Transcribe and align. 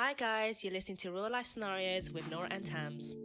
Hi, 0.00 0.12
guys, 0.12 0.62
you're 0.62 0.72
listening 0.72 0.96
to 0.98 1.10
Real 1.10 1.28
Life 1.28 1.46
Scenarios 1.46 2.12
with 2.12 2.30
Nora 2.30 2.46
and 2.52 2.64
Tams. 2.64 3.16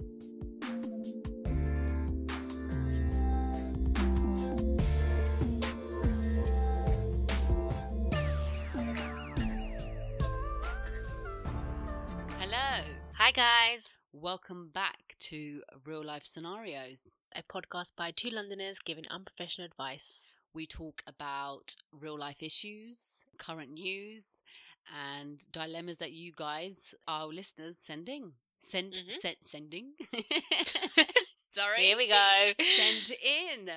Hello. 12.39 12.82
Hi, 13.18 13.32
guys. 13.32 14.00
Welcome 14.12 14.71
back 14.74 15.16
to 15.20 15.62
Real 15.86 16.04
Life 16.04 16.26
Scenarios. 16.26 17.14
A 17.38 17.44
podcast 17.44 17.96
by 17.96 18.10
two 18.10 18.32
Londoners 18.32 18.80
giving 18.80 19.05
unprofessional 19.12 19.68
advice. 19.68 20.42
We 20.55 20.66
talk 20.66 21.04
about 21.05 21.76
real 21.92 22.18
life 22.18 22.42
issues, 22.42 23.28
current 23.38 23.74
news, 23.74 24.42
and 24.91 25.45
dilemmas 25.52 25.97
that 26.00 26.11
you 26.11 26.31
guys, 26.36 26.93
our 27.07 27.27
listeners, 27.27 27.77
sending. 27.77 28.33
Send, 28.60 28.93
Mhm. 28.93 29.11
send 29.19 29.37
sending. 29.41 29.93
Sorry. 31.33 31.83
Here 31.86 31.97
we 31.97 32.07
go. 32.07 32.51
Send 32.77 33.11
in. 33.21 33.69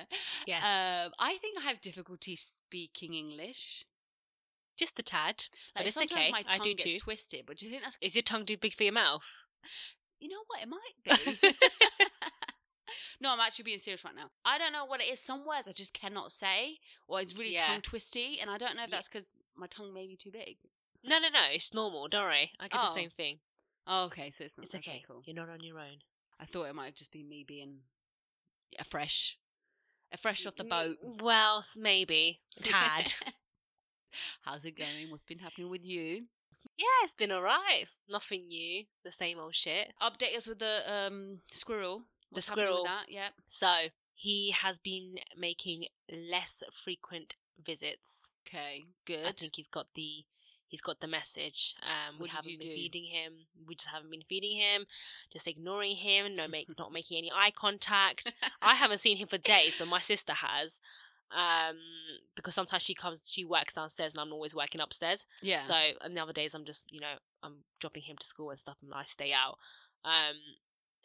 Yes. 0.45 0.63
Um, 0.63 1.11
I 1.19 1.35
think 1.37 1.57
I 1.57 1.61
have 1.63 1.81
difficulty 1.81 2.35
speaking 2.35 3.13
English. 3.13 3.85
Just 4.77 4.97
a 4.99 5.03
tad. 5.03 5.45
But 5.75 5.85
it's 5.85 5.95
sometimes 5.95 6.21
okay. 6.21 6.31
my 6.31 6.39
I 6.47 6.57
tongue 6.57 6.63
do 6.67 6.73
gets 6.73 6.93
too. 6.93 6.99
twisted. 6.99 7.45
But 7.45 7.57
do 7.57 7.65
you 7.65 7.71
think 7.71 7.83
that's 7.83 7.97
Is 8.01 8.15
your 8.15 8.21
tongue 8.23 8.45
too 8.45 8.57
big 8.57 8.73
for 8.73 8.83
your 8.83 8.93
mouth? 8.93 9.45
You 10.19 10.29
know 10.29 10.43
what? 10.47 10.61
It 10.61 10.69
might 10.69 10.95
be. 11.41 11.49
no, 13.21 13.33
I'm 13.33 13.39
actually 13.39 13.63
being 13.63 13.77
serious 13.79 14.03
right 14.05 14.15
now. 14.15 14.29
I 14.45 14.57
don't 14.57 14.71
know 14.73 14.85
what 14.85 15.01
it 15.01 15.09
is. 15.09 15.19
Some 15.19 15.45
words 15.45 15.67
I 15.67 15.71
just 15.71 15.93
cannot 15.93 16.31
say, 16.31 16.77
or 17.07 17.19
it's 17.19 17.37
really 17.37 17.53
Yeah. 17.53 17.67
tongue 17.67 17.81
twisty, 17.81 18.39
and 18.39 18.49
I 18.49 18.57
don't 18.57 18.75
know 18.75 18.83
if 18.83 18.89
Yeah. 18.89 18.95
that's 18.97 19.07
because 19.09 19.33
my 19.55 19.67
tongue 19.67 19.93
may 19.93 20.07
be 20.07 20.15
too 20.15 20.31
big. 20.31 20.57
No, 21.07 21.19
no, 21.19 21.29
no. 21.29 21.39
It's 21.51 21.73
normal. 21.73 22.07
Don't 22.07 22.23
worry. 22.25 22.51
I 22.59 22.67
get 22.67 22.81
the 22.81 22.87
Oh. 22.87 22.93
same 22.93 23.09
thing. 23.09 23.39
Oh, 23.87 24.05
okay, 24.05 24.29
so 24.31 24.43
it's 24.43 24.57
not 24.57 24.65
It's 24.65 24.75
okay. 24.75 25.03
Cool. 25.07 25.21
You're 25.25 25.35
not 25.35 25.49
on 25.49 25.61
your 25.63 25.79
own. 25.79 25.99
I 26.39 26.45
thought 26.45 26.65
it 26.65 26.75
might 26.75 26.95
just 26.95 27.11
be 27.11 27.23
me 27.23 27.43
being 27.47 27.79
a 28.77 28.83
fresh, 28.83 29.37
a 30.11 30.17
fresh 30.17 30.45
off 30.45 30.55
the 30.55 30.63
mm, 30.63 30.67
mm, 30.67 30.69
boat. 30.69 30.97
Mm, 31.05 31.21
well, 31.21 31.59
s- 31.59 31.77
maybe. 31.79 32.41
Tad. 32.61 33.13
How's 34.41 34.65
it 34.65 34.77
going? 34.77 35.09
What's 35.09 35.23
been 35.23 35.39
happening 35.39 35.69
with 35.69 35.85
you? 35.85 36.25
yeah, 36.77 36.85
it's 37.03 37.15
been 37.15 37.31
alright. 37.31 37.87
Nothing 38.09 38.47
new. 38.47 38.83
The 39.03 39.11
same 39.11 39.39
old 39.39 39.55
shit. 39.55 39.93
Update 40.01 40.35
us 40.35 40.47
with 40.47 40.59
the 40.59 40.81
um 40.87 41.39
squirrel. 41.51 42.03
What's 42.29 42.49
happening 42.49 42.65
squirrel. 42.67 42.83
With 42.83 42.91
that? 42.91 43.05
Yep. 43.11 43.33
So, 43.47 43.67
he 44.13 44.51
has 44.51 44.77
been 44.79 45.15
making 45.37 45.85
less 46.11 46.61
frequent 46.71 47.35
visits. 47.63 48.29
Okay. 48.47 48.83
Good. 49.05 49.25
I 49.25 49.31
think 49.31 49.55
he's 49.55 49.67
got 49.67 49.87
the 49.95 50.25
he's 50.67 50.81
got 50.81 50.99
the 50.99 51.07
message. 51.07 51.75
Um, 51.81 52.15
we 52.19 52.29
haven't 52.29 52.59
been 52.59 52.69
do? 52.69 52.75
feeding 52.75 53.05
him. 53.05 53.33
We 53.67 53.75
just 53.75 53.89
haven't 53.89 54.11
been 54.11 54.23
feeding 54.27 54.57
him. 54.57 54.85
Just 55.31 55.47
ignoring 55.47 55.95
him. 55.95 56.35
No, 56.35 56.47
make 56.49 56.67
not 56.77 56.91
making 56.91 57.17
any 57.17 57.31
eye 57.33 57.51
contact. 57.51 58.33
I 58.61 58.75
haven't 58.75 58.99
seen 58.99 59.17
him 59.17 59.27
for 59.27 59.37
days, 59.37 59.75
but 59.77 59.87
my 59.87 59.99
sister 59.99 60.33
has. 60.33 60.81
Um, 61.29 61.75
because 62.35 62.55
sometimes 62.55 62.83
she 62.83 62.93
comes, 62.93 63.29
she 63.29 63.43
works 63.43 63.73
downstairs, 63.73 64.13
and 64.13 64.21
I'm 64.21 64.31
always 64.31 64.55
working 64.55 64.79
upstairs. 64.79 65.25
yeah. 65.41 65.59
So, 65.59 65.75
and 66.01 66.15
the 66.15 66.21
other 66.21 66.31
days 66.33 66.53
I'm 66.53 66.63
just, 66.63 66.91
you 66.91 67.01
know, 67.01 67.15
I'm 67.43 67.65
dropping 67.79 68.03
him 68.03 68.15
to 68.17 68.25
school 68.25 68.49
and 68.49 68.59
stuff, 68.59 68.77
and 68.81 68.93
I 68.93 69.03
stay 69.03 69.33
out. 69.33 69.57
Um, 70.05 70.35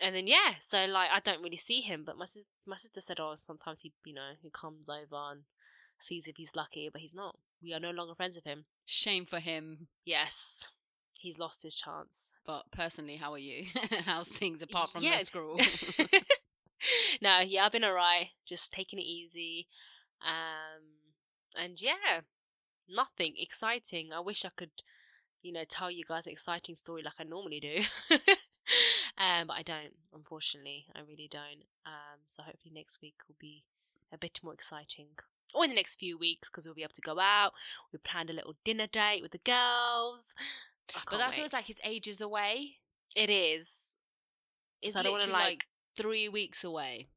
and 0.00 0.14
then 0.14 0.26
yeah, 0.26 0.54
so 0.58 0.86
like 0.86 1.10
I 1.12 1.20
don't 1.20 1.42
really 1.42 1.56
see 1.56 1.80
him, 1.80 2.02
but 2.04 2.16
my 2.16 2.24
sis- 2.24 2.46
my 2.66 2.76
sister 2.76 3.00
said, 3.00 3.18
oh, 3.20 3.34
sometimes 3.36 3.80
he, 3.80 3.92
you 4.04 4.14
know, 4.14 4.30
he 4.40 4.50
comes 4.50 4.88
over 4.88 5.16
and 5.30 5.42
sees 5.98 6.26
if 6.28 6.36
he's 6.36 6.56
lucky, 6.56 6.88
but 6.92 7.00
he's 7.00 7.14
not. 7.14 7.36
We 7.62 7.72
are 7.74 7.80
no 7.80 7.90
longer 7.90 8.14
friends 8.14 8.36
with 8.36 8.44
him. 8.44 8.64
Shame 8.84 9.24
for 9.24 9.38
him. 9.38 9.88
Yes, 10.04 10.70
he's 11.18 11.38
lost 11.38 11.62
his 11.62 11.76
chance. 11.76 12.32
But 12.44 12.64
personally, 12.72 13.16
how 13.16 13.32
are 13.32 13.38
you? 13.38 13.64
How's 14.04 14.28
things 14.28 14.62
apart 14.62 14.90
from 14.90 15.02
Yeah. 15.04 15.18
the 15.18 15.24
scroll? 15.24 15.60
no, 17.22 17.38
yeah, 17.40 17.64
I've 17.64 17.72
been 17.72 17.84
alright, 17.84 18.28
just 18.46 18.72
taking 18.72 18.98
it 18.98 19.02
easy. 19.02 19.68
Um, 20.26 20.82
and 21.62 21.80
yeah, 21.80 22.20
nothing 22.88 23.34
exciting. 23.38 24.12
I 24.12 24.20
wish 24.20 24.44
I 24.44 24.50
could, 24.56 24.70
you 25.42 25.52
know, 25.52 25.64
tell 25.68 25.90
you 25.90 26.04
guys 26.04 26.26
an 26.26 26.32
exciting 26.32 26.74
story 26.74 27.02
like 27.02 27.14
I 27.20 27.24
normally 27.24 27.60
do. 27.60 27.82
um, 29.18 29.46
but 29.46 29.56
I 29.56 29.62
don't, 29.62 29.94
unfortunately. 30.12 30.86
I 30.96 31.00
really 31.00 31.28
don't. 31.30 31.64
Um, 31.86 32.20
so 32.26 32.42
hopefully 32.42 32.72
next 32.74 33.00
week 33.00 33.16
will 33.28 33.36
be 33.38 33.62
a 34.12 34.18
bit 34.18 34.40
more 34.42 34.52
exciting. 34.54 35.08
Or 35.54 35.64
in 35.64 35.70
the 35.70 35.76
next 35.76 35.98
few 35.98 36.16
weeks, 36.18 36.48
because 36.48 36.66
we'll 36.66 36.74
be 36.74 36.82
able 36.82 36.94
to 36.94 37.00
go 37.02 37.18
out. 37.20 37.52
We 37.92 37.98
planned 37.98 38.30
a 38.30 38.32
little 38.32 38.54
dinner 38.64 38.86
date 38.86 39.22
with 39.22 39.32
the 39.32 39.38
girls. 39.38 40.34
But 40.94 41.18
that 41.18 41.30
wait. 41.30 41.36
feels 41.36 41.52
like 41.52 41.68
it's 41.70 41.80
ages 41.84 42.20
away. 42.20 42.78
it 43.16 43.28
is. 43.30 43.96
It's 44.80 44.94
So 44.94 45.00
I 45.00 45.02
don't 45.02 45.12
wanna, 45.12 45.24
literally 45.26 45.42
like, 45.44 45.52
like- 45.52 45.68
three 45.96 46.28
weeks 46.28 46.64
away. 46.64 47.08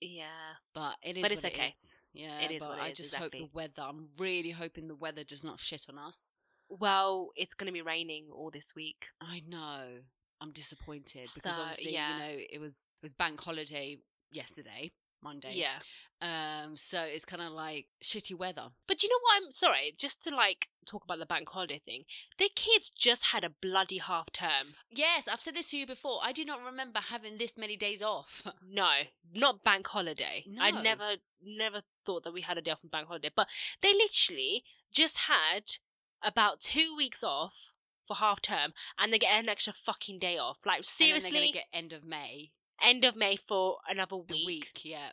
Yeah. 0.00 0.54
But 0.72 0.96
it 1.02 1.16
is. 1.16 1.22
But 1.22 1.32
it's 1.32 1.44
okay. 1.44 1.66
It 1.66 1.68
is. 1.70 1.94
Yeah, 2.12 2.40
It 2.40 2.50
is 2.50 2.62
but 2.64 2.70
what 2.70 2.78
it 2.78 2.82
I 2.82 2.88
is, 2.88 2.96
just 2.96 3.12
exactly. 3.14 3.40
hope 3.40 3.48
the 3.52 3.56
weather. 3.56 3.82
I'm 3.82 4.08
really 4.18 4.50
hoping 4.50 4.88
the 4.88 4.94
weather 4.96 5.22
does 5.22 5.44
not 5.44 5.60
shit 5.60 5.86
on 5.88 5.98
us. 5.98 6.32
Well, 6.68 7.30
it's 7.36 7.54
going 7.54 7.66
to 7.66 7.72
be 7.72 7.82
raining 7.82 8.26
all 8.32 8.50
this 8.50 8.74
week. 8.74 9.08
I 9.20 9.42
know. 9.46 10.00
I'm 10.40 10.52
disappointed 10.52 11.22
because 11.22 11.42
So, 11.42 11.50
obviously, 11.50 11.92
yeah. 11.92 12.16
you 12.16 12.22
know, 12.22 12.42
it 12.52 12.58
was 12.60 12.86
it 13.00 13.02
was 13.04 13.12
bank 13.12 13.40
holiday 13.40 13.98
yesterday, 14.32 14.90
Monday. 15.22 15.52
Yeah. 15.54 15.78
Um. 16.22 16.76
So 16.76 17.02
it's 17.02 17.24
kind 17.24 17.42
of 17.42 17.52
like 17.52 17.86
shitty 18.02 18.36
weather. 18.36 18.68
But 18.86 19.02
you 19.02 19.08
know 19.08 19.18
what? 19.22 19.42
I'm 19.42 19.50
sorry, 19.50 19.92
just 19.96 20.22
to 20.24 20.34
like 20.34 20.68
talk 20.86 21.04
about 21.04 21.18
the 21.18 21.26
bank 21.26 21.48
holiday 21.48 21.78
thing. 21.78 22.04
The 22.38 22.50
kids 22.54 22.90
just 22.90 23.26
had 23.26 23.44
a 23.44 23.50
bloody 23.50 23.98
half 23.98 24.32
term. 24.32 24.74
Yes, 24.90 25.28
I've 25.28 25.40
said 25.40 25.54
this 25.54 25.70
to 25.70 25.78
you 25.78 25.86
before. 25.86 26.20
I 26.22 26.32
do 26.32 26.44
not 26.44 26.64
remember 26.64 27.00
having 27.00 27.38
this 27.38 27.56
many 27.56 27.76
days 27.76 28.02
off. 28.02 28.46
No, 28.72 28.90
not 29.34 29.64
bank 29.64 29.88
holiday. 29.88 30.44
No. 30.46 30.62
I 30.62 30.70
never, 30.70 31.16
never 31.42 31.82
thought 32.06 32.22
that 32.22 32.32
we 32.32 32.42
had 32.42 32.56
a 32.56 32.62
day 32.62 32.70
off 32.70 32.84
on 32.84 32.90
bank 32.90 33.08
holiday. 33.08 33.30
But 33.34 33.48
they 33.82 33.92
literally 33.92 34.62
just 34.92 35.22
had 35.22 35.76
about 36.22 36.60
two 36.60 36.94
weeks 36.96 37.24
off 37.24 37.72
for 38.06 38.16
half 38.16 38.40
term, 38.42 38.72
and 38.98 39.12
they 39.12 39.18
get 39.18 39.32
an 39.32 39.48
extra 39.48 39.72
fucking 39.72 40.18
day 40.18 40.38
off. 40.38 40.58
Like 40.64 40.76
And 40.76 40.84
then 40.84 40.88
seriously, 40.88 41.30
they're 41.30 41.40
gonna 41.40 41.52
get 41.52 41.66
end 41.72 41.92
of 41.92 42.04
May. 42.04 42.50
End 42.82 43.04
of 43.04 43.16
May 43.16 43.36
for 43.36 43.78
another 43.88 44.16
week. 44.16 44.46
week, 44.46 44.80
yeah. 44.84 45.10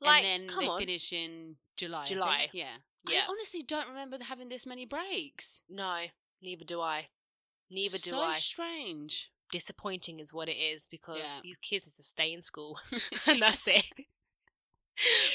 Like, 0.00 0.24
and 0.24 0.42
then 0.42 0.48
come 0.48 0.64
they 0.64 0.68
on. 0.70 0.78
finish 0.78 1.12
in 1.12 1.56
July. 1.76 2.02
I 2.02 2.04
think. 2.06 2.18
July. 2.18 2.48
Yeah. 2.52 2.66
Yeah. 3.08 3.20
I 3.20 3.30
honestly 3.30 3.62
don't 3.62 3.88
remember 3.88 4.18
having 4.22 4.48
this 4.48 4.66
many 4.66 4.84
breaks. 4.84 5.62
No, 5.70 5.96
neither 6.42 6.64
do 6.64 6.80
I. 6.80 7.08
Neither 7.70 7.98
do 7.98 8.10
so 8.10 8.20
I. 8.20 8.32
strange. 8.34 9.30
disappointing 9.52 10.18
is 10.18 10.34
what 10.34 10.48
it 10.48 10.56
is 10.56 10.88
because 10.88 11.34
Yeah. 11.36 11.40
these 11.42 11.56
kids 11.58 11.86
need 11.86 11.94
to 11.96 12.02
stay 12.02 12.32
in 12.32 12.42
school 12.42 12.78
and 13.26 13.40
that's 13.40 13.66
it. 13.68 13.84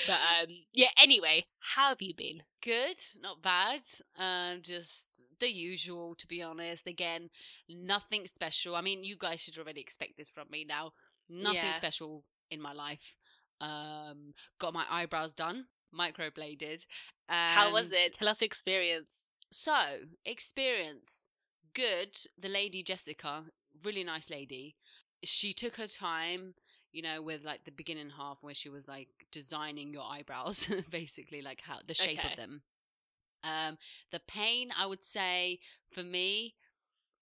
but 0.08 0.20
um 0.42 0.48
yeah, 0.74 0.90
anyway, 1.02 1.46
how 1.60 1.90
have 1.90 2.02
you 2.02 2.14
been? 2.16 2.42
Good, 2.64 2.98
not 3.22 3.42
bad. 3.42 3.82
Um, 4.18 4.62
just 4.62 5.26
the 5.40 5.52
usual, 5.52 6.16
to 6.16 6.28
be 6.28 6.42
honest. 6.44 6.88
Again, 6.88 7.30
nothing 7.70 8.26
special. 8.28 8.76
I 8.76 8.82
mean, 8.82 9.04
you 9.04 9.16
guys 9.18 9.42
should 9.42 9.58
already 9.58 9.82
expect 9.82 10.18
this 10.18 10.30
from 10.30 10.48
me 10.52 10.66
now. 10.68 10.92
Nothing 11.32 11.56
Yeah. 11.56 11.72
special 11.74 12.24
in 12.50 12.62
my 12.62 12.74
life. 12.74 13.16
Um, 13.62 14.34
got 14.60 14.74
my 14.74 14.86
eyebrows 14.90 15.34
done, 15.36 15.68
microbladed. 15.94 16.86
how 17.30 17.72
was 17.72 17.92
it? 17.92 18.14
Tell 18.14 18.28
us 18.30 18.42
experience. 18.42 19.30
So, 19.52 19.74
experience. 20.26 21.30
Good. 21.74 22.18
The 22.38 22.50
lady 22.50 22.84
Jessica, 22.84 23.46
really 23.84 24.04
nice 24.04 24.30
lady. 24.30 24.76
She 25.24 25.54
took 25.54 25.76
her 25.78 25.88
time, 25.88 26.56
you 26.92 27.02
know, 27.02 27.22
with 27.22 27.44
like 27.46 27.64
the 27.66 27.72
beginning 27.72 28.12
half 28.18 28.40
where 28.42 28.54
she 28.56 28.70
was 28.70 28.88
like 28.88 29.10
designing 29.32 29.94
your 29.94 30.04
eyebrows, 30.04 30.68
basically, 30.92 31.42
like 31.42 31.62
how 31.62 31.78
the 31.86 31.94
shape 31.94 32.20
Okay. 32.20 32.30
of 32.32 32.36
them. 32.36 32.64
Um, 33.44 33.78
the 34.12 34.20
pain, 34.28 34.70
I 34.78 34.86
would 34.86 35.04
say, 35.04 35.60
for 35.92 36.04
me, 36.04 36.56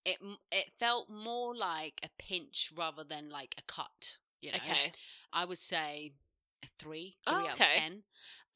it 0.04 0.18
it 0.50 0.70
felt 0.78 1.08
more 1.10 1.54
like 1.54 2.00
a 2.02 2.08
pinch 2.18 2.72
rather 2.76 3.04
than 3.04 3.28
like 3.30 3.54
a 3.58 3.62
cut. 3.62 4.18
You 4.40 4.52
know? 4.52 4.58
Okay. 4.58 4.92
I 5.32 5.44
would 5.44 5.58
say 5.58 6.12
a 6.62 6.66
three, 6.78 7.16
Oh, 7.26 7.34
three 7.34 7.46
out 7.48 7.60
of 7.60 7.66
ten. 7.66 8.02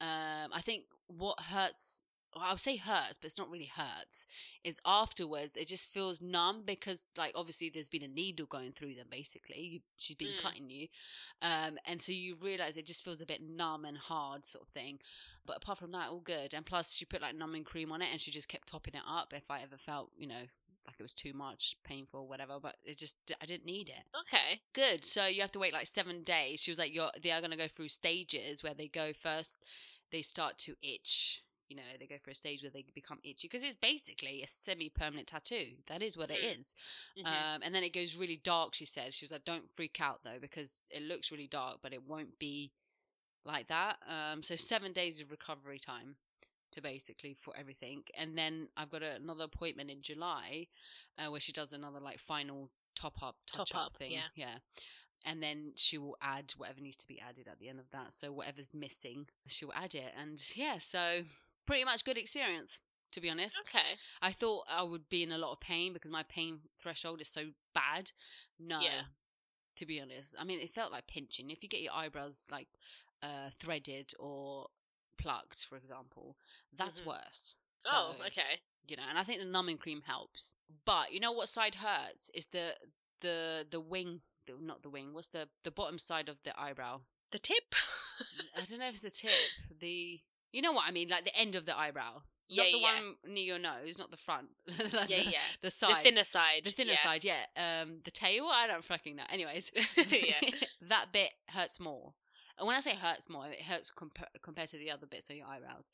Um, 0.01 0.51
I 0.53 0.61
think 0.61 0.85
what 1.07 1.39
hurts, 1.39 2.01
well, 2.35 2.43
I 2.43 2.51
would 2.51 2.59
say 2.59 2.75
hurts, 2.77 3.17
but 3.17 3.25
it's 3.25 3.37
not 3.37 3.49
really 3.49 3.71
hurts, 3.73 4.25
is 4.63 4.79
afterwards 4.85 5.55
it 5.55 5.67
just 5.67 5.93
feels 5.93 6.21
numb 6.21 6.63
because, 6.65 7.13
like, 7.17 7.31
obviously 7.35 7.69
there's 7.69 7.87
been 7.89 8.03
a 8.03 8.07
needle 8.07 8.45
going 8.47 8.71
through 8.71 8.95
them. 8.95 9.05
Basically, 9.09 9.61
you, 9.61 9.79
she's 9.97 10.15
been 10.17 10.33
Mm. 10.33 10.37
cutting 10.41 10.69
you, 10.69 10.87
um, 11.41 11.77
and 11.85 12.01
so 12.01 12.11
you 12.11 12.35
realize 12.41 12.77
it 12.77 12.85
just 12.87 13.03
feels 13.03 13.21
a 13.21 13.25
bit 13.25 13.41
numb 13.41 13.85
and 13.85 13.97
hard, 13.97 14.43
sort 14.43 14.63
of 14.63 14.69
thing. 14.69 14.99
But 15.45 15.57
apart 15.57 15.77
from 15.77 15.91
that, 15.91 16.09
all 16.09 16.19
good. 16.19 16.53
And 16.53 16.65
plus, 16.65 16.93
she 16.95 17.05
put 17.05 17.21
like 17.21 17.35
numbing 17.35 17.63
cream 17.63 17.91
on 17.91 18.01
it, 18.01 18.09
and 18.11 18.19
she 18.19 18.31
just 18.31 18.49
kept 18.49 18.67
topping 18.69 18.95
it 18.95 19.03
up 19.07 19.33
if 19.33 19.49
I 19.51 19.61
ever 19.61 19.77
felt, 19.77 20.09
you 20.17 20.27
know. 20.27 20.47
Like 20.87 20.95
it 20.99 21.03
was 21.03 21.15
too 21.15 21.33
much, 21.33 21.77
painful, 21.83 22.27
whatever, 22.27 22.59
but 22.61 22.75
it 22.83 22.97
just 22.97 23.17
I 23.41 23.45
didn't 23.45 23.65
need 23.65 23.89
it 23.89 24.03
Okay. 24.21 24.61
good. 24.73 25.03
So 25.03 25.25
you 25.25 25.41
have 25.41 25.51
to 25.53 25.59
wait 25.59 25.73
like 25.73 25.87
seven 25.87 26.23
days. 26.23 26.61
She 26.61 26.71
was 26.71 26.79
like, 26.79 26.93
"You're 26.93 27.11
they 27.21 27.31
are 27.31 27.41
going 27.41 27.51
to 27.51 27.57
go 27.57 27.67
through 27.67 27.89
stages 27.89 28.63
where 28.63 28.73
they 28.73 28.87
go 28.87 29.13
first. 29.13 29.63
They 30.11 30.21
start 30.21 30.57
to 30.59 30.75
itch, 30.81 31.43
you 31.69 31.75
know 31.75 31.83
they 31.99 32.05
go 32.05 32.17
for 32.21 32.31
a 32.31 32.35
stage 32.35 32.61
where 32.61 32.71
they 32.71 32.85
become 32.93 33.19
itchy 33.23 33.47
because 33.47 33.63
it's 33.63 33.75
basically 33.75 34.41
a 34.43 34.47
semi-permanent 34.47 35.27
tattoo. 35.27 35.73
That 35.87 36.01
is 36.01 36.17
what 36.17 36.29
it 36.29 36.39
is. 36.39 36.75
Mm-hmm. 37.17 37.27
Um, 37.27 37.61
and 37.63 37.73
then 37.73 37.83
it 37.83 37.93
goes 37.93 38.15
really 38.15 38.39
dark. 38.43 38.73
She 38.73 38.85
said 38.85 39.13
she 39.13 39.25
was 39.25 39.31
like, 39.31 39.45
"Don't 39.45 39.69
freak 39.69 39.99
out 39.99 40.23
though, 40.23 40.39
because 40.39 40.89
it 40.91 41.03
looks 41.03 41.31
really 41.31 41.47
dark, 41.47 41.77
but 41.81 41.93
it 41.93 42.07
won't 42.07 42.37
be 42.39 42.71
like 43.45 43.67
that." 43.67 43.97
Um, 44.07 44.43
so 44.43 44.55
seven 44.55 44.91
days 44.91 45.21
of 45.21 45.31
recovery 45.31 45.79
time 45.79 46.15
to 46.75 46.81
basically 46.81 47.33
for 47.33 47.53
everything, 47.57 48.03
and 48.17 48.37
then 48.37 48.69
I've 48.77 48.91
got 48.91 49.03
a, 49.03 49.15
another 49.15 49.45
appointment 49.45 49.89
in 49.91 50.01
July 50.01 50.67
uh, 51.17 51.29
where 51.31 51.39
she 51.41 51.51
does 51.51 51.73
another 51.73 51.99
like 51.99 52.19
final 52.19 52.69
top 52.95 53.21
up, 53.21 53.35
touch 53.51 53.71
Top 53.71 53.81
up 53.81 53.85
up, 53.87 53.93
thing. 53.93 54.11
yeah. 54.11 54.27
yeah. 54.35 54.55
And 55.25 55.41
then 55.41 55.71
she 55.75 55.97
will 55.97 56.17
add 56.21 56.53
whatever 56.55 56.79
needs 56.81 56.97
to 56.97 57.07
be 57.07 57.19
added 57.19 57.47
at 57.51 57.57
the 57.59 57.67
end 57.67 57.79
of 57.79 57.89
that. 57.91 58.13
So 58.13 58.31
whatever's 58.31 58.73
missing, 58.75 59.25
she'll 59.47 59.73
add 59.75 59.95
it. 59.95 60.13
And 60.19 60.39
yeah, 60.55 60.77
so 60.77 61.21
pretty 61.65 61.83
much 61.83 62.05
good 62.05 62.17
experience, 62.17 62.79
to 63.11 63.19
be 63.21 63.29
honest. 63.29 63.55
okay. 63.67 63.95
I 64.21 64.31
thought 64.31 64.65
I 64.69 64.83
would 64.83 65.09
be 65.09 65.23
in 65.23 65.31
a 65.31 65.37
lot 65.39 65.51
of 65.53 65.59
pain 65.59 65.93
because 65.93 66.11
my 66.11 66.23
pain 66.23 66.59
threshold 66.79 67.21
is 67.21 67.27
so 67.27 67.47
bad. 67.73 68.11
No. 68.59 68.79
Yeah. 68.81 69.01
To 69.77 69.85
be 69.85 69.99
honest. 69.99 70.35
I 70.39 70.43
mean, 70.43 70.59
it 70.59 70.69
felt 70.71 70.91
like 70.91 71.07
pinching. 71.07 71.49
If 71.49 71.63
you 71.63 71.69
get 71.69 71.81
your 71.81 71.93
eyebrows 71.93 72.47
like 72.51 72.67
uh, 73.23 73.49
threaded 73.59 74.11
or 74.19 74.67
plucked, 75.17 75.65
for 75.65 75.75
example, 75.77 76.37
that's 76.75 77.01
Mhm. 77.01 77.05
worse. 77.07 77.55
oh, 77.91 78.15
okay. 78.27 78.61
You 78.87 78.95
know, 78.97 79.03
and 79.09 79.17
I 79.17 79.23
think 79.23 79.39
the 79.39 79.45
numbing 79.45 79.77
cream 79.77 80.01
helps. 80.05 80.55
But 80.85 81.11
you 81.13 81.19
know 81.19 81.31
what 81.31 81.49
side 81.49 81.75
hurts 81.75 82.29
is 82.31 82.47
the 82.47 82.75
the 83.21 83.65
the 83.69 83.79
wing, 83.79 84.21
the, 84.45 84.53
not 84.61 84.81
the 84.83 84.89
wing. 84.89 85.13
What's 85.13 85.29
the 85.29 85.49
the 85.63 85.71
bottom 85.71 85.97
side 85.99 86.29
of 86.29 86.37
the 86.43 86.59
eyebrow? 86.59 87.01
The 87.31 87.39
tip. 87.39 87.73
I 88.55 88.61
don't 88.65 88.79
know 88.79 88.87
if 88.87 88.93
it's 88.93 89.01
the 89.01 89.09
tip. 89.09 89.31
The 89.79 90.21
you 90.51 90.61
know 90.61 90.71
what 90.71 90.85
I 90.87 90.91
mean, 90.91 91.09
like 91.09 91.25
the 91.25 91.35
end 91.37 91.55
of 91.55 91.65
the 91.65 91.77
eyebrow. 91.77 92.21
yeah, 92.47 92.63
not 92.63 92.71
the 92.71 92.79
yeah. 92.79 92.93
one 92.93 93.15
near 93.33 93.43
your 93.43 93.59
nose, 93.59 93.97
not 93.97 94.11
the 94.11 94.17
front. 94.17 94.49
Like 94.93 95.09
Yeah, 95.09 95.23
the, 95.23 95.31
yeah. 95.31 95.39
The 95.61 95.71
side. 95.71 95.95
The 95.97 95.99
thinner 96.01 96.23
side. 96.23 96.61
The 96.65 96.71
thinner 96.71 96.91
yeah. 96.93 97.03
side, 97.03 97.23
yeah. 97.25 97.45
Um, 97.57 97.99
the 98.05 98.11
tail, 98.11 98.45
I 98.51 98.67
don't 98.67 98.83
fucking 98.85 99.15
know. 99.15 99.23
Anyways, 99.29 99.71
Yeah. 99.97 100.39
that 100.81 101.11
bit 101.11 101.31
hurts 101.49 101.79
more. 101.79 102.13
And 102.57 102.67
when 102.67 102.75
I 102.75 102.79
say 102.79 102.95
hurts 102.95 103.29
more, 103.29 103.47
it 103.47 103.61
hurts 103.61 103.91
compa- 103.91 104.27
compared 104.41 104.69
to 104.69 104.77
the 104.77 104.91
other 104.91 105.05
bits 105.05 105.29
of 105.29 105.35
your 105.35 105.47
eyebrows. 105.47 105.89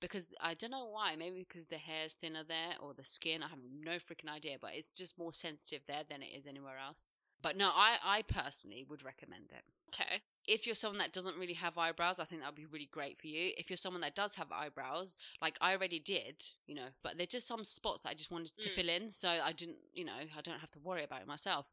Because 0.00 0.34
I 0.40 0.54
don't 0.54 0.70
know 0.70 0.86
why. 0.86 1.16
Maybe 1.16 1.38
because 1.40 1.68
the 1.68 1.78
hair's 1.78 2.14
thinner 2.14 2.44
there 2.46 2.74
or 2.80 2.94
the 2.94 3.04
skin. 3.04 3.42
I 3.42 3.48
have 3.48 3.58
no 3.80 3.92
freaking 3.92 4.28
idea. 4.34 4.56
But 4.60 4.72
it's 4.74 4.90
just 4.90 5.18
more 5.18 5.32
sensitive 5.32 5.82
there 5.86 6.02
than 6.08 6.22
it 6.22 6.30
is 6.36 6.46
anywhere 6.46 6.78
else. 6.78 7.10
But 7.42 7.56
no, 7.56 7.68
I, 7.74 7.96
I 8.02 8.22
personally 8.22 8.84
would 8.88 9.04
recommend 9.04 9.50
it 9.50 9.64
Okay. 9.94 10.22
if 10.46 10.66
you're 10.66 10.74
someone 10.74 10.98
that 10.98 11.12
doesn't 11.12 11.36
really 11.38 11.52
have 11.54 11.76
eyebrows, 11.76 12.18
I 12.18 12.24
think 12.24 12.40
that 12.40 12.48
would 12.48 12.54
be 12.56 12.64
really 12.72 12.88
great 12.90 13.20
for 13.20 13.26
you. 13.26 13.52
If 13.58 13.68
you're 13.68 13.76
someone 13.76 14.00
that 14.00 14.14
does 14.14 14.34
have 14.36 14.50
eyebrows, 14.50 15.18
like 15.42 15.56
I 15.60 15.72
already 15.74 16.00
did, 16.00 16.42
you 16.66 16.74
know, 16.74 16.88
but 17.02 17.16
there's 17.18 17.28
just 17.28 17.46
some 17.46 17.62
spots 17.64 18.02
that 18.02 18.08
I 18.10 18.14
just 18.14 18.30
wanted 18.30 18.52
to 18.58 18.68
Mm. 18.70 18.72
fill 18.72 18.88
in, 18.88 19.10
so 19.10 19.28
I 19.28 19.52
didn't, 19.52 19.78
you 19.92 20.04
know, 20.04 20.16
I 20.36 20.40
don't 20.40 20.58
have 20.58 20.70
to 20.72 20.80
worry 20.80 21.04
about 21.04 21.20
it 21.20 21.26
myself. 21.28 21.70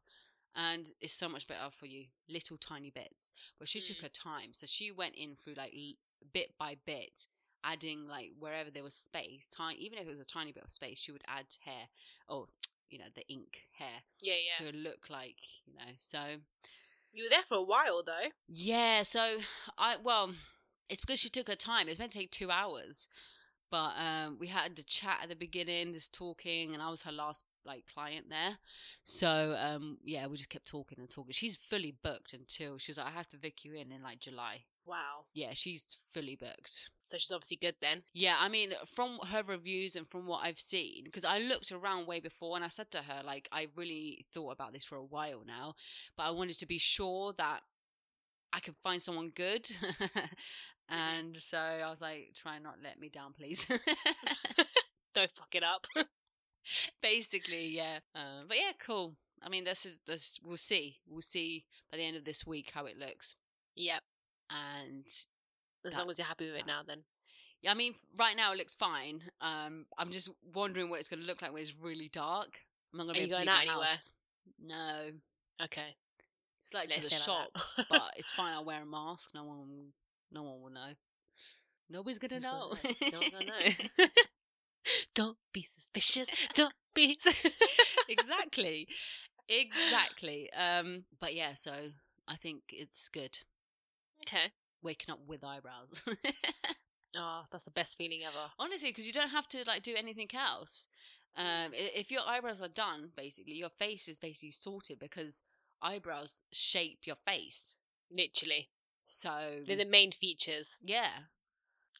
And 0.54 0.90
it's 1.00 1.12
so 1.14 1.28
much 1.28 1.46
better 1.46 1.70
for 1.70 1.86
you, 1.86 2.06
little 2.28 2.58
tiny 2.58 2.90
bits. 2.90 3.32
But 3.58 3.68
she 3.68 3.80
took 3.80 3.98
Mm. 3.98 4.02
her 4.02 4.08
time, 4.10 4.52
so 4.52 4.66
she 4.66 4.90
went 4.90 5.14
in 5.14 5.36
through 5.36 5.54
like 5.54 5.72
l- 5.74 5.94
bit 6.32 6.56
by 6.58 6.76
bit, 6.84 7.26
adding 7.64 8.06
like 8.06 8.32
wherever 8.38 8.70
there 8.70 8.82
was 8.82 8.94
space, 8.94 9.48
tiny, 9.48 9.78
even 9.78 9.98
if 9.98 10.06
it 10.06 10.10
was 10.10 10.20
a 10.20 10.24
tiny 10.26 10.52
bit 10.52 10.64
of 10.64 10.70
space, 10.70 10.98
she 10.98 11.12
would 11.12 11.24
add 11.26 11.46
hair, 11.64 11.88
or 12.28 12.48
you 12.90 12.98
know, 12.98 13.06
the 13.14 13.26
ink 13.28 13.66
hair, 13.78 14.02
Yeah, 14.20 14.34
yeah. 14.46 14.70
to 14.70 14.76
look 14.76 15.08
like, 15.08 15.38
you 15.64 15.72
know, 15.74 15.92
so 15.96 16.18
you 17.12 17.24
were 17.24 17.30
there 17.30 17.42
for 17.42 17.56
a 17.58 17.62
while 17.62 18.02
though. 18.04 18.28
yeah, 18.48 19.02
so 19.02 19.38
I 19.78 19.96
well, 20.02 20.32
it's 20.90 21.00
because 21.00 21.20
she 21.20 21.30
took 21.30 21.48
her 21.48 21.56
time. 21.56 21.88
It's 21.88 21.98
meant 21.98 22.12
to 22.12 22.18
take 22.18 22.30
two 22.30 22.50
hours, 22.50 23.08
but 23.70 23.92
um, 23.98 24.36
we 24.38 24.48
had 24.48 24.76
to 24.76 24.84
chat 24.84 25.20
at 25.22 25.28
the 25.30 25.36
beginning, 25.36 25.92
just 25.94 26.12
talking, 26.12 26.74
and 26.74 26.82
I 26.82 26.90
was 26.90 27.02
her 27.04 27.12
last 27.12 27.44
like 27.64 27.84
client 27.92 28.26
there. 28.30 28.58
So 29.04 29.56
um, 29.58 29.98
yeah, 30.04 30.26
we 30.26 30.36
just 30.36 30.50
kept 30.50 30.66
talking 30.66 30.98
and 30.98 31.08
talking. 31.10 31.32
She's 31.32 31.56
fully 31.56 31.94
booked 32.02 32.32
until 32.32 32.78
she 32.78 32.90
was 32.90 32.98
like, 32.98 33.08
I 33.08 33.10
have 33.10 33.28
to 33.28 33.36
vic 33.36 33.64
you 33.64 33.74
in 33.74 33.92
in 33.92 34.02
like 34.02 34.20
July. 34.20 34.64
Wow. 34.86 35.26
Yeah, 35.34 35.50
she's 35.52 35.98
fully 36.12 36.36
booked. 36.36 36.90
So 37.04 37.16
she's 37.18 37.30
obviously 37.30 37.56
good 37.56 37.76
then. 37.80 38.02
Yeah, 38.12 38.36
I 38.40 38.48
mean, 38.48 38.72
from 38.86 39.18
her 39.30 39.42
reviews 39.46 39.96
and 39.96 40.08
from 40.08 40.26
what 40.26 40.44
I've 40.44 40.58
seen, 40.58 41.04
because 41.04 41.24
I 41.24 41.38
looked 41.38 41.70
around 41.70 42.06
way 42.06 42.20
before 42.20 42.56
and 42.56 42.64
I 42.64 42.68
said 42.68 42.90
to 42.92 42.98
her, 42.98 43.22
like, 43.24 43.48
I 43.52 43.68
really 43.76 44.24
thought 44.32 44.52
about 44.52 44.72
this 44.72 44.84
for 44.84 44.96
a 44.96 45.04
while 45.04 45.42
now, 45.46 45.74
but 46.16 46.24
I 46.24 46.30
wanted 46.30 46.58
to 46.58 46.66
be 46.66 46.78
sure 46.78 47.32
that 47.38 47.60
I 48.52 48.60
could 48.60 48.76
find 48.82 49.00
someone 49.00 49.30
good. 49.34 49.68
and 50.88 51.36
so 51.36 51.58
I 51.58 51.88
was 51.88 52.00
like, 52.00 52.32
try 52.34 52.58
not 52.58 52.76
let 52.82 52.98
me 53.00 53.08
down, 53.08 53.32
please. 53.32 53.66
Don't 55.14 55.30
fuck 55.30 55.54
it 55.54 55.62
up. 55.62 55.86
Basically, 57.02 57.66
yeah. 57.68 57.98
Uh, 58.14 58.42
but 58.46 58.56
yeah, 58.56 58.72
cool. 58.84 59.14
I 59.44 59.48
mean, 59.48 59.64
this 59.64 59.84
is 59.86 60.00
this. 60.06 60.38
We'll 60.42 60.56
see. 60.56 60.98
We'll 61.08 61.20
see 61.22 61.64
by 61.90 61.98
the 61.98 62.04
end 62.04 62.16
of 62.16 62.24
this 62.24 62.46
week 62.46 62.70
how 62.74 62.86
it 62.86 62.98
looks. 62.98 63.36
yep. 63.74 64.02
And 64.50 65.06
As 65.86 65.96
long 65.96 66.10
as 66.10 66.18
you're 66.18 66.26
happy 66.26 66.46
with 66.50 66.60
it 66.60 66.66
now, 66.66 66.82
then. 66.86 67.04
Yeah, 67.62 67.70
I 67.70 67.74
mean, 67.74 67.94
right 68.18 68.36
now 68.36 68.52
it 68.52 68.58
looks 68.58 68.74
fine. 68.74 69.22
Um, 69.40 69.86
I'm 69.96 70.10
just 70.10 70.28
wondering 70.54 70.90
what 70.90 70.98
it's 71.00 71.08
going 71.08 71.20
to 71.20 71.26
look 71.26 71.40
like 71.42 71.52
when 71.52 71.62
it's 71.62 71.74
really 71.80 72.08
dark. 72.08 72.58
I'm 72.92 72.98
not 72.98 73.04
going 73.04 73.14
to 73.14 73.22
be 73.22 73.28
you 73.28 73.34
able 73.34 73.38
to 73.40 73.46
going 73.46 73.56
out 73.56 73.62
anywhere? 73.62 73.86
house. 73.86 74.12
No, 74.62 75.10
Okay. 75.62 75.96
it's 76.60 76.74
like 76.74 76.90
Let's 76.90 76.96
to 76.96 77.10
the 77.10 77.16
stay 77.16 77.30
like 77.32 77.38
shops, 77.54 77.84
but 77.88 78.12
it's 78.16 78.32
fine. 78.32 78.52
I'll 78.52 78.64
wear 78.64 78.82
a 78.82 78.86
mask. 78.86 79.30
No 79.34 79.44
one, 79.44 79.92
no 80.32 80.42
one 80.42 80.60
will 80.60 80.70
know. 80.70 80.90
Nobody's 81.88 82.18
gonna 82.18 82.40
know. 82.40 82.74
gonna 82.82 82.94
know? 83.00 83.08
No 83.12 83.18
one's 83.18 83.30
gonna 83.30 83.46
know. 83.46 84.06
Don't 85.14 85.38
be 85.52 85.62
suspicious. 85.62 86.28
Don't 86.54 86.74
be. 86.94 87.18
exactly, 88.08 88.88
exactly. 89.48 90.50
Um, 90.52 91.04
but 91.20 91.34
yeah, 91.34 91.54
so 91.54 91.72
I 92.28 92.36
think 92.36 92.62
it's 92.70 93.08
good 93.08 93.38
okay. 94.26 94.52
waking 94.82 95.12
up 95.12 95.20
with 95.26 95.44
eyebrows. 95.44 96.02
Oh, 97.16 97.42
that's 97.52 97.64
the 97.64 97.70
best 97.70 97.98
feeling 97.98 98.20
ever. 98.24 98.50
Honestly, 98.58 98.90
because 98.90 99.06
you 99.06 99.12
don't 99.12 99.30
have 99.30 99.48
to 99.48 99.64
like 99.66 99.82
do 99.82 99.94
anything 99.96 100.28
else. 100.34 100.88
Um, 101.36 101.70
if 101.72 102.10
your 102.10 102.22
eyebrows 102.26 102.60
are 102.60 102.68
done, 102.68 103.10
basically 103.16 103.54
your 103.54 103.70
face 103.70 104.06
is 104.08 104.18
basically 104.18 104.50
sorted 104.50 104.98
because 104.98 105.42
eyebrows 105.80 106.42
shape 106.52 107.00
your 107.04 107.16
face. 107.26 107.76
Literally. 108.10 108.68
So 109.06 109.30
They're 109.66 109.76
the 109.76 109.84
main 109.86 110.12
features. 110.12 110.78
yeah, 110.84 111.08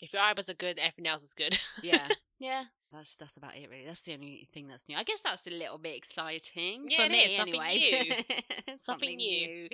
If 0.00 0.12
your 0.12 0.22
eyebrows 0.22 0.48
are 0.50 0.54
good, 0.54 0.78
everything 0.78 1.06
else 1.06 1.22
is 1.22 1.34
good. 1.34 1.58
yeah, 1.82 2.08
yeah. 2.42 2.64
That's 2.92 3.16
that's 3.16 3.38
about 3.38 3.56
it, 3.56 3.70
really. 3.70 3.86
That's 3.86 4.02
the 4.02 4.12
only 4.12 4.46
thing 4.52 4.68
that's 4.68 4.86
new. 4.88 4.96
I 4.96 5.02
guess 5.02 5.22
that's 5.22 5.46
a 5.46 5.50
little 5.50 5.78
bit 5.78 5.96
exciting 5.96 6.88
Yeah, 6.90 7.04
for 7.06 7.10
me, 7.10 7.18
is, 7.20 7.36
something 7.36 7.60
new. 7.62 8.76
something 8.76 9.16
new. 9.16 9.46
new. 9.46 9.68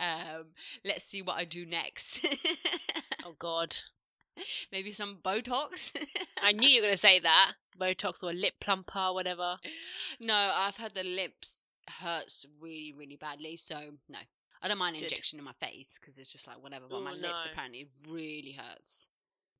Um, 0.00 0.46
let's 0.84 1.04
see 1.04 1.20
what 1.20 1.36
I 1.36 1.44
do 1.44 1.66
next. 1.66 2.24
oh, 3.26 3.34
God. 3.38 3.76
Maybe 4.72 4.92
some 4.92 5.18
Botox. 5.22 5.92
I 6.42 6.52
knew 6.52 6.68
you 6.68 6.80
were 6.80 6.86
going 6.86 6.94
to 6.94 6.98
say 6.98 7.18
that. 7.18 7.52
Botox 7.80 8.22
or 8.22 8.32
lip 8.32 8.54
plumper, 8.60 9.12
whatever. 9.12 9.56
no, 10.20 10.52
I've 10.56 10.76
had 10.76 10.94
the 10.94 11.04
lips 11.04 11.68
hurts 12.00 12.46
really, 12.60 12.94
really 12.96 13.16
badly. 13.16 13.56
So 13.56 13.76
no, 14.08 14.18
I 14.62 14.68
don't 14.68 14.78
mind 14.78 14.96
Good. 14.96 15.04
injection 15.04 15.38
in 15.38 15.44
my 15.44 15.52
face 15.60 15.98
because 16.00 16.18
it's 16.18 16.32
just 16.32 16.46
like 16.46 16.62
whatever. 16.62 16.86
But 16.88 17.02
my 17.02 17.12
Ooh, 17.12 17.16
lips 17.16 17.46
apparently 17.50 17.88
really 18.08 18.56
hurts. 18.58 19.08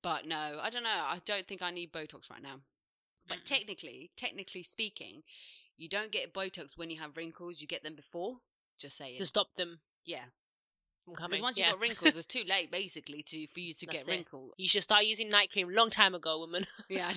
But 0.04 0.26
no, 0.26 0.60
I 0.62 0.68
don't 0.68 0.82
know. 0.82 0.90
I 0.90 1.18
don't 1.24 1.48
think 1.48 1.62
I 1.62 1.70
need 1.70 1.90
Botox 1.90 2.30
right 2.30 2.42
now. 2.42 2.56
But 3.26 3.38
Mm-mm. 3.38 3.44
technically, 3.44 4.10
technically 4.18 4.62
speaking, 4.62 5.22
you 5.78 5.88
don't 5.88 6.12
get 6.12 6.34
Botox 6.34 6.76
when 6.76 6.90
you 6.90 7.00
have 7.00 7.16
wrinkles. 7.16 7.62
You 7.62 7.66
get 7.66 7.82
them 7.82 7.94
before. 7.94 8.36
Just 8.78 8.98
saying. 8.98 9.16
To 9.16 9.24
stop 9.24 9.54
them 9.54 9.78
yeah. 10.04 10.24
from 11.06 11.14
coming. 11.14 11.30
Because 11.30 11.42
once 11.42 11.58
yeah. 11.58 11.68
you've 11.68 11.74
got 11.76 11.80
wrinkles, 11.80 12.16
it's 12.18 12.26
too 12.36 12.42
late 12.46 12.70
basically 12.70 13.22
to 13.22 13.46
for 13.46 13.60
you 13.60 13.72
to 13.72 13.86
That's 13.86 14.04
get 14.04 14.12
wrinkles. 14.12 14.52
You 14.58 14.68
should 14.68 14.82
start 14.82 15.06
using 15.06 15.30
night 15.30 15.50
cream 15.50 15.70
long 15.70 15.88
time 15.88 16.14
ago, 16.14 16.38
woman. 16.38 16.66
Yeah, 16.90 17.12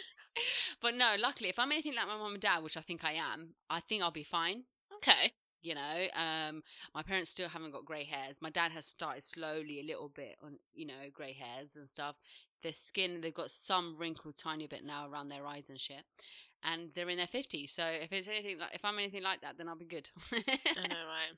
but 0.82 0.96
no, 0.96 1.14
luckily, 1.20 1.48
if 1.48 1.60
I'm 1.60 1.70
anything 1.70 1.94
like 1.94 2.08
my 2.08 2.16
mum 2.16 2.32
and 2.32 2.40
dad, 2.42 2.64
which 2.64 2.76
I 2.76 2.80
think 2.80 3.04
I 3.04 3.12
am, 3.12 3.54
I 3.70 3.78
think 3.78 4.02
I'll 4.02 4.10
be 4.10 4.24
fine. 4.24 4.64
okay. 4.96 5.32
You 5.62 5.74
know, 5.74 6.06
um, 6.14 6.62
my 6.94 7.02
parents 7.02 7.30
still 7.30 7.48
haven't 7.50 7.72
got 7.72 7.84
grey 7.84 8.04
hairs. 8.04 8.40
My 8.40 8.50
dad 8.50 8.72
has 8.72 8.86
started 8.86 9.22
slowly 9.22 9.80
a 9.80 9.84
little 9.84 10.08
bit 10.08 10.36
on, 10.42 10.58
you 10.74 10.86
know, 10.86 11.10
grey 11.12 11.32
hairs 11.34 11.76
and 11.76 11.88
stuff. 11.88 12.16
Their 12.62 12.72
skin, 12.72 13.20
they've 13.20 13.34
got 13.34 13.50
some 13.50 13.96
wrinkles, 13.98 14.36
tiny 14.36 14.66
bit 14.66 14.84
now 14.84 15.08
around 15.08 15.28
their 15.28 15.46
eyes 15.46 15.68
and 15.70 15.78
shit. 15.80 16.02
And 16.62 16.90
they're 16.94 17.08
in 17.08 17.16
their 17.18 17.26
fifties, 17.26 17.72
so 17.72 17.84
if 17.86 18.12
it's 18.12 18.28
anything 18.28 18.58
like, 18.58 18.74
if 18.74 18.84
I'm 18.84 18.98
anything 18.98 19.22
like 19.22 19.40
that, 19.40 19.56
then 19.56 19.66
I'll 19.68 19.76
be 19.76 19.86
good. 19.86 20.10
I 20.32 20.36
know, 20.88 20.94
right? 21.06 21.36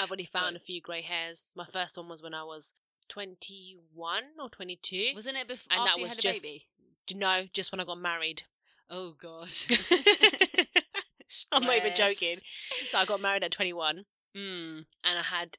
I've 0.00 0.10
only 0.10 0.24
found 0.24 0.54
But- 0.54 0.60
a 0.62 0.64
few 0.64 0.80
grey 0.80 1.02
hairs. 1.02 1.52
My 1.56 1.64
first 1.66 1.96
one 1.96 2.08
was 2.08 2.20
when 2.22 2.34
I 2.34 2.42
was 2.42 2.72
21 3.08 4.22
or 4.40 4.48
22. 4.48 5.10
Wasn't 5.14 5.36
it 5.36 5.46
before 5.48 5.76
And 5.78 5.86
that 5.86 6.00
was 6.00 6.16
just- 6.16 6.42
baby? 6.42 6.64
no, 7.14 7.44
just 7.52 7.70
when 7.72 7.80
I 7.80 7.84
got 7.84 7.98
married. 7.98 8.42
Oh 8.90 9.12
god, 9.20 9.50
I'm 11.52 11.64
not 11.64 11.76
even 11.76 11.94
joking. 11.94 12.36
So 12.88 12.98
I 12.98 13.04
got 13.04 13.20
married 13.20 13.44
at 13.44 13.50
21 13.52 14.04
Mm, 14.36 14.84
and 15.04 15.18
I 15.18 15.22
had 15.22 15.56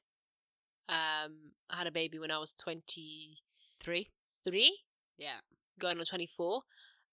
um 0.88 1.52
I 1.68 1.76
had 1.78 1.86
a 1.86 1.90
baby 1.90 2.18
when 2.18 2.30
I 2.30 2.38
was 2.38 2.54
23. 2.54 4.10
three. 4.44 4.78
Yeah. 5.18 5.40
going 5.78 5.98
on 5.98 6.04
24. 6.04 6.62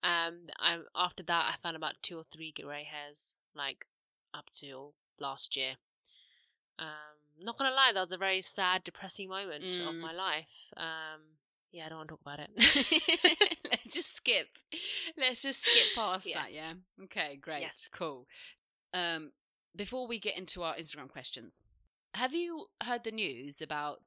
Um, 0.04 0.40
I, 0.60 0.78
after 0.96 1.24
that, 1.24 1.52
I 1.54 1.56
found 1.62 1.76
about 1.76 1.96
two 2.02 2.18
or 2.18 2.24
three 2.32 2.52
grey 2.52 2.84
hairs, 2.90 3.36
like 3.56 3.86
up 4.34 4.50
till 4.52 4.94
last 5.20 5.58
year. 5.58 5.74
Um, 6.80 6.86
not 7.42 7.58
gonna 7.58 7.76
lie, 7.76 7.92
that 7.94 8.00
was 8.00 8.12
a 8.12 8.18
very 8.18 8.42
sad, 8.42 8.84
depressing 8.84 9.30
moment 9.30 9.66
of 9.80 9.96
Mm. 9.96 10.00
my 10.00 10.14
life. 10.14 10.72
Um, 10.78 11.38
yeah, 11.72 11.88
I 11.88 11.90
don't 11.90 11.98
want 11.98 12.10
to 12.10 12.14
talk 12.16 12.22
about 12.22 12.40
it. 12.40 12.52
Let's 13.72 13.94
just 13.94 14.16
skip. 14.16 14.48
Let's 15.18 15.42
just 15.42 15.64
skip 15.64 15.88
past 15.96 16.26
Yeah. 16.30 16.42
that, 16.44 16.54
yeah? 16.54 16.74
Okay, 17.04 17.36
great. 17.38 17.62
Yes. 17.62 17.90
Cool. 17.92 18.28
Um, 18.94 19.32
before 19.76 20.08
we 20.08 20.20
get 20.20 20.38
into 20.38 20.64
our 20.64 20.76
Instagram 20.76 21.10
questions, 21.10 21.62
have 22.14 22.34
you 22.34 22.68
heard 22.84 23.04
the 23.04 23.12
news 23.12 23.62
about 23.62 24.00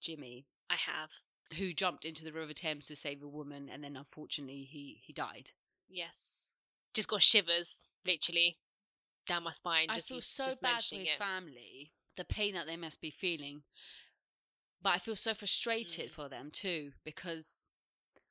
Jimmy 0.00 0.46
I 0.70 0.76
have. 0.76 1.10
who 1.58 1.72
jumped 1.72 2.04
into 2.04 2.24
the 2.24 2.32
River 2.32 2.52
Thames 2.52 2.86
to 2.86 2.96
save 2.96 3.22
a 3.22 3.28
woman 3.28 3.68
and 3.70 3.82
then 3.84 3.96
unfortunately 3.96 4.64
he, 4.64 5.00
he 5.04 5.12
died? 5.12 5.50
Yes. 5.88 6.50
Just 6.94 7.08
got 7.08 7.22
shivers, 7.22 7.86
literally, 8.06 8.56
down 9.26 9.42
my 9.44 9.50
spine. 9.50 9.86
I 9.90 9.94
just 9.96 10.08
feel 10.08 10.20
so 10.20 10.44
just 10.44 10.62
bad 10.62 10.82
for 10.82 10.94
his 10.96 11.10
it. 11.10 11.18
family, 11.18 11.92
the 12.16 12.24
pain 12.24 12.54
that 12.54 12.66
they 12.66 12.76
must 12.76 13.00
be 13.00 13.10
feeling. 13.10 13.62
But 14.80 14.90
I 14.94 14.98
feel 14.98 15.16
so 15.16 15.34
frustrated 15.34 16.10
Mm. 16.10 16.14
for 16.14 16.28
them 16.28 16.50
too 16.50 16.92
because 17.04 17.68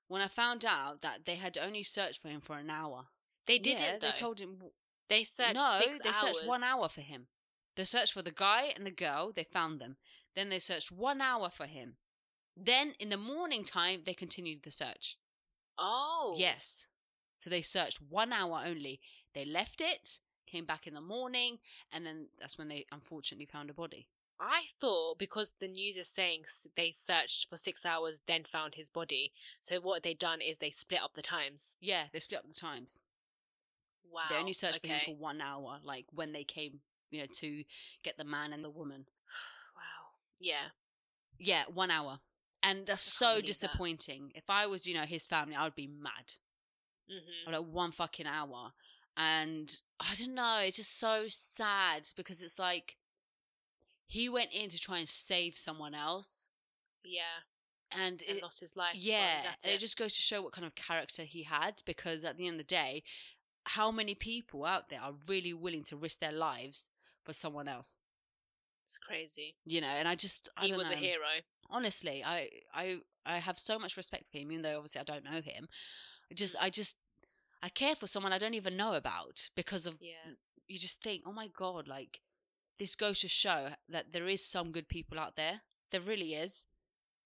when 0.07 0.21
I 0.21 0.27
found 0.27 0.63
out 0.65 1.01
that 1.01 1.25
they 1.25 1.36
had 1.36 1.57
only 1.57 1.83
searched 1.83 2.21
for 2.21 2.29
him 2.29 2.39
for 2.41 2.57
an 2.57 2.69
hour, 2.69 3.07
They 3.45 3.59
didn't. 3.59 3.81
Yeah, 3.81 3.97
they 4.00 4.12
told 4.12 4.39
him 4.39 4.62
They 5.09 5.23
searched 5.23 5.55
no, 5.55 5.79
six 5.79 5.99
they 6.01 6.09
hours. 6.09 6.17
searched 6.17 6.45
one 6.45 6.63
hour 6.63 6.89
for 6.89 7.01
him. 7.01 7.27
They 7.75 7.85
searched 7.85 8.13
for 8.13 8.21
the 8.21 8.31
guy 8.31 8.73
and 8.75 8.85
the 8.85 8.91
girl. 8.91 9.31
They 9.35 9.43
found 9.43 9.79
them. 9.79 9.97
Then 10.35 10.49
they 10.49 10.59
searched 10.59 10.91
one 10.91 11.21
hour 11.21 11.49
for 11.49 11.65
him. 11.65 11.97
Then 12.55 12.93
in 12.99 13.09
the 13.09 13.17
morning 13.17 13.63
time, 13.63 14.01
they 14.05 14.13
continued 14.13 14.63
the 14.63 14.71
search. 14.71 15.17
Oh. 15.77 16.35
Yes. 16.37 16.87
So 17.37 17.49
they 17.49 17.61
searched 17.61 17.99
one 18.09 18.33
hour 18.33 18.61
only. 18.65 18.99
They 19.33 19.45
left 19.45 19.79
it, 19.79 20.19
came 20.47 20.65
back 20.65 20.87
in 20.87 20.95
the 20.95 21.01
morning, 21.01 21.59
and 21.91 22.05
then 22.05 22.27
that's 22.39 22.57
when 22.57 22.67
they 22.67 22.85
unfortunately 22.91 23.45
found 23.45 23.69
a 23.69 23.73
body. 23.73 24.07
I 24.39 24.65
thought 24.79 25.17
because 25.17 25.55
the 25.59 25.67
news 25.67 25.97
is 25.97 26.07
saying 26.07 26.43
they 26.75 26.91
searched 26.91 27.49
for 27.49 27.57
six 27.57 27.85
hours, 27.85 28.21
then 28.27 28.43
found 28.43 28.75
his 28.75 28.89
body. 28.89 29.33
So 29.61 29.79
what 29.79 30.03
they 30.03 30.13
done 30.13 30.41
is 30.41 30.59
they 30.59 30.69
split 30.69 31.01
up 31.01 31.13
the 31.13 31.21
times. 31.21 31.75
Yeah, 31.79 32.03
they 32.13 32.19
split 32.19 32.39
up 32.39 32.47
the 32.47 32.53
times. 32.53 32.99
Wow. 34.11 34.23
They 34.29 34.35
only 34.35 34.53
searched 34.53 34.81
for 34.81 34.87
him 34.87 34.99
for 35.05 35.15
one 35.15 35.41
hour, 35.41 35.79
like 35.83 36.05
when 36.13 36.31
they 36.31 36.43
came, 36.43 36.79
you 37.11 37.19
know, 37.21 37.27
to 37.33 37.63
get 38.03 38.17
the 38.17 38.23
man 38.23 38.53
and 38.53 38.63
the 38.63 38.69
woman. 38.69 39.05
Wow. 39.75 40.13
Yeah. 40.39 40.69
Yeah, 41.39 41.63
one 41.73 41.91
hour. 41.91 42.19
And 42.63 42.87
that's 42.87 43.01
so 43.01 43.27
believe 43.27 43.41
that. 43.43 43.47
disappointing. 43.47 44.31
If 44.35 44.49
I 44.49 44.65
was, 44.65 44.87
you 44.87 44.95
know, 44.95 45.03
his 45.03 45.27
family, 45.27 45.55
I 45.55 45.63
would 45.63 45.75
be 45.75 45.87
mad. 45.87 46.33
hmm 47.09 47.51
like 47.51 47.65
one 47.65 47.91
fucking 47.91 48.27
hour. 48.27 48.73
And 49.15 49.77
I 49.99 50.13
don't 50.15 50.35
know, 50.35 50.59
it's 50.61 50.77
just 50.77 50.99
so 50.99 51.23
sad 51.27 52.07
because 52.15 52.41
it's 52.41 52.59
like 52.59 52.97
he 54.07 54.29
went 54.29 54.53
in 54.53 54.69
to 54.69 54.79
try 54.79 54.99
and 54.99 55.07
save 55.07 55.57
someone 55.57 55.93
else. 55.93 56.49
Yeah. 57.03 57.43
And 57.91 58.21
And 58.27 58.37
it, 58.37 58.43
lost 58.43 58.59
his 58.59 58.75
life. 58.75 58.95
Yeah, 58.95 59.41
and 59.63 59.71
it 59.71 59.75
it. 59.75 59.79
just 59.79 59.97
goes 59.97 60.13
to 60.13 60.21
show 60.21 60.41
what 60.41 60.51
kind 60.51 60.65
of 60.65 60.75
character 60.75 61.23
he 61.23 61.43
had 61.43 61.81
because 61.85 62.23
at 62.25 62.35
the 62.37 62.45
end 62.47 62.59
of 62.59 62.67
the 62.67 62.75
day, 62.75 63.03
how 63.75 63.91
many 63.91 64.15
people 64.15 64.65
out 64.65 64.89
there 64.89 65.01
are 65.01 65.13
really 65.27 65.53
willing 65.53 65.83
to 65.83 65.95
risk 65.95 66.19
their 66.19 66.31
lives 66.31 66.89
for 67.24 67.33
someone 67.33 67.67
else? 67.67 67.97
It's 68.83 68.97
crazy. 68.97 69.55
You 69.65 69.81
know, 69.81 69.88
and 70.00 70.07
I 70.07 70.15
just 70.15 70.50
I 70.57 70.65
He 70.67 70.74
was 70.74 70.89
a 70.89 70.95
hero. 70.95 71.41
honestly, 71.69 72.24
I 72.24 72.50
I 72.74 72.97
I 73.25 73.39
have 73.39 73.59
so 73.59 73.77
much 73.77 73.97
respect 73.97 74.25
for 74.31 74.38
him, 74.38 74.51
even 74.51 74.63
though 74.63 74.77
obviously 74.77 75.01
I 75.01 75.03
don't 75.03 75.24
know 75.25 75.41
him. 75.41 75.67
I 76.31 76.33
just. 76.33 76.55
I 76.59 76.69
just 76.69 76.97
I 77.62 77.69
care 77.69 77.95
for 77.95 78.07
someone 78.07 78.31
I 78.33 78.38
don't 78.38 78.53
even 78.53 78.77
know 78.77 78.93
about 78.93 79.50
because 79.55 79.86
of 79.88 79.95
Yeah. 80.01 80.36
you 80.67 80.77
just 80.77 81.01
think, 81.01 81.24
oh 81.25 81.33
my 81.33 81.47
god, 81.47 81.88
like 81.88 82.21
this 82.77 82.95
goes 82.95 83.19
to 83.21 83.27
show 83.27 83.69
that 83.89 84.13
there 84.13 84.27
is 84.27 84.43
some 84.45 84.71
good 84.71 84.88
people 84.88 85.19
out 85.19 85.36
there. 85.36 85.62
There 85.91 86.01
really 86.01 86.33
is. 86.36 86.67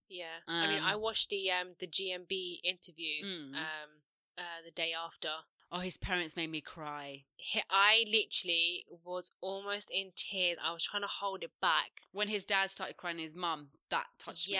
Yeah. 0.09 0.39
I 0.47 0.67
mean, 0.67 0.83
I 0.83 0.93
Um, 0.93 1.01
watched 1.01 1.29
the 1.29 1.51
um 1.51 1.73
the 1.79 1.87
GMB 1.87 2.61
interview 2.63 3.23
Mm. 3.25 3.55
um 3.55 3.89
uh 4.37 4.61
the 4.65 4.71
day 4.71 4.93
after. 4.93 5.33
Oh, 5.71 5.79
his 5.79 5.97
parents 5.97 6.35
made 6.35 6.49
me 6.51 6.59
cry 6.61 7.23
He- 7.37 7.63
I 7.69 8.05
literally 8.07 8.85
was 8.89 9.31
almost 9.41 9.89
in 9.89 10.11
tears. 10.15 10.57
I 10.61 10.73
was 10.73 10.83
trying 10.83 11.03
to 11.03 11.07
hold 11.07 11.43
it 11.43 11.51
back. 11.61 12.01
when 12.11 12.27
his 12.27 12.45
dad 12.45 12.69
started 12.69 12.97
crying. 12.97 13.19
His 13.19 13.35
mum 13.35 13.69
that 13.89 14.07
touched 14.19 14.47
yeah. 14.47 14.59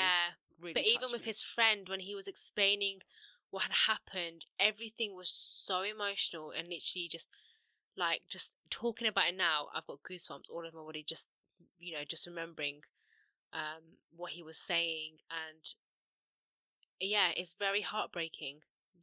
me. 0.60 0.62
Really, 0.62 0.74
but 0.74 0.84
even 0.86 1.12
with 1.12 1.22
me. 1.22 1.26
his 1.28 1.42
friend 1.42 1.90
when 1.90 2.02
he 2.02 2.14
was 2.16 2.28
explaining 2.28 3.02
what 3.50 3.64
had 3.64 3.72
happened 3.88 4.46
everything 4.60 5.16
was 5.16 5.30
so 5.30 5.82
emotional 5.82 6.52
and 6.52 6.70
literally 6.70 7.08
just 7.10 7.30
like 7.98 8.22
just 8.30 8.56
talking 8.70 9.08
about 9.08 9.28
it 9.30 9.36
now 9.38 9.68
i've 9.76 9.86
got 9.88 10.02
goosebumps 10.04 10.50
all 10.50 10.66
over 10.66 10.78
my 10.78 10.84
body 10.84 11.04
just 11.08 11.30
you 11.78 11.94
know 11.94 12.04
just 12.08 12.26
remembering 12.26 12.82
um 13.54 13.98
what 14.16 14.32
he 14.32 14.42
was 14.44 14.58
saying 14.58 15.18
and 15.30 15.74
yeah 17.00 17.30
it's 17.36 17.54
very 17.54 17.82
heartbreaking 17.82 18.60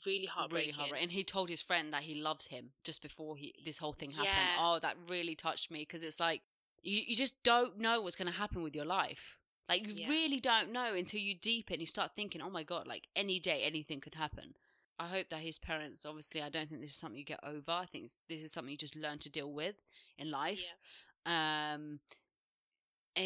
really 0.07 0.26
heartbreaking 0.26 0.67
really 0.69 0.73
heartbreaking. 0.78 1.02
And 1.05 1.12
he 1.12 1.25
told 1.25 1.49
his 1.49 1.62
friend 1.62 1.93
that 1.93 2.02
he 2.02 2.14
loves 2.14 2.47
him 2.47 2.71
just 2.85 3.02
before 3.02 3.37
he 3.37 3.55
this 3.64 3.78
whole 3.78 3.93
thing 3.93 4.11
happened. 4.11 4.28
Yeah. 4.35 4.57
Oh, 4.61 4.78
that 4.81 4.97
really 5.09 5.35
touched 5.35 5.71
me 5.71 5.81
because 5.81 6.02
it's 6.05 6.21
like 6.21 6.43
you 6.83 7.02
you 7.07 7.17
just 7.17 7.43
don't 7.43 7.78
know 7.78 8.00
what's 8.00 8.17
going 8.17 8.31
to 8.33 8.38
happen 8.38 8.62
with 8.62 8.75
your 8.76 8.85
life. 8.85 9.38
Like 9.69 9.88
you 9.88 10.02
Yeah. 10.02 10.09
really 10.09 10.40
don't 10.40 10.73
know 10.73 10.95
until 10.95 11.21
you 11.21 11.35
deep 11.35 11.71
it 11.71 11.75
and 11.75 11.81
you 11.81 11.87
start 11.87 12.14
thinking, 12.14 12.40
oh 12.40 12.50
my 12.50 12.62
god, 12.62 12.87
like 12.87 13.09
any 13.14 13.38
day 13.38 13.62
anything 13.64 14.00
could 14.00 14.14
happen. 14.14 14.55
I 15.00 15.07
hope 15.07 15.28
that 15.31 15.40
his 15.40 15.59
parents, 15.59 16.05
obviously, 16.05 16.43
I 16.43 16.49
don't 16.49 16.69
think 16.69 16.81
this 16.81 16.90
is 16.90 16.97
something 16.97 17.19
you 17.19 17.25
get 17.25 17.40
over. 17.45 17.71
I 17.71 17.87
think 17.87 18.11
this 18.28 18.43
is 18.43 18.50
something 18.50 18.73
you 18.73 18.76
just 18.76 18.97
learn 18.97 19.19
to 19.19 19.31
deal 19.31 19.52
with 19.52 19.76
in 20.17 20.31
life. 20.31 20.61
yeah 21.26 21.75
Um, 21.75 22.00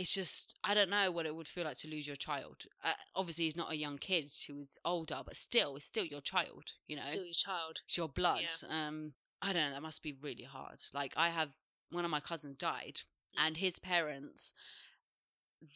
it's 0.01 0.15
just 0.15 0.57
I 0.65 0.75
don't 0.75 0.91
know 0.91 1.11
what 1.11 1.27
it 1.27 1.35
would 1.37 1.49
feel 1.49 1.65
like 1.65 1.79
to 1.79 1.89
lose 1.89 2.07
your 2.07 2.17
child. 2.17 2.65
Uh, 2.85 2.93
obviously, 3.15 3.45
he's 3.45 3.57
not 3.57 3.73
a 3.73 3.77
young 3.77 3.99
kid; 3.99 4.29
he 4.47 4.53
was 4.53 4.79
older, 4.85 5.21
but 5.25 5.37
still, 5.37 5.77
it's 5.77 5.85
still 5.87 6.05
your 6.05 6.21
child. 6.21 6.73
You 6.89 6.97
know, 6.97 7.03
still 7.03 7.25
your 7.25 7.35
child 7.35 7.81
it's 7.85 7.97
your 7.97 8.09
blood. 8.09 8.45
Um, 8.69 9.15
I 9.41 9.53
don't 9.53 9.63
know. 9.63 9.71
That 9.75 9.83
must 9.83 10.03
be 10.03 10.13
really 10.13 10.45
hard. 10.45 10.81
Like 10.95 11.13
I 11.17 11.29
have 11.31 11.51
one 11.91 12.05
of 12.05 12.11
my 12.11 12.21
cousins 12.21 12.57
died, 12.57 13.01
Mm. 13.39 13.47
and 13.47 13.57
his 13.57 13.79
parents, 13.79 14.53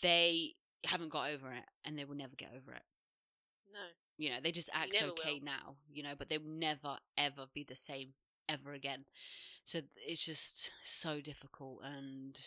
they 0.02 0.54
haven't 0.84 1.10
got 1.10 1.30
over 1.30 1.52
it, 1.52 1.64
and 1.84 1.98
they 1.98 2.04
will 2.04 2.14
never 2.16 2.36
get 2.36 2.50
over 2.54 2.72
it. 2.72 2.82
no 3.72 3.80
You 4.18 4.30
know, 4.30 4.36
they 4.42 4.52
just 4.52 4.70
act 4.72 4.92
never 4.92 5.12
okay 5.12 5.34
will. 5.40 5.44
now. 5.44 5.76
You 5.92 6.02
know, 6.02 6.14
but 6.18 6.28
they 6.28 6.38
will 6.38 6.50
never 6.50 6.98
ever 7.16 7.46
be 7.54 7.64
the 7.64 7.74
same 7.76 8.14
ever 8.48 8.72
again. 8.72 9.04
So 9.64 9.80
it's 10.06 10.24
just 10.24 10.70
so 10.84 11.20
difficult, 11.20 11.80
and 11.84 12.38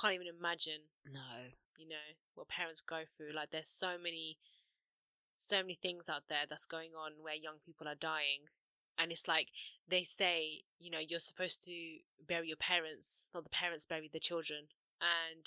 can't 0.00 0.14
even 0.14 0.26
imagine 0.26 0.90
no, 1.04 1.52
you 1.76 1.88
know 1.88 2.16
what 2.34 2.48
parents 2.48 2.80
go 2.80 3.02
through. 3.16 3.32
Like 3.34 3.50
there's 3.50 3.68
so 3.68 3.96
many 4.02 4.38
so 5.34 5.58
many 5.58 5.74
things 5.74 6.08
out 6.08 6.24
there 6.28 6.46
that's 6.48 6.66
going 6.66 6.90
on 6.98 7.12
where 7.22 7.34
young 7.34 7.56
people 7.64 7.86
are 7.86 7.94
dying. 7.94 8.48
And 8.98 9.12
it's 9.12 9.28
like 9.28 9.48
they 9.88 10.04
say 10.04 10.62
you 10.78 10.90
know 10.90 10.98
you're 10.98 11.18
supposed 11.20 11.64
to 11.64 11.98
bury 12.26 12.48
your 12.48 12.56
parents 12.56 13.28
not 13.34 13.44
the 13.44 13.50
parents 13.50 13.86
bury 13.86 14.10
the 14.12 14.20
children. 14.20 14.68
And 15.00 15.46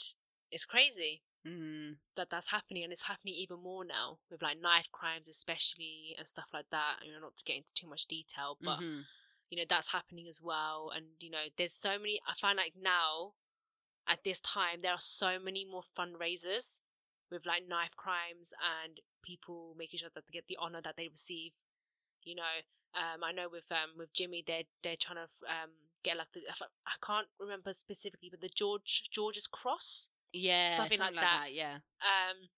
it's 0.52 0.66
crazy 0.66 1.24
mm, 1.48 1.96
that 2.16 2.30
that's 2.30 2.52
happening. 2.52 2.84
And 2.84 2.92
it's 2.92 3.08
happening 3.08 3.34
even 3.36 3.62
more 3.62 3.84
now 3.84 4.20
with 4.30 4.42
like 4.42 4.62
knife 4.62 4.92
crimes 4.92 5.28
especially 5.28 6.16
and 6.18 6.28
stuff 6.28 6.50
like 6.54 6.70
that. 6.72 6.98
You 7.04 7.14
know 7.14 7.20
not 7.20 7.38
to 7.38 7.44
get 7.44 7.58
into 7.58 7.74
too 7.74 7.88
much 7.88 8.06
detail 8.06 8.58
but 8.62 8.80
mhm. 8.80 9.02
you 9.50 9.58
know 9.58 9.66
that's 9.68 9.92
happening 9.92 10.28
as 10.28 10.40
well. 10.42 10.92
And 10.96 11.06
you 11.20 11.30
know 11.30 11.50
there's 11.58 11.74
so 11.74 11.98
many 11.98 12.20
i 12.28 12.34
find 12.34 12.58
like 12.58 12.74
now 12.80 13.34
at 14.10 14.24
this 14.24 14.42
time 14.42 14.80
there 14.82 14.92
are 14.94 15.00
so 15.00 15.38
many 15.40 15.66
more 15.66 15.82
fundraisers 15.98 16.80
with 17.32 17.46
like 17.46 17.68
knife 17.68 17.96
crimes 17.96 18.54
and 18.84 19.00
people 19.24 19.76
making 19.78 20.00
sure 20.00 20.10
that 20.14 20.24
they 20.26 20.32
get 20.38 20.46
the 20.48 20.58
honor 20.60 20.82
that 20.84 20.96
they 20.98 21.08
receive 21.08 21.52
you 22.24 22.36
know 22.36 22.64
um 22.96 23.24
i 23.24 23.32
know 23.32 23.48
with 23.52 23.72
um 23.72 23.92
with 23.98 24.12
jimmy 24.14 24.44
they're 24.46 24.64
they're 24.84 24.96
trying 25.00 25.18
to 25.18 25.46
um 25.48 25.70
get 26.04 26.18
like 26.18 26.32
the 26.34 26.42
i 26.88 26.92
can't 27.06 27.28
remember 27.40 27.72
specifically 27.74 28.30
but 28.32 28.42
the 28.42 28.50
george 28.50 29.10
george's 29.12 29.48
cross 29.48 30.10
yeah, 30.32 30.78
Something 30.78 31.00
something, 31.00 31.16
like 31.16 31.24
like, 31.24 31.26
that. 31.26 31.42
that. 31.46 31.54
Yeah, 31.54 31.76
um 32.02 32.50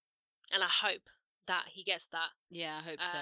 and 0.54 0.62
i 0.62 0.68
hope 0.68 1.04
that 1.48 1.64
he 1.72 1.84
gets 1.84 2.08
that 2.08 2.30
yeah, 2.50 2.80
I 2.80 2.84
hope 2.90 3.00
um 3.00 3.06
so. 3.06 3.18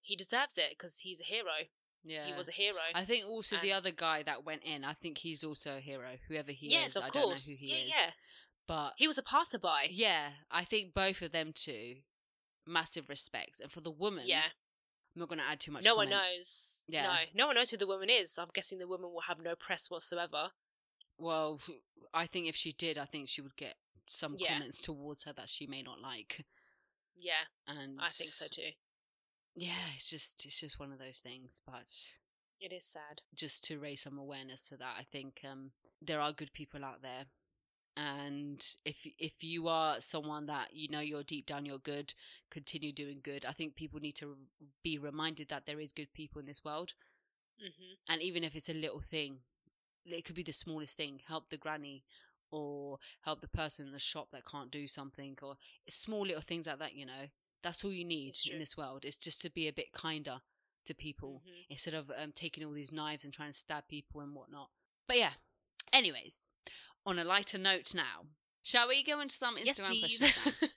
he 0.00 0.16
deserves 0.16 0.56
it 0.56 0.70
because 0.70 1.00
he's 1.00 1.20
a 1.20 1.24
hero 1.24 1.66
Yeah, 2.04 2.26
he 2.26 2.32
was 2.32 2.48
a 2.48 2.52
hero 2.52 2.76
I 2.94 3.04
think 3.04 3.26
also 3.26 3.56
the 3.62 3.72
other 3.72 3.92
guy 3.92 4.22
that 4.24 4.44
went 4.44 4.62
in. 4.64 4.84
I 4.84 4.92
think 4.94 5.18
he's 5.18 5.44
also 5.44 5.76
a 5.76 5.80
hero. 5.80 6.18
Whoever 6.28 6.50
he 6.52 6.68
yes 6.70 6.90
is, 6.90 6.96
of 6.96 7.04
I 7.04 7.08
course 7.10 7.14
don't 7.14 7.28
know 7.30 7.34
who 7.34 7.66
he 7.66 7.68
yeah 7.68 7.84
is. 7.84 7.88
yeah 7.90 8.10
But 8.66 8.92
he 8.96 9.06
was 9.06 9.18
a 9.18 9.22
passerby 9.22 9.88
yeah, 9.90 10.28
I 10.50 10.64
think 10.64 10.94
both 10.94 11.22
of 11.22 11.30
them 11.32 11.52
two, 11.54 11.96
massive 12.66 13.08
respects. 13.08 13.60
And 13.60 13.70
for 13.70 13.80
the 13.80 13.90
woman, 13.90 14.24
yeah 14.26 14.50
I'm 15.14 15.20
not 15.20 15.28
going 15.28 15.40
to 15.40 15.44
add 15.46 15.60
too 15.60 15.70
much. 15.72 15.84
no 15.84 15.94
one 15.94 16.08
knows. 16.08 16.84
Yeah. 16.88 17.02
No, 17.02 17.16
no 17.34 17.46
one 17.48 17.56
knows 17.56 17.68
who 17.70 17.76
the 17.76 17.86
woman 17.86 18.08
is. 18.08 18.38
I'm 18.38 18.48
guessing 18.54 18.78
the 18.78 18.88
woman 18.88 19.12
will 19.12 19.20
have 19.28 19.42
no 19.44 19.54
press 19.54 19.90
whatsoever. 19.90 20.52
Well, 21.18 21.60
I 22.14 22.26
think 22.26 22.48
if 22.48 22.56
she 22.56 22.72
did, 22.72 22.96
I 22.96 23.04
think 23.04 23.28
she 23.28 23.42
would 23.42 23.56
get 23.56 23.74
some 24.06 24.34
Yeah. 24.38 24.54
comments 24.54 24.80
towards 24.80 25.24
her 25.24 25.32
that 25.34 25.50
she 25.50 25.66
may 25.66 25.82
not 25.82 26.00
like. 26.00 26.46
Yeah, 27.18 27.44
And 27.68 28.00
I 28.00 28.08
think 28.08 28.30
so 28.30 28.46
too. 28.48 28.70
Yeah, 29.54 29.92
it's 29.94 30.10
just 30.10 30.44
it's 30.46 30.60
just 30.60 30.78
one 30.80 30.92
of 30.92 30.98
those 30.98 31.20
things. 31.20 31.60
But 31.66 31.90
It 32.60 32.72
is 32.72 32.84
sad. 32.86 33.20
just 33.34 33.64
to 33.64 33.78
raise 33.78 34.02
some 34.02 34.18
awareness 34.18 34.68
to 34.68 34.76
that, 34.78 34.96
I 34.98 35.04
think 35.04 35.40
um, 35.50 35.72
there 36.00 36.20
are 36.20 36.32
good 36.32 36.52
people 36.52 36.84
out 36.84 37.02
there. 37.02 37.26
And 37.96 38.64
if 38.84 39.06
if 39.18 39.44
you 39.44 39.68
are 39.68 40.00
someone 40.00 40.46
that 40.46 40.68
you 40.74 40.88
know 40.88 41.00
you're 41.00 41.24
deep 41.24 41.46
down 41.46 41.66
you're 41.66 41.78
good, 41.78 42.14
continue 42.50 42.92
doing 42.92 43.20
good. 43.22 43.44
I 43.44 43.52
think 43.52 43.76
people 43.76 44.00
need 44.00 44.16
to 44.16 44.36
be 44.84 44.98
reminded 44.98 45.48
that 45.48 45.66
there 45.66 45.80
is 45.80 45.92
good 45.92 46.12
people 46.14 46.40
in 46.40 46.46
this 46.46 46.64
world, 46.64 46.94
hmm 47.58 47.94
and 48.08 48.20
even 48.22 48.44
if 48.44 48.54
it's 48.54 48.68
a 48.68 48.72
little 48.74 49.00
thing, 49.00 49.38
it 50.06 50.24
could 50.24 50.36
be 50.36 50.42
the 50.42 50.52
smallest 50.52 50.96
thing. 50.96 51.20
Help 51.28 51.50
the 51.50 51.56
granny, 51.58 52.04
or 52.50 52.98
help 53.22 53.40
the 53.40 53.48
person 53.48 53.86
in 53.86 53.92
the 53.92 53.98
shop 53.98 54.28
that 54.32 54.46
can't 54.46 54.70
do 54.70 54.86
something, 54.88 55.38
or 55.42 55.56
small 55.88 56.22
little 56.26 56.42
things 56.42 56.66
like 56.66 56.78
that. 56.78 56.94
You 56.94 57.06
know, 57.06 57.26
that's 57.62 57.84
all 57.84 57.92
you 57.92 58.04
need 58.04 58.36
in 58.50 58.58
this 58.58 58.76
world. 58.76 59.04
It's 59.04 59.18
just 59.18 59.40
to 59.42 59.50
be 59.50 59.68
a 59.68 59.72
bit 59.72 59.92
kinder 59.92 60.40
to 60.84 60.94
people 60.94 61.42
Mhm. 61.46 61.66
instead 61.70 61.94
of 61.94 62.10
um, 62.16 62.32
taking 62.32 62.64
all 62.64 62.72
these 62.72 62.92
knives 62.92 63.24
and 63.24 63.32
trying 63.32 63.50
to 63.52 63.58
stab 63.58 63.86
people 63.88 64.20
and 64.20 64.34
whatnot. 64.34 64.70
But 65.06 65.18
yeah, 65.18 65.34
anyways, 65.92 66.48
on 67.06 67.18
a 67.18 67.24
lighter 67.24 67.58
note 67.58 67.94
now, 67.94 68.26
shall 68.62 68.88
we 68.88 69.02
go 69.04 69.20
into 69.20 69.34
some 69.36 69.56
Instagram 69.56 69.62
Yes, 69.64 69.80
please. 69.80 70.32
questions? 70.32 70.72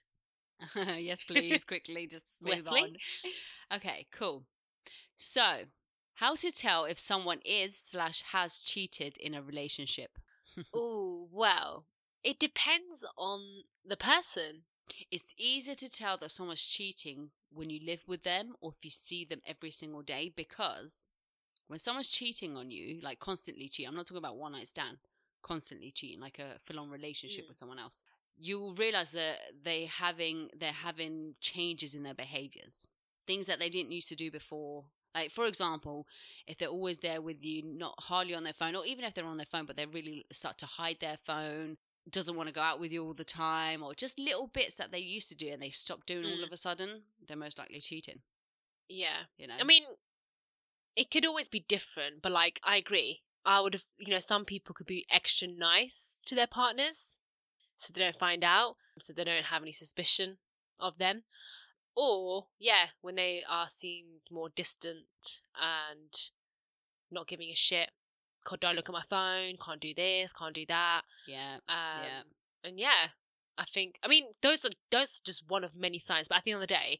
yes, 0.99 1.23
please. 1.23 1.65
Quickly, 1.65 2.07
just 2.07 2.45
move 2.45 2.65
Swiftly. 2.65 2.81
on. 2.81 3.77
Okay, 3.77 4.07
cool. 4.11 4.45
So, 5.15 5.65
how 6.15 6.35
to 6.35 6.51
tell 6.51 6.85
if 6.85 6.99
someone 6.99 7.39
is 7.43 7.77
slash 7.77 8.21
has 8.31 8.61
cheated 8.61 9.17
in 9.17 9.33
a 9.33 9.41
relationship? 9.41 10.19
oh 10.73 11.27
well, 11.31 11.87
it 12.23 12.37
depends 12.39 13.03
on 13.17 13.63
the 13.83 13.97
person. 13.97 14.63
It's 15.11 15.33
easier 15.37 15.75
to 15.75 15.89
tell 15.89 16.17
that 16.17 16.31
someone's 16.31 16.63
cheating 16.63 17.31
when 17.51 17.69
you 17.69 17.79
live 17.83 18.03
with 18.07 18.23
them 18.23 18.55
or 18.61 18.71
if 18.75 18.83
you 18.83 18.91
see 18.91 19.25
them 19.25 19.41
every 19.45 19.71
single 19.71 20.01
day 20.01 20.31
because 20.35 21.05
when 21.67 21.79
someone's 21.79 22.07
cheating 22.09 22.55
on 22.55 22.69
you, 22.71 22.99
like 23.01 23.19
constantly 23.19 23.67
cheating, 23.67 23.89
I'm 23.89 23.95
not 23.95 24.05
talking 24.05 24.17
about 24.23 24.37
one 24.37 24.51
night 24.51 24.67
stand, 24.67 24.97
constantly 25.41 25.91
cheating, 25.91 26.19
like 26.19 26.39
a 26.39 26.59
full 26.59 26.79
on 26.79 26.89
relationship 26.89 27.45
Mm. 27.45 27.47
with 27.49 27.57
someone 27.57 27.79
else, 27.79 28.03
you'll 28.37 28.73
realize 28.73 29.11
that 29.13 29.37
they 29.63 29.85
having 29.85 30.49
they're 30.55 30.71
having 30.71 31.35
changes 31.39 31.95
in 31.95 32.03
their 32.03 32.13
behaviors, 32.13 32.87
things 33.25 33.47
that 33.47 33.59
they 33.59 33.69
didn't 33.69 33.91
used 33.91 34.09
to 34.09 34.15
do 34.15 34.29
before. 34.29 34.85
Like 35.15 35.31
for 35.31 35.45
example, 35.47 36.07
if 36.45 36.57
they're 36.57 36.67
always 36.67 36.99
there 36.99 37.21
with 37.21 37.43
you, 37.45 37.63
not 37.63 37.95
hardly 38.03 38.35
on 38.35 38.43
their 38.43 38.53
phone, 38.53 38.75
or 38.75 38.85
even 38.85 39.05
if 39.05 39.13
they're 39.13 39.25
on 39.25 39.37
their 39.37 39.45
phone, 39.45 39.65
but 39.65 39.77
they 39.77 39.85
really 39.85 40.25
start 40.31 40.57
to 40.59 40.65
hide 40.65 40.99
their 40.99 41.17
phone, 41.17 41.77
doesn't 42.09 42.35
want 42.35 42.47
to 42.47 42.53
go 42.53 42.61
out 42.61 42.79
with 42.79 42.91
you 42.91 43.03
all 43.03 43.13
the 43.13 43.23
time, 43.23 43.81
or 43.81 43.93
just 43.95 44.19
little 44.19 44.47
bits 44.47 44.75
that 44.75 44.91
they 44.91 44.99
used 44.99 45.27
to 45.29 45.35
do 45.35 45.49
and 45.49 45.61
they 45.61 45.69
stop 45.69 46.05
doing 46.05 46.25
all 46.25 46.37
Mm. 46.37 46.43
of 46.43 46.51
a 46.51 46.57
sudden, 46.57 47.03
they're 47.25 47.35
most 47.35 47.57
likely 47.57 47.81
cheating. 47.81 48.21
Yeah. 48.87 49.25
You 49.37 49.47
know, 49.47 49.55
I 49.59 49.63
mean, 49.63 49.83
it 50.95 51.09
could 51.09 51.25
always 51.25 51.49
be 51.49 51.61
different, 51.61 52.21
but 52.21 52.31
like, 52.31 52.59
I 52.63 52.77
agree. 52.77 53.23
I 53.43 53.59
would 53.59 53.73
have, 53.73 53.85
you 53.97 54.09
know, 54.09 54.19
some 54.19 54.45
people 54.45 54.73
could 54.73 54.87
be 54.87 55.05
extra 55.11 55.47
nice 55.47 56.23
to 56.27 56.35
their 56.35 56.47
partners 56.47 57.17
so 57.75 57.91
they 57.91 58.01
don't 58.01 58.17
find 58.19 58.43
out, 58.43 58.77
so 58.99 59.11
they 59.13 59.23
don't 59.23 59.45
have 59.45 59.61
any 59.61 59.71
suspicion 59.71 60.37
of 60.79 60.97
them. 60.97 61.23
Or, 61.95 62.47
yeah, 62.59 62.87
when 63.01 63.15
they 63.15 63.43
are 63.47 63.67
seen 63.67 64.21
more 64.29 64.49
distant 64.49 65.41
and 65.55 66.13
not 67.11 67.27
giving 67.27 67.49
a 67.49 67.55
shit. 67.55 67.91
Can't, 68.47 68.61
don't 68.61 68.75
look 68.75 68.89
at 68.89 68.93
my 68.93 69.03
phone, 69.09 69.55
can't 69.63 69.81
do 69.81 69.93
this, 69.93 70.31
can't 70.33 70.53
do 70.53 70.65
that. 70.67 71.01
yeah, 71.27 71.55
Um, 71.67 72.03
Yeah. 72.03 72.21
And 72.63 72.79
yeah, 72.79 73.07
I 73.57 73.63
think, 73.65 73.99
I 74.03 74.07
mean, 74.07 74.25
those 74.41 74.65
are, 74.65 74.69
those 74.91 75.19
are 75.19 75.25
just 75.25 75.43
one 75.47 75.63
of 75.63 75.75
many 75.75 75.99
signs, 75.99 76.27
but 76.27 76.37
at 76.39 76.43
the 76.43 76.51
end 76.51 76.61
of 76.61 76.67
the 76.67 76.73
day, 76.73 76.99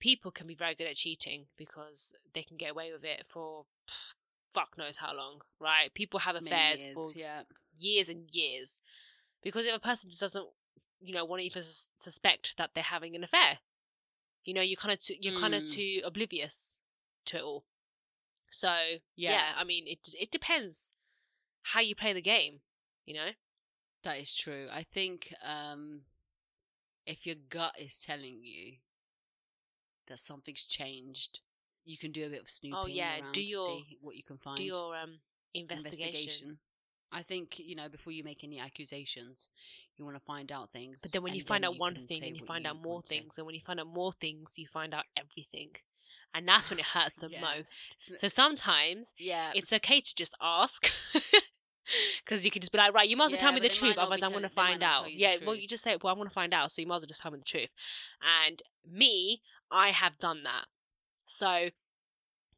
people 0.00 0.30
can 0.30 0.46
be 0.46 0.54
very 0.54 0.74
good 0.74 0.86
at 0.86 0.94
cheating 0.96 1.46
because 1.56 2.14
they 2.34 2.42
can 2.42 2.56
get 2.56 2.70
away 2.72 2.92
with 2.92 3.04
it 3.04 3.24
for 3.26 3.64
pff, 3.88 4.14
fuck 4.52 4.76
knows 4.78 4.98
how 4.98 5.14
long, 5.14 5.40
right? 5.60 5.92
People 5.94 6.20
have 6.20 6.36
affairs 6.36 6.86
years, 6.86 6.94
for 6.94 7.10
yeah, 7.18 7.42
years 7.78 8.08
and 8.08 8.28
years 8.32 8.80
because 9.42 9.66
if 9.66 9.74
a 9.74 9.80
person 9.80 10.10
just 10.10 10.20
doesn't, 10.20 10.46
you 11.00 11.14
know, 11.14 11.24
want 11.24 11.40
to 11.40 11.46
even 11.46 11.62
sus- 11.62 11.92
suspect 11.96 12.56
that 12.58 12.70
they're 12.74 12.82
having 12.84 13.16
an 13.16 13.24
affair, 13.24 13.58
you 14.44 14.52
know, 14.54 14.62
you're 14.62 14.76
kind 14.76 14.92
of 14.92 15.00
too, 15.00 15.14
you're 15.20 15.38
kind 15.38 15.54
of 15.54 15.62
Mm. 15.62 15.74
too 15.74 16.00
oblivious 16.04 16.82
to 17.26 17.36
it 17.38 17.42
all. 17.42 17.64
So 18.50 18.68
yeah. 19.16 19.30
Yeah. 19.32 19.52
I 19.56 19.64
mean, 19.64 19.84
it 19.86 20.00
it 20.18 20.30
depends 20.30 20.92
how 21.62 21.80
you 21.80 21.94
play 21.94 22.12
the 22.12 22.22
game, 22.22 22.60
you 23.04 23.14
know. 23.14 23.30
that 24.04 24.18
is 24.18 24.34
true. 24.34 24.68
I 24.72 24.82
think 24.84 25.34
um, 25.44 26.02
if 27.06 27.26
your 27.26 27.36
gut 27.48 27.74
is 27.78 28.02
telling 28.02 28.40
you 28.42 28.76
that 30.06 30.18
something's 30.18 30.64
changed, 30.64 31.40
you 31.84 31.98
can 31.98 32.12
do 32.12 32.26
a 32.26 32.30
bit 32.30 32.40
of 32.40 32.48
snooping. 32.48 32.78
Oh, 32.78 32.86
yeah, 32.86 33.20
around 33.20 33.32
do 33.32 33.42
your- 33.42 33.66
see 33.66 33.98
what 34.00 34.16
you 34.16 34.22
can 34.22 34.38
find. 34.38 34.56
Do 34.56 34.64
your 34.64 34.96
um 34.96 35.20
investigation. 35.54 36.58
I 37.10 37.22
think 37.22 37.58
you 37.58 37.74
know 37.74 37.88
before 37.88 38.12
you 38.12 38.22
make 38.22 38.44
any 38.44 38.60
accusations, 38.60 39.48
you 39.96 40.04
want 40.04 40.16
to 40.16 40.24
find 40.24 40.52
out 40.52 40.72
things. 40.72 41.00
But 41.02 41.12
then 41.12 41.22
when 41.22 41.34
you 41.34 41.42
find 41.42 41.64
out 41.64 41.78
one 41.78 41.94
thing 41.94 42.22
and 42.22 42.36
you 42.38 42.44
find 42.46 42.66
out 42.66 42.76
more 42.82 42.94
want 42.94 43.06
to 43.06 43.08
say. 43.08 43.20
things, 43.20 43.38
and 43.38 43.46
when 43.46 43.54
you 43.54 43.62
find 43.62 43.80
out 43.80 43.86
more 43.86 44.12
things, 44.12 44.58
you 44.58 44.66
find 44.66 44.92
out 44.94 45.04
everything. 45.16 45.70
And 46.34 46.46
that's 46.46 46.70
when 46.70 46.78
it 46.78 46.84
hurts 46.86 47.20
the 47.20 47.30
Yeah. 47.30 47.40
most. 47.40 47.96
So 48.18 48.28
sometimes 48.28 49.14
yeah, 49.18 49.52
it's 49.54 49.72
okay 49.72 50.00
to 50.00 50.14
just 50.14 50.34
ask. 50.40 50.90
Because 52.22 52.44
you 52.44 52.50
could 52.50 52.60
just 52.60 52.70
be 52.70 52.76
like, 52.76 52.92
right, 52.92 53.08
you 53.08 53.16
might 53.16 53.26
as 53.26 53.30
well 53.32 53.36
Yeah, 53.38 53.44
tell 53.44 53.52
me 53.54 53.60
the 53.60 53.70
truth, 53.70 53.96
otherwise 53.96 54.22
I'm 54.22 54.32
going 54.32 54.42
to 54.42 54.50
tell- 54.50 54.62
they 54.62 54.72
might 54.72 54.80
find 54.80 54.82
out. 54.82 55.00
tell 55.00 55.08
you 55.08 55.14
the 55.16 55.20
Yeah, 55.22 55.36
well, 55.46 55.54
you 55.54 55.66
just 55.66 55.82
say, 55.82 55.96
well, 56.02 56.12
I'm 56.12 56.18
going 56.18 56.28
to 56.28 56.34
find 56.34 56.52
out, 56.52 56.70
so 56.70 56.82
you 56.82 56.86
might 56.86 56.96
as 56.96 57.02
well 57.02 57.06
just 57.08 57.22
tell 57.22 57.32
me 57.32 57.38
the 57.38 57.44
truth. 57.44 57.70
And 58.46 58.62
me, 58.86 59.38
I 59.70 59.88
have 59.88 60.18
done 60.18 60.42
that. 60.42 60.66
So 61.24 61.70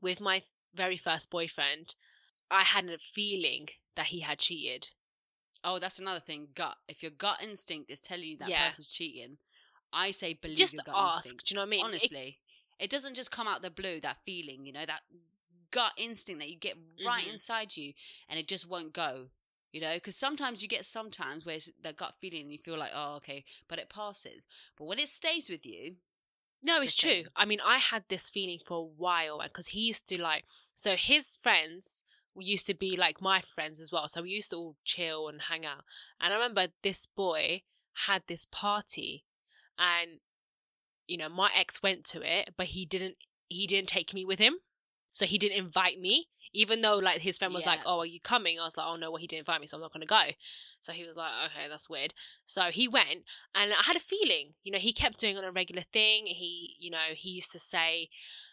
with 0.00 0.20
my 0.20 0.42
very 0.74 0.96
first 0.96 1.30
boyfriend, 1.30 1.94
I 2.50 2.62
had 2.62 2.86
a 2.88 2.98
feeling 2.98 3.68
that 3.94 4.06
he 4.06 4.20
had 4.20 4.38
cheated. 4.40 4.88
Oh, 5.62 5.78
that's 5.78 6.00
another 6.00 6.18
thing. 6.18 6.48
Gut. 6.54 6.76
If 6.88 7.00
your 7.00 7.12
gut 7.12 7.40
instinct 7.40 7.88
is 7.88 8.00
telling 8.00 8.24
you 8.24 8.38
that 8.38 8.48
Yeah. 8.48 8.66
person's 8.66 8.90
cheating, 8.92 9.38
I 9.92 10.10
say 10.10 10.34
believe 10.34 10.58
just 10.58 10.72
your 10.74 10.82
gut 10.82 10.96
ask. 10.96 11.26
instinct. 11.26 11.46
Do 11.46 11.52
you 11.52 11.56
know 11.56 11.62
what 11.62 11.66
I 11.66 11.70
mean? 11.70 11.84
Honestly, 11.84 12.38
it, 12.80 12.90
doesn't 12.90 13.14
just 13.14 13.30
come 13.30 13.46
out 13.48 13.62
the 13.62 13.70
blue. 13.70 14.00
That 14.00 14.18
feeling, 14.24 14.66
you 14.66 14.72
know, 14.72 14.86
that 14.86 15.02
gut 15.70 15.92
instinct 15.96 16.40
that 16.40 16.50
you 16.50 16.56
get 16.56 16.76
right 17.04 17.24
Mhm. 17.24 17.32
inside 17.32 17.76
you, 17.76 17.94
and 18.28 18.38
it 18.38 18.48
just 18.48 18.66
won't 18.66 18.92
go. 18.92 19.30
You 19.72 19.80
know, 19.80 19.94
because 19.94 20.16
sometimes 20.16 20.62
you 20.62 20.68
get 20.68 20.84
sometimes 20.84 21.46
where 21.46 21.54
it's 21.54 21.70
that 21.82 21.96
gut 21.96 22.16
feeling, 22.18 22.42
and 22.42 22.52
you 22.52 22.58
feel 22.58 22.76
like, 22.76 22.90
oh, 22.92 23.14
okay, 23.16 23.44
but 23.68 23.78
it 23.78 23.88
passes. 23.88 24.48
But 24.76 24.86
when 24.86 24.98
it 24.98 25.08
stays 25.08 25.48
with 25.48 25.64
you, 25.64 25.96
No, 26.62 26.80
it's 26.80 26.94
true. 26.94 27.10
saying. 27.10 27.26
I 27.36 27.46
mean, 27.46 27.60
I 27.64 27.78
had 27.78 28.04
this 28.08 28.28
feeling 28.28 28.58
for 28.66 28.78
a 28.78 28.82
while 28.82 29.40
because 29.42 29.68
he 29.68 29.86
used 29.86 30.06
to 30.08 30.20
like. 30.20 30.44
So 30.74 30.96
his 30.96 31.36
friends 31.36 32.04
used 32.36 32.66
to 32.66 32.74
be 32.74 32.96
like 32.96 33.20
my 33.20 33.40
friends 33.40 33.80
as 33.80 33.90
well. 33.92 34.08
So 34.08 34.22
we 34.22 34.30
used 34.30 34.50
to 34.50 34.56
all 34.56 34.76
chill 34.84 35.28
and 35.28 35.42
hang 35.42 35.64
out. 35.64 35.84
And 36.20 36.32
I 36.32 36.36
remember 36.36 36.68
this 36.82 37.06
boy 37.06 37.62
had 38.06 38.22
this 38.26 38.46
party, 38.46 39.24
and 39.78 40.20
you 41.10 41.16
know 41.16 41.28
my 41.28 41.50
ex 41.56 41.82
went 41.82 42.04
to 42.04 42.22
it, 42.22 42.54
but 42.56 42.68
he 42.68 42.86
didn't. 42.86 43.16
He 43.48 43.66
didn't 43.66 43.88
take 43.88 44.14
me 44.14 44.24
with 44.24 44.38
him, 44.38 44.58
so 45.08 45.26
he 45.26 45.36
didn't 45.36 45.58
invite 45.58 45.98
me. 45.98 46.26
Even 46.52 46.80
though 46.80 46.96
like 46.96 47.20
his 47.20 47.38
friend 47.38 47.54
was 47.54 47.66
like, 47.66 47.80
"Oh, 47.86 48.00
are 48.00 48.06
you 48.06 48.20
coming?" 48.20 48.58
I 48.58 48.64
was 48.64 48.76
like, 48.76 48.86
"Oh 48.86 48.96
no, 48.96 49.10
well 49.10 49.20
he 49.20 49.26
didn't 49.26 49.40
invite 49.46 49.60
me, 49.60 49.66
so 49.66 49.76
I'm 49.76 49.80
not 49.82 49.92
going 49.92 50.00
to 50.00 50.06
go." 50.06 50.22
So 50.80 50.92
he 50.92 51.04
was 51.04 51.16
like, 51.16 51.30
"Okay, 51.46 51.68
that's 51.68 51.88
weird." 51.88 52.12
So 52.46 52.62
he 52.64 52.88
went, 52.88 53.24
and 53.54 53.72
I 53.72 53.82
had 53.84 53.96
a 53.96 54.00
feeling, 54.00 54.54
you 54.64 54.72
know, 54.72 54.78
he 54.78 54.92
kept 54.92 55.18
doing 55.20 55.38
on 55.38 55.44
a 55.44 55.52
regular 55.52 55.82
thing. 55.82 56.26
He, 56.26 56.76
you 56.78 56.90
know, 56.90 57.08
he 57.14 57.30
used 57.30 57.52
to 57.52 57.58
say 57.58 58.08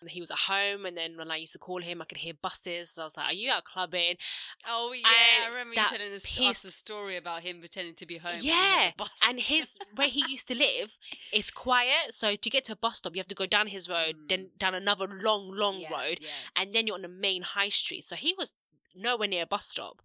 he 0.08 0.20
was 0.20 0.30
at 0.30 0.38
home, 0.38 0.86
and 0.86 0.96
then 0.96 1.18
when 1.18 1.32
I 1.32 1.38
used 1.38 1.54
to 1.54 1.60
call 1.60 1.82
him, 1.82 2.02
I 2.02 2.06
could 2.06 2.20
hear 2.20 2.34
buses. 2.40 2.92
So 2.92 3.02
I 3.02 3.06
was 3.06 3.18
like, 3.18 3.28
"Are 3.32 3.34
you 3.34 3.52
out 3.52 3.64
clubbing?" 3.64 4.18
oh 4.68 4.94
yeah, 4.94 5.08
I 5.08 5.46
I 5.46 5.50
remember 5.50 5.74
you 5.76 5.82
telling 5.88 6.14
us, 6.14 6.40
us 6.40 6.62
the 6.64 6.72
story 6.72 7.18
about 7.18 7.42
him 7.42 7.60
pretending 7.60 7.96
to 7.96 8.06
be 8.06 8.18
home. 8.18 8.38
Yeah, 8.42 8.92
And 9.28 9.40
his 9.40 9.78
where 9.96 10.08
he 10.08 10.24
used 10.28 10.48
to 10.50 10.56
live, 10.56 11.00
is 11.34 11.50
quiet. 11.52 12.14
So 12.14 12.36
to 12.36 12.50
get 12.50 12.66
to 12.66 12.74
a 12.74 12.76
bus 12.76 12.98
stop, 13.00 13.16
you 13.16 13.20
have 13.20 13.28
to 13.28 13.36
go 13.36 13.46
down 13.46 13.68
his 13.68 13.90
road, 13.90 14.16
Mm. 14.18 14.30
then 14.30 14.50
down 14.58 14.76
another 14.76 15.08
long, 15.08 15.50
long 15.52 15.80
yeah, 15.80 15.92
road, 15.92 16.20
Yeah. 16.22 16.30
and 16.56 16.74
then 16.74 16.86
you're 16.88 16.96
on 16.96 17.02
the 17.02 17.08
main 17.08 17.42
high 17.42 17.70
street. 17.70 17.87
So 18.02 18.16
he 18.16 18.34
was 18.38 18.56
nowhere 18.96 19.28
near 19.28 19.44
a 19.44 19.48
bus 19.48 19.68
stop. 19.68 20.02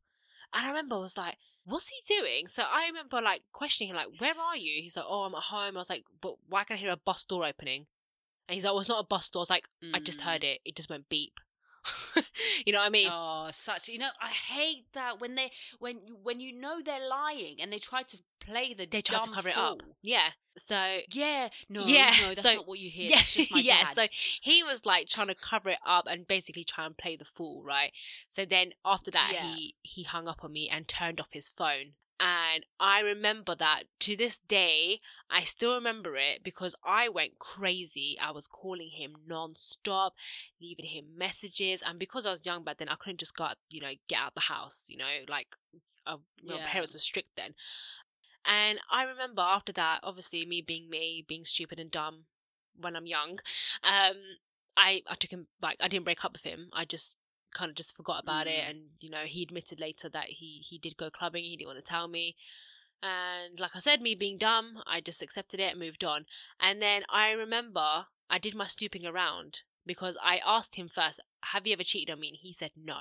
And 0.54 0.64
I 0.66 0.68
remember 0.68 0.96
I 0.96 1.00
was 1.00 1.16
like, 1.16 1.36
what's 1.64 1.88
he 1.88 1.96
doing? 2.18 2.46
So 2.46 2.64
I 2.70 2.86
remember 2.86 3.20
like 3.22 3.42
questioning 3.52 3.90
him, 3.90 3.96
like, 3.96 4.20
where 4.20 4.34
are 4.38 4.56
you? 4.56 4.82
He's 4.82 4.96
like, 4.96 5.06
oh, 5.08 5.22
I'm 5.22 5.34
at 5.34 5.42
home. 5.44 5.76
I 5.76 5.80
was 5.80 5.90
like, 5.90 6.04
but 6.20 6.34
why 6.48 6.64
can 6.64 6.76
I 6.76 6.80
hear 6.80 6.92
a 6.92 6.96
bus 6.96 7.24
door 7.24 7.44
opening? 7.44 7.86
And 8.48 8.54
he's 8.54 8.64
like, 8.64 8.72
well, 8.72 8.80
it's 8.80 8.88
not 8.88 9.02
a 9.04 9.06
bus 9.06 9.30
door. 9.30 9.40
I 9.40 9.42
was 9.42 9.50
like, 9.50 9.68
I 9.94 9.98
just 9.98 10.20
Mm. 10.20 10.24
heard 10.24 10.44
it. 10.44 10.60
It 10.64 10.76
just 10.76 10.90
went 10.90 11.08
beep. 11.08 11.40
you 12.66 12.72
know 12.72 12.78
what 12.80 12.86
I 12.86 12.90
mean? 12.90 13.08
Oh, 13.10 13.48
such 13.52 13.88
you 13.88 13.98
know, 13.98 14.08
I 14.20 14.28
hate 14.28 14.84
that 14.92 15.20
when 15.20 15.34
they 15.34 15.50
when 15.78 16.00
you 16.06 16.18
when 16.22 16.40
you 16.40 16.52
know 16.58 16.80
they're 16.84 17.06
lying 17.08 17.56
and 17.60 17.72
they 17.72 17.78
try 17.78 18.02
to 18.02 18.18
play 18.40 18.74
the 18.74 18.86
they 18.86 19.02
tried 19.02 19.22
to 19.24 19.30
cover 19.30 19.48
it 19.48 19.56
up. 19.56 19.82
Yeah. 20.02 20.28
So 20.56 20.76
Yeah, 21.10 21.48
no, 21.68 21.80
Yeah, 21.84 22.12
no, 22.20 22.28
that's 22.34 22.42
so- 22.42 22.52
not 22.52 22.68
what 22.68 22.78
you 22.78 22.90
hear. 22.90 23.08
yeah, 23.10 23.16
That's 23.16 23.34
just 23.34 23.52
my 23.52 23.60
yeah. 23.60 23.84
dad. 23.84 23.88
So 23.88 24.02
he 24.42 24.62
was 24.62 24.84
like 24.84 25.06
trying 25.08 25.28
to 25.28 25.34
cover 25.34 25.70
it 25.70 25.78
up 25.86 26.06
and 26.10 26.26
basically 26.26 26.64
try 26.64 26.84
and 26.86 26.96
play 26.96 27.16
the 27.16 27.24
fool, 27.24 27.62
right? 27.64 27.92
So 28.28 28.44
then 28.44 28.72
after 28.84 29.10
that, 29.12 29.30
Yeah. 29.34 29.54
he 29.54 29.76
he 29.82 30.02
hung 30.02 30.28
up 30.28 30.44
on 30.44 30.52
me 30.52 30.68
and 30.70 30.86
turned 30.86 31.20
off 31.20 31.30
his 31.32 31.48
phone. 31.48 31.92
And 32.24 32.64
I 32.78 33.00
remember 33.00 33.56
that 33.56 33.84
to 34.00 34.16
this 34.16 34.38
day, 34.38 35.00
I 35.28 35.42
still 35.42 35.74
remember 35.74 36.16
it 36.16 36.44
because 36.44 36.76
I 36.84 37.08
went 37.08 37.40
crazy. 37.40 38.16
I 38.22 38.30
was 38.30 38.46
calling 38.46 38.90
him 38.90 39.16
non-stop, 39.26 40.14
leaving 40.60 40.84
him 40.86 41.06
messages. 41.18 41.82
And 41.82 41.98
because 41.98 42.24
I 42.24 42.30
was 42.30 42.46
young 42.46 42.62
back 42.62 42.76
then, 42.76 42.88
I 42.88 42.94
couldn't 42.94 43.18
just 43.18 43.36
go, 43.36 43.44
out, 43.44 43.56
you 43.70 43.80
know, 43.80 43.90
get 44.08 44.20
out 44.20 44.34
the 44.36 44.42
house, 44.42 44.86
you 44.88 44.96
know, 44.96 45.04
like 45.28 45.56
uh, 46.06 46.18
my 46.46 46.58
Yeah. 46.58 46.64
parents 46.64 46.94
were 46.94 47.00
strict 47.00 47.30
then. 47.36 47.54
And 48.44 48.78
I 48.90 49.04
remember 49.04 49.42
after 49.42 49.72
that, 49.72 50.00
obviously 50.04 50.46
me 50.46 50.62
being 50.62 50.88
me, 50.88 51.24
being 51.26 51.44
stupid 51.44 51.80
and 51.80 51.90
dumb 51.90 52.26
when 52.76 52.94
I'm 52.96 53.06
young, 53.06 53.40
um, 53.82 54.16
I, 54.76 55.02
I 55.08 55.14
took 55.16 55.30
him, 55.32 55.48
like, 55.60 55.76
I 55.80 55.88
didn't 55.88 56.04
break 56.04 56.24
up 56.24 56.32
with 56.32 56.44
him. 56.44 56.68
I 56.72 56.84
just 56.84 57.16
kind 57.52 57.68
of 57.70 57.74
just 57.76 57.96
forgot 57.96 58.22
about 58.22 58.46
it 58.46 58.64
Mm. 58.64 58.70
and 58.70 58.78
you 59.00 59.08
know 59.10 59.24
he 59.24 59.42
admitted 59.42 59.80
later 59.80 60.08
that 60.08 60.26
he 60.26 60.62
he 60.68 60.78
did 60.78 60.96
go 60.96 61.10
clubbing 61.10 61.44
he 61.44 61.56
didn't 61.56 61.68
want 61.68 61.84
to 61.84 61.90
tell 61.90 62.08
me. 62.08 62.36
And 63.02 63.58
like 63.58 63.74
i 63.74 63.80
said 63.80 64.00
me 64.00 64.14
being 64.14 64.38
dumb 64.38 64.82
i 64.86 65.00
just 65.00 65.22
accepted 65.22 65.58
it 65.60 65.72
and 65.72 65.80
moved 65.80 66.04
on. 66.04 66.26
And 66.60 66.80
then 66.80 67.02
i 67.08 67.32
remember 67.32 68.06
i 68.30 68.38
did 68.38 68.54
my 68.54 68.66
snooping 68.66 69.06
around 69.06 69.62
because 69.84 70.16
i 70.22 70.40
asked 70.46 70.76
him 70.76 70.88
first 70.88 71.20
have 71.46 71.66
you 71.66 71.72
ever 71.72 71.82
cheated 71.82 72.12
on 72.12 72.20
me? 72.20 72.28
And 72.28 72.36
he 72.40 72.52
said 72.52 72.70
no. 72.76 73.00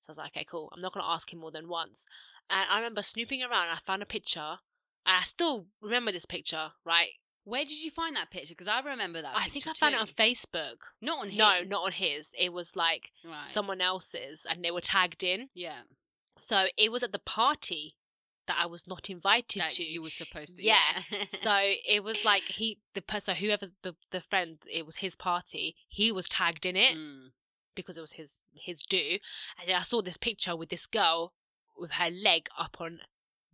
So 0.00 0.08
i 0.08 0.12
was 0.12 0.18
like 0.18 0.36
okay 0.36 0.44
cool. 0.44 0.70
I'm 0.72 0.80
not 0.80 0.92
going 0.92 1.04
to 1.04 1.10
ask 1.10 1.32
him 1.32 1.40
more 1.40 1.50
than 1.50 1.68
once. 1.68 2.06
And 2.48 2.66
i 2.70 2.76
remember 2.78 3.02
snooping 3.02 3.42
around 3.42 3.68
i 3.68 3.76
found 3.84 4.02
a 4.02 4.06
picture. 4.06 4.58
I 5.04 5.22
still 5.22 5.66
remember 5.80 6.10
this 6.12 6.26
picture 6.26 6.72
right 6.84 7.12
Where 7.46 7.64
did 7.64 7.80
you 7.82 7.90
find 7.90 8.14
that 8.16 8.30
picture? 8.30 8.52
Because 8.52 8.68
I 8.68 8.80
remember 8.80 9.22
that. 9.22 9.34
i 9.36 9.46
think 9.48 9.66
i 9.66 9.72
found 9.72 9.94
it 9.94 10.00
on 10.00 10.06
facebook 10.24 10.78
Not 11.00 11.18
on 11.20 11.28
his. 11.28 11.38
no 11.38 11.52
not 11.66 11.86
on 11.86 11.92
his 11.92 12.34
it 12.38 12.52
was 12.52 12.76
like 12.76 13.04
Right. 13.24 13.48
someone 13.48 13.80
else's 13.80 14.44
and 14.50 14.62
they 14.64 14.70
were 14.70 14.80
tagged 14.96 15.22
in 15.22 15.48
yeah. 15.54 15.82
So 16.38 16.66
it 16.76 16.92
was 16.92 17.02
at 17.02 17.12
the 17.12 17.18
party 17.40 17.96
that 18.46 18.58
I 18.60 18.66
was 18.66 18.86
not 18.86 19.08
invited 19.08 19.60
That 19.62 19.70
to. 19.70 19.82
you 19.84 20.02
were 20.02 20.10
supposed 20.10 20.56
to. 20.56 20.62
Yeah. 20.62 20.76
Yeah. 21.10 21.24
so 21.28 21.56
it 21.88 22.04
was 22.04 22.24
like 22.26 22.42
he, 22.44 22.78
the 22.94 23.00
person, 23.02 23.34
whoever 23.36 23.66
the 23.82 23.96
the 24.10 24.20
friend, 24.20 24.58
it 24.70 24.84
was 24.84 24.96
his 24.96 25.16
party. 25.16 25.74
He 25.88 26.12
was 26.12 26.28
tagged 26.28 26.66
in 26.66 26.76
it 26.76 26.94
Mm. 26.96 27.30
because 27.74 27.96
it 27.96 28.02
was 28.02 28.12
his 28.20 28.44
his 28.54 28.82
do. 28.82 29.18
And 29.60 29.70
I 29.72 29.82
saw 29.82 30.02
this 30.02 30.18
picture 30.18 30.54
with 30.54 30.68
this 30.68 30.86
girl 30.86 31.32
with 31.76 31.92
her 31.92 32.10
leg 32.10 32.48
up 32.58 32.76
on 32.80 33.00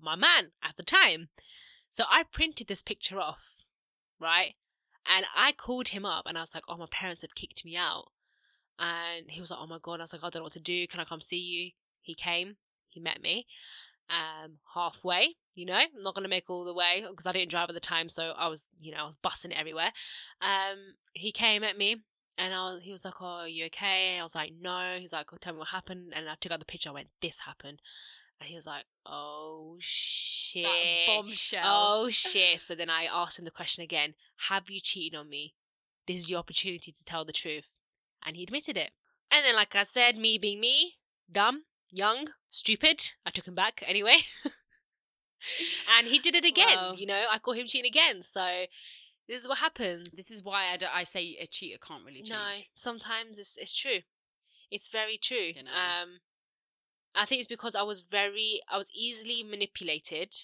my 0.01 0.17
man 0.17 0.51
at 0.63 0.77
the 0.77 0.83
time. 0.83 1.29
So 1.89 2.05
I 2.11 2.25
printed 2.25 2.67
this 2.67 2.83
picture 2.83 3.21
off, 3.21 3.62
right? 4.23 4.55
And 5.15 5.27
I 5.37 5.53
called 5.53 5.89
him 5.89 6.05
up 6.05 6.27
and 6.27 6.39
I 6.39 6.43
was 6.43 6.55
like, 6.55 6.65
"Oh, 6.69 6.77
my 6.77 6.87
parents 6.91 7.23
have 7.23 7.35
kicked 7.35 7.65
me 7.65 7.77
out." 7.77 8.07
And 8.79 9.31
he 9.31 9.41
was 9.41 9.51
like, 9.51 9.61
"Oh 9.61 9.67
my 9.67 9.79
god!" 9.83 10.01
I 10.01 10.05
was 10.05 10.13
like, 10.13 10.25
"I 10.25 10.31
don't 10.31 10.41
know 10.41 10.45
what 10.45 10.53
to 10.53 10.61
do. 10.61 10.87
Can 10.87 11.01
I 11.01 11.05
come 11.05 11.21
see 11.21 11.41
you?" 11.41 11.73
He 12.01 12.15
came. 12.15 12.57
He 12.89 13.01
met 13.01 13.23
me. 13.23 13.47
Um, 14.11 14.59
halfway, 14.75 15.37
you 15.55 15.65
know, 15.65 15.75
I'm 15.75 16.03
not 16.03 16.15
gonna 16.15 16.29
make 16.29 16.51
all 16.51 16.65
the 16.65 16.75
way 16.75 17.05
because 17.09 17.27
I 17.27 17.33
didn't 17.33 17.51
drive 17.51 17.71
at 17.71 17.75
the 17.75 17.81
time, 17.81 18.09
so 18.09 18.35
I 18.37 18.49
was, 18.49 18.69
you 18.79 18.93
know, 18.93 18.99
I 18.99 19.07
was 19.07 19.17
bussing 19.17 19.53
everywhere. 19.59 19.93
Um, 20.43 20.97
he 21.15 21.33
came 21.33 21.65
at 21.65 21.79
me, 21.79 21.97
and 22.37 22.53
I 22.53 22.73
was, 22.73 22.83
he 22.83 22.93
was 22.93 23.05
like, 23.05 23.15
"Oh, 23.21 23.27
are 23.27 23.49
you 23.49 23.67
okay?" 23.67 24.19
I 24.19 24.23
was 24.23 24.35
like, 24.35 24.53
"No." 24.61 24.99
He's 24.99 25.13
like, 25.13 25.29
"Tell 25.41 25.55
me 25.55 25.61
what 25.61 25.69
happened." 25.69 26.13
And 26.15 26.29
I 26.29 26.35
took 26.41 26.53
out 26.53 26.61
the 26.61 26.67
picture. 26.67 26.91
I 26.91 26.93
went, 26.93 27.09
"This 27.21 27.41
happened," 27.41 27.81
and 28.43 28.49
he 28.49 28.57
was 28.57 28.67
like, 28.67 28.85
"Oh 29.07 29.77
shit." 29.79 30.65
That 30.65 31.07
bombshell. 31.07 31.63
Oh 31.65 32.11
shit. 32.11 32.61
So 32.61 32.75
then 32.75 32.91
I 32.91 33.07
asked 33.11 33.39
him 33.39 33.45
the 33.45 33.51
question 33.51 33.83
again 33.83 34.15
Have 34.49 34.69
you 34.69 34.81
cheated 34.81 35.19
on 35.19 35.29
me? 35.29 35.55
This 36.07 36.19
is 36.19 36.31
your 36.31 36.41
opportunity 36.41 36.91
to 36.91 37.05
tell 37.05 37.25
the 37.25 37.33
truth. 37.33 37.77
And 38.27 38.37
he 38.37 38.43
admitted 38.43 38.77
it. 38.77 38.91
And 39.31 39.45
then, 39.45 39.55
like 39.55 39.77
I 39.77 39.85
said, 39.85 40.17
me 40.17 40.39
being 40.39 40.61
me, 40.61 40.97
dumb, 41.31 41.63
young, 41.91 42.29
stupid, 42.51 43.13
I 43.25 43.31
took 43.31 43.47
him 43.47 43.55
back 43.55 43.83
anyway. 43.87 44.17
and 45.97 46.09
he 46.09 46.19
did 46.19 46.35
it 46.35 46.45
again. 46.45 46.77
Wow. 46.77 46.95
You 46.97 47.07
know, 47.07 47.25
I 47.31 47.39
caught 47.39 47.57
him 47.57 47.67
cheating 47.67 47.89
again. 47.89 48.23
So 48.23 48.65
this 49.29 49.41
is 49.41 49.49
what 49.49 49.59
happens. 49.59 50.17
This 50.17 50.31
is 50.31 50.43
why 50.43 50.67
I, 50.73 50.77
don't, 50.77 50.95
I 50.95 51.05
say 51.05 51.37
a 51.41 51.47
cheater 51.47 51.79
can't 51.79 52.05
really 52.05 52.23
change. 52.23 52.31
No, 52.31 52.63
sometimes 52.75 53.39
it's 53.39 53.57
it's 53.57 53.75
true. 53.75 54.01
It's 54.71 54.89
very 54.89 55.19
true. 55.19 55.53
You 55.55 55.63
know. 55.65 55.71
Um, 55.71 56.21
I 57.15 57.25
think 57.27 57.41
it's 57.41 57.49
because 57.49 57.75
I 57.75 57.83
was 57.83 58.01
very, 58.01 58.61
I 58.71 58.77
was 58.77 58.91
easily 58.95 59.43
manipulated, 59.43 60.35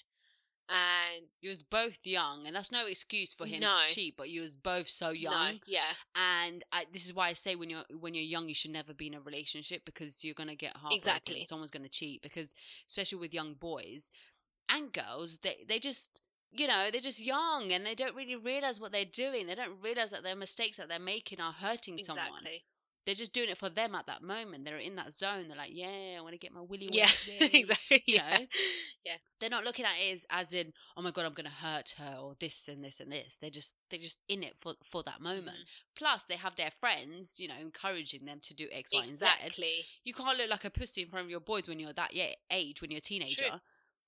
and 0.69 1.25
You 1.41 1.49
was 1.49 1.63
both 1.63 2.05
young, 2.05 2.45
and 2.45 2.55
that's 2.55 2.71
no 2.71 2.85
excuse 2.85 3.33
for 3.33 3.47
him 3.47 3.61
No. 3.61 3.71
to 3.71 3.87
cheat. 3.93 4.15
But 4.15 4.29
you 4.29 4.41
was 4.41 4.55
both 4.55 4.87
so 4.87 5.09
young, 5.09 5.53
no, 5.55 5.59
yeah, 5.65 5.81
and 6.15 6.63
I, 6.71 6.85
this 6.91 7.05
is 7.05 7.13
why 7.13 7.29
I 7.29 7.33
say 7.33 7.55
when 7.55 7.69
you're 7.71 7.85
when 7.99 8.13
you're 8.13 8.23
young, 8.23 8.47
you 8.47 8.53
should 8.55 8.71
never 8.71 8.93
be 8.93 9.07
in 9.07 9.15
a 9.15 9.21
relationship 9.21 9.83
because 9.85 10.23
you're 10.23 10.35
gonna 10.35 10.55
get 10.55 10.73
heartbroken. 10.77 10.95
Exactly. 10.97 11.43
someone's 11.43 11.71
gonna 11.71 11.89
cheat 11.89 12.21
because 12.21 12.53
especially 12.87 13.17
with 13.17 13.33
young 13.33 13.55
boys 13.55 14.11
and 14.69 14.91
girls, 14.93 15.39
they 15.39 15.65
they 15.67 15.79
just 15.79 16.21
you 16.51 16.67
know 16.67 16.89
they're 16.91 17.01
just 17.01 17.23
young 17.23 17.71
and 17.71 17.83
they 17.85 17.95
don't 17.95 18.15
really 18.15 18.35
realize 18.35 18.79
what 18.79 18.91
they're 18.91 19.05
doing. 19.05 19.47
They 19.47 19.55
don't 19.55 19.81
realize 19.81 20.11
that 20.11 20.21
their 20.23 20.35
mistakes 20.35 20.77
that 20.77 20.87
they're 20.87 20.99
making 20.99 21.41
are 21.41 21.53
hurting 21.53 21.97
someone. 21.97 22.43
Exactly. 23.09 23.13
They're 23.13 23.19
just 23.23 23.33
doing 23.33 23.49
it 23.49 23.57
for 23.57 23.69
them 23.69 23.95
at 23.95 24.07
that 24.07 24.21
moment. 24.21 24.65
They're 24.65 24.77
in 24.77 24.95
that 24.95 25.13
zone. 25.13 25.47
They're 25.47 25.57
like, 25.57 25.71
yeah, 25.73 26.17
I 26.17 26.21
want 26.21 26.33
to 26.33 26.37
get 26.39 26.53
my 26.53 26.61
willy. 26.61 26.89
Yeah, 26.91 27.09
exactly. 27.41 28.03
You 28.05 28.15
Yeah. 28.15 28.37
know? 28.39 28.45
they're 29.39 29.49
not 29.49 29.63
looking 29.63 29.85
at 29.85 29.91
it 29.99 30.11
as, 30.11 30.25
as 30.29 30.53
in 30.53 30.73
oh 30.97 31.01
my 31.01 31.11
god 31.11 31.25
i'm 31.25 31.33
gonna 31.33 31.49
hurt 31.49 31.95
her 31.97 32.17
or 32.21 32.33
this 32.39 32.67
and 32.67 32.83
this 32.83 32.99
and 32.99 33.09
this 33.11 33.37
they're 33.41 33.49
just 33.49 33.75
they're 33.89 33.99
just 33.99 34.19
in 34.27 34.43
it 34.43 34.53
for 34.57 34.73
for 34.83 35.01
that 35.03 35.21
moment 35.21 35.47
Mm-hmm. 35.57 35.95
plus 35.95 36.25
they 36.25 36.35
have 36.35 36.55
their 36.57 36.69
friends 36.69 37.39
you 37.39 37.47
know 37.47 37.55
encouraging 37.59 38.25
them 38.25 38.39
to 38.43 38.53
do 38.53 38.67
x 38.71 38.91
y 38.93 38.99
and 38.99 39.09
z 39.09 39.25
Exactly. 39.25 39.73
you 40.03 40.13
can't 40.13 40.37
look 40.37 40.49
like 40.49 40.65
a 40.65 40.69
pussy 40.69 41.03
in 41.03 41.07
front 41.07 41.25
of 41.25 41.31
your 41.31 41.39
boys 41.39 41.67
when 41.69 41.79
you're 41.79 41.93
that 41.93 42.11
age 42.51 42.81
when 42.81 42.91
you're 42.91 42.97
a 42.99 43.01
teenager 43.01 43.45
True. 43.47 43.59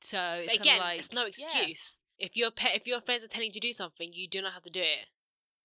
so 0.02 0.20
it's 0.44 0.54
again, 0.56 0.80
like, 0.80 1.00
it's 1.00 1.14
no 1.14 1.22
yeah. 1.22 1.28
excuse. 1.28 2.04
If 2.20 2.36
your 2.36 2.52
pe- 2.52 2.76
if 2.76 2.86
your 2.86 3.00
friends 3.02 3.24
are 3.24 3.30
telling 3.30 3.48
you 3.48 3.54
to 3.54 3.60
do 3.60 3.72
something, 3.74 4.12
you 4.14 4.28
do 4.28 4.42
not 4.42 4.54
have 4.54 4.64
to 4.64 4.70
do 4.70 4.82
it. 4.82 5.08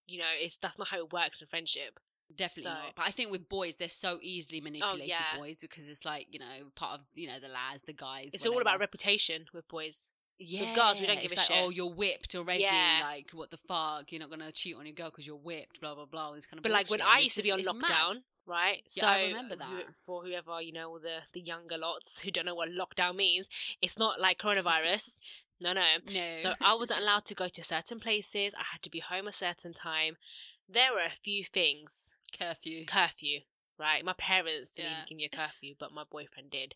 You 0.07 0.18
know, 0.20 0.25
it's 0.38 0.57
that's 0.59 0.79
not 0.79 0.88
how 0.88 0.99
it 0.99 1.12
works 1.12 1.40
in 1.42 1.49
friendship. 1.49 1.99
Definitely 2.35 2.62
So- 2.62 2.71
Oh, 2.71 2.75
not. 2.87 2.95
But 2.97 3.07
I 3.07 3.11
think 3.11 3.31
with 3.31 3.49
boys, 3.49 3.77
they're 3.77 3.89
so 3.89 4.19
easily 4.23 4.61
oh, 4.61 4.65
manipulated. 4.65 5.09
yeah. 5.09 5.37
Boys, 5.39 5.59
because 5.61 5.89
it's 5.89 6.05
like 6.05 6.27
you 6.33 6.39
know 6.39 6.71
part 6.75 6.99
of 7.01 7.07
you 7.15 7.29
know 7.29 7.39
the 7.41 7.49
lads, 7.49 7.83
the 7.83 7.93
guys. 7.93 8.31
It's 8.33 8.47
all 8.47 8.61
about 8.61 8.81
reputation 8.81 9.47
with 9.53 9.67
boys. 9.69 10.11
Yeah, 10.39 10.67
With 10.69 10.77
girls, 10.77 11.01
we 11.01 11.07
don't 11.07 11.17
give 11.23 11.33
it's 11.33 11.49
a 11.49 11.51
like, 11.51 11.51
oh, 11.51 11.55
shit. 11.55 11.65
Oh, 11.65 11.71
you're 11.71 11.91
whipped 11.95 12.35
already. 12.35 12.61
Yeah. 12.65 13.01
Like, 13.05 13.31
what 13.33 13.51
the 13.51 13.57
fuck? 13.57 14.12
You're 14.12 14.21
not 14.21 14.29
gonna 14.29 14.53
cheat 14.53 14.77
on 14.77 14.85
your 14.85 14.93
girl 14.95 15.09
because 15.09 15.27
you're 15.27 15.35
whipped. 15.37 15.81
Blah 15.81 15.95
blah 15.95 16.05
blah. 16.05 16.33
This 16.35 16.47
kind 16.47 16.59
of. 16.59 16.62
But 16.62 16.73
like 16.73 16.91
when 16.91 16.99
bullshit. 17.01 17.15
I 17.15 17.19
It's 17.21 17.25
used 17.25 17.37
to 17.39 17.43
be 17.43 17.53
on 17.53 17.61
it's 17.61 17.73
mad. 17.73 17.85
lockdown, 17.91 18.23
right? 18.47 18.83
Yeah, 18.95 19.03
so 19.03 19.07
I 19.07 19.23
remember 19.29 19.57
that. 19.57 19.85
for 20.05 20.23
whoever 20.25 20.61
you 20.61 20.73
know, 20.73 20.91
all 20.91 21.01
the 21.01 21.21
the 21.33 21.41
younger 21.41 21.79
lots 21.79 22.21
who 22.21 22.31
don't 22.31 22.45
know 22.45 22.55
what 22.55 22.69
lockdown 22.69 23.17
means, 23.17 23.49
it's 23.81 23.99
not 23.99 24.21
like 24.21 24.39
coronavirus. 24.39 25.21
no, 25.62 25.73
no. 25.73 25.87
No. 26.12 26.35
So 26.35 26.53
I 26.62 26.75
wasn't 26.75 27.01
allowed 27.01 27.25
to 27.27 27.35
go 27.35 27.49
to 27.49 27.62
certain 27.65 27.99
places. 27.99 28.53
I 28.59 28.65
had 28.73 28.83
to 28.83 28.91
be 28.91 28.99
home 29.01 29.27
a 29.27 29.33
certain 29.33 29.73
time. 29.73 30.19
There 30.68 30.92
were 30.92 31.00
a 31.00 31.11
few 31.11 31.44
things. 31.44 32.14
curfew 32.37 32.85
Curfew, 32.87 33.40
right? 33.79 34.05
My 34.05 34.12
parents 34.14 34.74
didn't 34.74 34.90
Yeah. 34.90 35.05
give 35.07 35.16
me 35.16 35.24
a 35.24 35.29
curfew, 35.29 35.74
but 35.79 35.92
my 35.92 36.05
boyfriend 36.11 36.50
did 36.50 36.74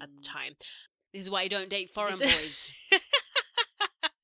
at 0.00 0.08
the 0.08 0.20
Mm. 0.20 0.24
time. 0.24 0.56
This 1.12 1.22
is 1.22 1.30
why 1.30 1.42
you 1.42 1.48
don't 1.48 1.68
date 1.68 1.90
foreign 1.90 2.18
boys. 2.18 2.70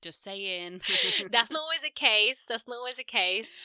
Just 0.03 0.23
saying. 0.23 0.83
That's 1.31 1.51
not 1.51 1.63
always 1.63 1.81
the 1.83 1.91
case. 1.91 2.45
That's 2.47 2.69
not 2.69 2.77
always 2.77 2.97
the 2.97 3.05
case. 3.05 3.57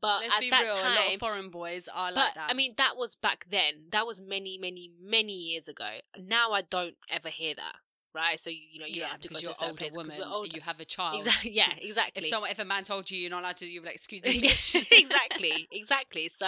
But 0.00 0.22
Let's 0.22 0.34
at 0.36 0.40
be 0.40 0.50
that 0.50 0.62
real. 0.62 0.72
a 0.74 0.76
lot 0.88 0.96
time, 0.96 1.12
of 1.14 1.20
foreign 1.20 1.50
boys 1.50 1.86
are 1.88 2.08
but 2.10 2.14
like 2.16 2.34
that. 2.34 2.48
I 2.50 2.54
mean, 2.54 2.74
that 2.78 2.96
was 2.96 3.14
back 3.14 3.44
then. 3.50 3.88
That 3.90 4.06
was 4.06 4.20
many, 4.22 4.56
many, 4.56 4.90
many 4.98 5.34
years 5.34 5.68
ago. 5.68 5.98
Now 6.18 6.52
I 6.52 6.62
don't 6.62 6.96
ever 7.10 7.28
hear 7.28 7.54
that. 7.54 7.76
Right? 8.14 8.38
So 8.38 8.50
you, 8.50 8.58
you 8.72 8.80
know, 8.80 8.86
you 8.86 8.96
yeah, 8.96 9.00
don't 9.02 9.10
have 9.12 9.20
to 9.20 9.28
go 9.28 9.34
because 9.34 9.44
to 9.44 9.50
a 9.50 9.54
certain 9.54 9.70
older 9.70 9.78
place 9.78 9.96
woman. 9.96 10.16
we're 10.18 10.26
older. 10.26 10.50
You 10.52 10.60
have 10.60 10.80
a 10.80 10.84
child. 10.84 11.16
Exactly. 11.16 11.50
Yeah. 11.54 11.72
Exactly. 11.80 12.22
If 12.22 12.28
someone, 12.28 12.50
if 12.50 12.58
a 12.58 12.64
man 12.64 12.84
told 12.84 13.10
you 13.10 13.18
you're 13.18 13.30
not 13.30 13.40
allowed 13.42 13.56
to, 13.56 13.66
you'd 13.66 13.80
be 13.82 13.86
like, 13.86 13.94
"Excuse 13.94 14.24
me." 14.24 14.32
Yeah, 14.42 14.82
exactly, 14.90 15.68
exactly. 15.72 16.28
So, 16.28 16.46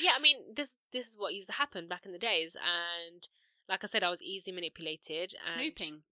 yeah, 0.00 0.12
I 0.16 0.20
mean, 0.20 0.36
this 0.54 0.76
this 0.92 1.08
is 1.08 1.18
what 1.18 1.34
used 1.34 1.48
to 1.48 1.54
happen 1.54 1.88
back 1.88 2.06
in 2.06 2.12
the 2.12 2.18
days, 2.18 2.56
and 2.56 3.26
like 3.68 3.82
I 3.84 3.86
said, 3.86 4.02
I 4.02 4.10
was 4.10 4.22
easily 4.22 4.54
manipulated. 4.54 5.34
And... 5.46 5.60
Snooping. 5.60 6.02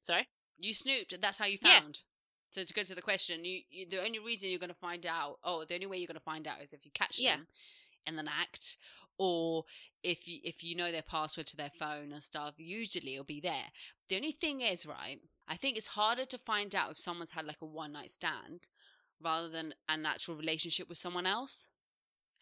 Sorry. 0.00 0.28
You 0.58 0.74
snooped, 0.74 1.12
and 1.12 1.22
that's 1.22 1.38
how 1.38 1.46
you 1.46 1.58
Yeah. 1.62 1.80
found. 1.80 2.02
So 2.50 2.62
to 2.62 2.74
go 2.74 2.82
to 2.82 2.94
the 2.94 3.02
question, 3.02 3.44
you, 3.44 3.60
you 3.70 3.86
the 3.86 4.02
only 4.02 4.18
reason 4.18 4.50
you're 4.50 4.58
going 4.58 4.68
to 4.70 4.74
find 4.74 5.04
out, 5.06 5.38
oh, 5.44 5.64
the 5.64 5.74
only 5.74 5.86
way 5.86 5.98
you're 5.98 6.06
going 6.06 6.14
to 6.14 6.20
find 6.20 6.46
out 6.48 6.60
is 6.62 6.72
if 6.72 6.84
you 6.84 6.90
catch 6.92 7.18
Yeah. 7.18 7.36
them 7.36 7.46
in 8.06 8.18
an 8.18 8.28
act, 8.28 8.78
or 9.18 9.64
if 10.02 10.26
you 10.28 10.38
if 10.44 10.62
you 10.62 10.76
know 10.76 10.90
their 10.92 11.02
password 11.02 11.46
to 11.48 11.56
their 11.56 11.70
phone 11.70 12.12
and 12.12 12.22
stuff. 12.22 12.54
Usually, 12.56 13.14
it'll 13.14 13.24
be 13.24 13.40
there. 13.40 13.66
The 14.08 14.16
only 14.16 14.32
thing 14.32 14.60
is, 14.60 14.86
right? 14.86 15.18
I 15.48 15.56
think 15.56 15.76
it's 15.76 15.88
harder 15.88 16.24
to 16.24 16.38
find 16.38 16.74
out 16.74 16.92
if 16.92 16.98
someone's 16.98 17.32
had 17.32 17.46
like 17.46 17.60
a 17.62 17.66
one 17.66 17.92
night 17.92 18.10
stand 18.10 18.68
rather 19.20 19.48
than 19.48 19.74
a 19.88 19.96
natural 19.96 20.36
relationship 20.36 20.88
with 20.88 20.98
someone 20.98 21.26
else. 21.26 21.70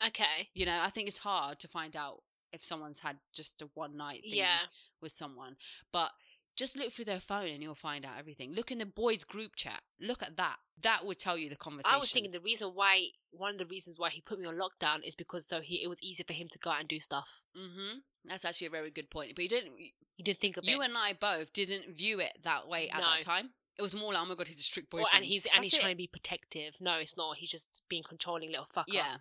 Okay. 0.07 0.49
You 0.55 0.67
know, 0.67 0.81
I 0.83 0.91
think 0.91 1.09
it's 1.09 1.19
hard 1.19 1.59
to 1.61 1.69
find 1.69 1.97
out 1.97 2.23
if 2.53 2.63
someone's 2.65 3.01
had 3.01 3.17
just 3.33 3.63
a 3.63 3.69
one 3.75 3.97
night 3.97 4.23
thing 4.23 4.35
Yeah. 4.39 4.59
with 5.01 5.13
someone. 5.13 5.57
But 5.93 6.11
Just 6.57 6.77
look 6.77 6.91
through 6.91 7.05
their 7.05 7.21
phone 7.21 7.49
and 7.49 7.63
you'll 7.63 7.75
find 7.75 8.05
out 8.07 8.15
everything. 8.19 8.53
Look 8.55 8.71
in 8.71 8.79
the 8.79 8.87
boys' 8.87 9.25
group 9.25 9.57
chat. 9.57 9.83
Look 10.01 10.23
at 10.23 10.37
that. 10.39 10.57
That 10.83 11.05
would 11.05 11.19
tell 11.19 11.37
you 11.37 11.49
the 11.51 11.57
conversation. 11.57 11.95
I 11.95 11.99
was 11.99 12.11
thinking 12.11 12.33
the 12.33 12.41
reason 12.41 12.69
why 12.75 13.09
one 13.31 13.53
of 13.53 13.59
the 13.59 13.67
reasons 13.67 13.99
why 13.99 14.09
he 14.11 14.21
put 14.23 14.41
me 14.41 14.47
on 14.47 14.55
lockdown 14.59 15.03
is 15.07 15.15
because 15.15 15.47
so 15.47 15.61
he 15.61 15.83
it 15.83 15.89
was 15.89 16.03
easier 16.03 16.25
for 16.27 16.33
him 16.33 16.49
to 16.49 16.59
go 16.59 16.71
out 16.71 16.81
and 16.81 16.89
do 16.89 16.99
stuff. 17.01 17.43
Mm-hmm. 17.57 17.99
That's 18.25 18.45
actually 18.45 18.69
a 18.69 18.71
very 18.71 18.91
good 18.91 19.11
point. 19.11 19.33
But 19.35 19.43
you 19.45 19.49
didn't. 19.49 19.75
You 20.17 20.25
didn't 20.25 20.41
think 20.41 20.57
of 20.57 20.65
You 20.65 20.81
it. 20.81 20.87
and 20.87 20.97
I 20.97 21.13
both 21.13 21.53
didn't 21.53 21.95
view 21.95 22.21
it 22.21 22.33
that 22.43 22.67
way 22.69 22.89
at 22.89 23.01
No. 23.01 23.05
that 23.11 23.21
time. 23.21 23.51
It 23.79 23.83
was 23.83 23.95
more 23.95 24.15
like, 24.15 24.23
oh 24.23 24.27
my 24.27 24.35
god, 24.35 24.49
he's 24.49 24.59
a 24.59 24.63
strict 24.63 24.91
Well, 24.95 25.07
and 25.15 25.23
he's 25.25 25.45
and 25.45 25.57
That's 25.57 25.65
he's 25.67 25.75
it. 25.75 25.81
trying 25.83 25.93
to 25.93 25.97
be 25.99 26.07
protective. 26.07 26.77
No, 26.81 26.97
it's 26.97 27.17
not. 27.19 27.37
He's 27.37 27.51
just 27.51 27.83
being 27.91 28.03
controlling 28.03 28.49
little 28.51 28.65
fucker. 28.65 28.85
Yeah. 28.89 29.17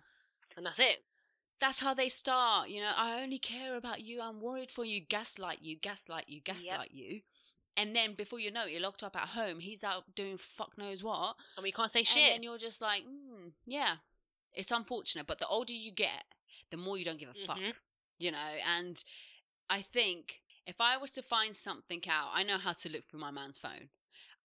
And 0.56 0.64
that's 0.64 0.78
it. 0.80 1.04
That's 1.60 1.80
how 1.80 1.94
they 1.94 2.08
start. 2.08 2.68
You 2.68 2.82
know, 2.82 2.92
I 2.96 3.20
only 3.22 3.38
care 3.38 3.76
about 3.76 4.02
you. 4.02 4.20
I'm 4.20 4.40
worried 4.40 4.70
for 4.70 4.84
you. 4.84 5.00
Gaslight 5.00 5.58
you, 5.62 5.76
gaslight 5.76 6.28
you, 6.28 6.40
gaslight 6.40 6.90
you. 6.92 7.20
And 7.78 7.94
then 7.94 8.14
before 8.14 8.38
you 8.40 8.50
know 8.50 8.64
it, 8.66 8.72
you're 8.72 8.80
locked 8.80 9.02
up 9.02 9.16
at 9.16 9.28
home. 9.28 9.60
He's 9.60 9.84
out 9.84 10.14
doing 10.14 10.38
fuck 10.38 10.76
knows 10.78 11.02
what. 11.04 11.36
And 11.56 11.62
we 11.64 11.72
can't 11.72 11.90
say 11.90 12.02
shit. 12.04 12.22
And 12.24 12.34
then 12.36 12.42
you're 12.42 12.58
just 12.58 12.80
like, 12.80 13.02
mm, 13.04 13.52
yeah, 13.66 13.96
it's 14.54 14.70
unfortunate. 14.70 15.26
But 15.26 15.38
the 15.38 15.46
older 15.46 15.72
you 15.74 15.92
get, 15.92 16.24
the 16.70 16.76
more 16.78 16.96
you 16.96 17.04
don't 17.04 17.18
give 17.18 17.28
a 17.30 17.34
Mhm. 17.34 17.46
fuck, 17.46 17.60
you 18.18 18.30
know. 18.30 18.58
And 18.66 19.02
I 19.68 19.82
think 19.82 20.42
if 20.66 20.80
I 20.80 20.96
was 20.96 21.12
to 21.12 21.22
find 21.22 21.54
something 21.56 22.02
out, 22.08 22.30
I 22.32 22.42
know 22.42 22.58
how 22.58 22.72
to 22.72 22.88
look 22.88 23.04
through 23.04 23.20
my 23.20 23.30
man's 23.30 23.58
phone, 23.58 23.90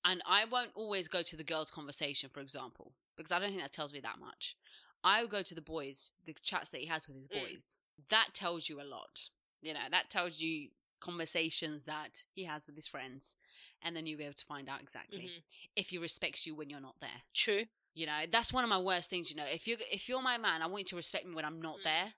and 0.04 0.22
I 0.26 0.46
won't 0.46 0.72
always 0.76 1.08
go 1.08 1.22
to 1.24 1.36
the 1.38 1.44
girls' 1.44 1.72
conversation, 1.72 2.30
for 2.30 2.42
example, 2.42 2.94
because 3.16 3.32
I 3.32 3.40
don't 3.40 3.50
think 3.50 3.62
that 3.62 3.72
tells 3.72 3.94
me 3.94 4.02
that 4.02 4.20
much. 4.20 4.56
I 5.04 5.22
would 5.22 5.32
go 5.32 5.42
to 5.42 5.56
the 5.56 5.62
boys, 5.62 6.12
the 6.26 6.34
chats 6.34 6.70
that 6.72 6.82
he 6.82 6.88
has 6.88 7.08
with 7.08 7.18
his 7.18 7.28
Mm. 7.28 7.42
boys. 7.42 7.78
That 8.10 8.34
tells 8.34 8.70
you 8.70 8.82
a 8.82 8.84
lot. 8.84 9.30
You 9.62 9.74
know, 9.74 9.88
that 9.90 10.10
tells 10.10 10.40
you 10.40 10.72
conversations 11.00 11.86
that 11.86 12.26
he 12.34 12.44
has 12.46 12.68
with 12.68 12.76
his 12.76 12.88
friends, 12.88 13.36
and 13.82 13.96
then 13.96 14.06
you'll 14.06 14.18
be 14.20 14.24
able 14.24 14.36
to 14.36 14.46
find 14.46 14.70
out 14.70 14.82
exactly 14.82 15.28
Mhm. 15.28 15.44
if 15.76 15.90
he 15.90 15.98
respects 15.98 16.46
you 16.46 16.56
when 16.56 16.70
you're 16.70 16.80
not 16.80 17.00
there. 17.00 17.24
True. 17.34 17.68
You 17.94 18.06
know, 18.06 18.26
that's 18.28 18.54
one 18.54 18.64
of 18.64 18.70
my 18.70 18.78
worst 18.78 19.10
things. 19.10 19.30
You 19.30 19.36
know, 19.36 19.46
if 19.46 19.68
you 19.68 19.78
if 19.92 20.08
you're 20.08 20.22
my 20.22 20.38
man, 20.38 20.62
I 20.62 20.68
want 20.68 20.82
you 20.82 20.86
to 20.90 20.96
respect 20.96 21.26
me 21.26 21.34
when 21.36 21.46
I'm 21.46 21.62
not 21.62 21.80
Mm. 21.80 21.84
there. 21.84 22.14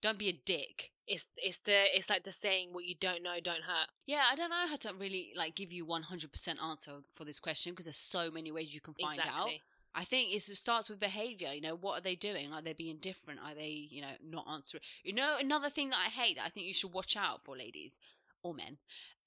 Don't 0.00 0.18
be 0.18 0.28
a 0.28 0.32
dick. 0.32 0.92
It's 1.06 1.26
it's 1.36 1.58
the 1.60 1.96
it's 1.96 2.08
like 2.10 2.22
the 2.24 2.32
saying, 2.32 2.72
"What 2.72 2.84
you 2.84 2.94
don't 2.94 3.22
know, 3.22 3.40
don't 3.40 3.62
hurt." 3.62 3.90
Yeah, 4.04 4.26
I 4.30 4.36
don't 4.36 4.50
know 4.50 4.66
how 4.68 4.76
to 4.76 4.94
really 4.94 5.32
like 5.34 5.54
give 5.56 5.72
you 5.72 5.84
100% 5.86 6.60
answer 6.60 7.00
for 7.12 7.24
this 7.24 7.40
question 7.40 7.72
because 7.72 7.86
there's 7.86 7.96
so 7.96 8.30
many 8.30 8.52
ways 8.52 8.74
you 8.74 8.80
can 8.80 8.94
find 8.94 9.18
out. 9.20 9.50
I 9.98 10.04
think 10.04 10.32
it 10.32 10.40
starts 10.42 10.88
with 10.88 11.00
behavior. 11.00 11.52
You 11.52 11.60
know, 11.60 11.74
what 11.74 11.98
are 11.98 12.02
they 12.02 12.14
doing? 12.14 12.52
Are 12.52 12.62
they 12.62 12.72
being 12.72 12.98
different? 12.98 13.40
Are 13.44 13.52
they, 13.52 13.88
you 13.90 14.00
know, 14.00 14.14
not 14.24 14.46
answering? 14.48 14.82
You 15.02 15.12
know, 15.12 15.36
another 15.40 15.68
thing 15.70 15.90
that 15.90 15.98
I 15.98 16.08
hate 16.08 16.36
that 16.36 16.44
I 16.46 16.50
think 16.50 16.66
you 16.68 16.72
should 16.72 16.92
watch 16.92 17.16
out 17.16 17.42
for, 17.42 17.56
ladies 17.56 17.98
or 18.44 18.54
men. 18.54 18.78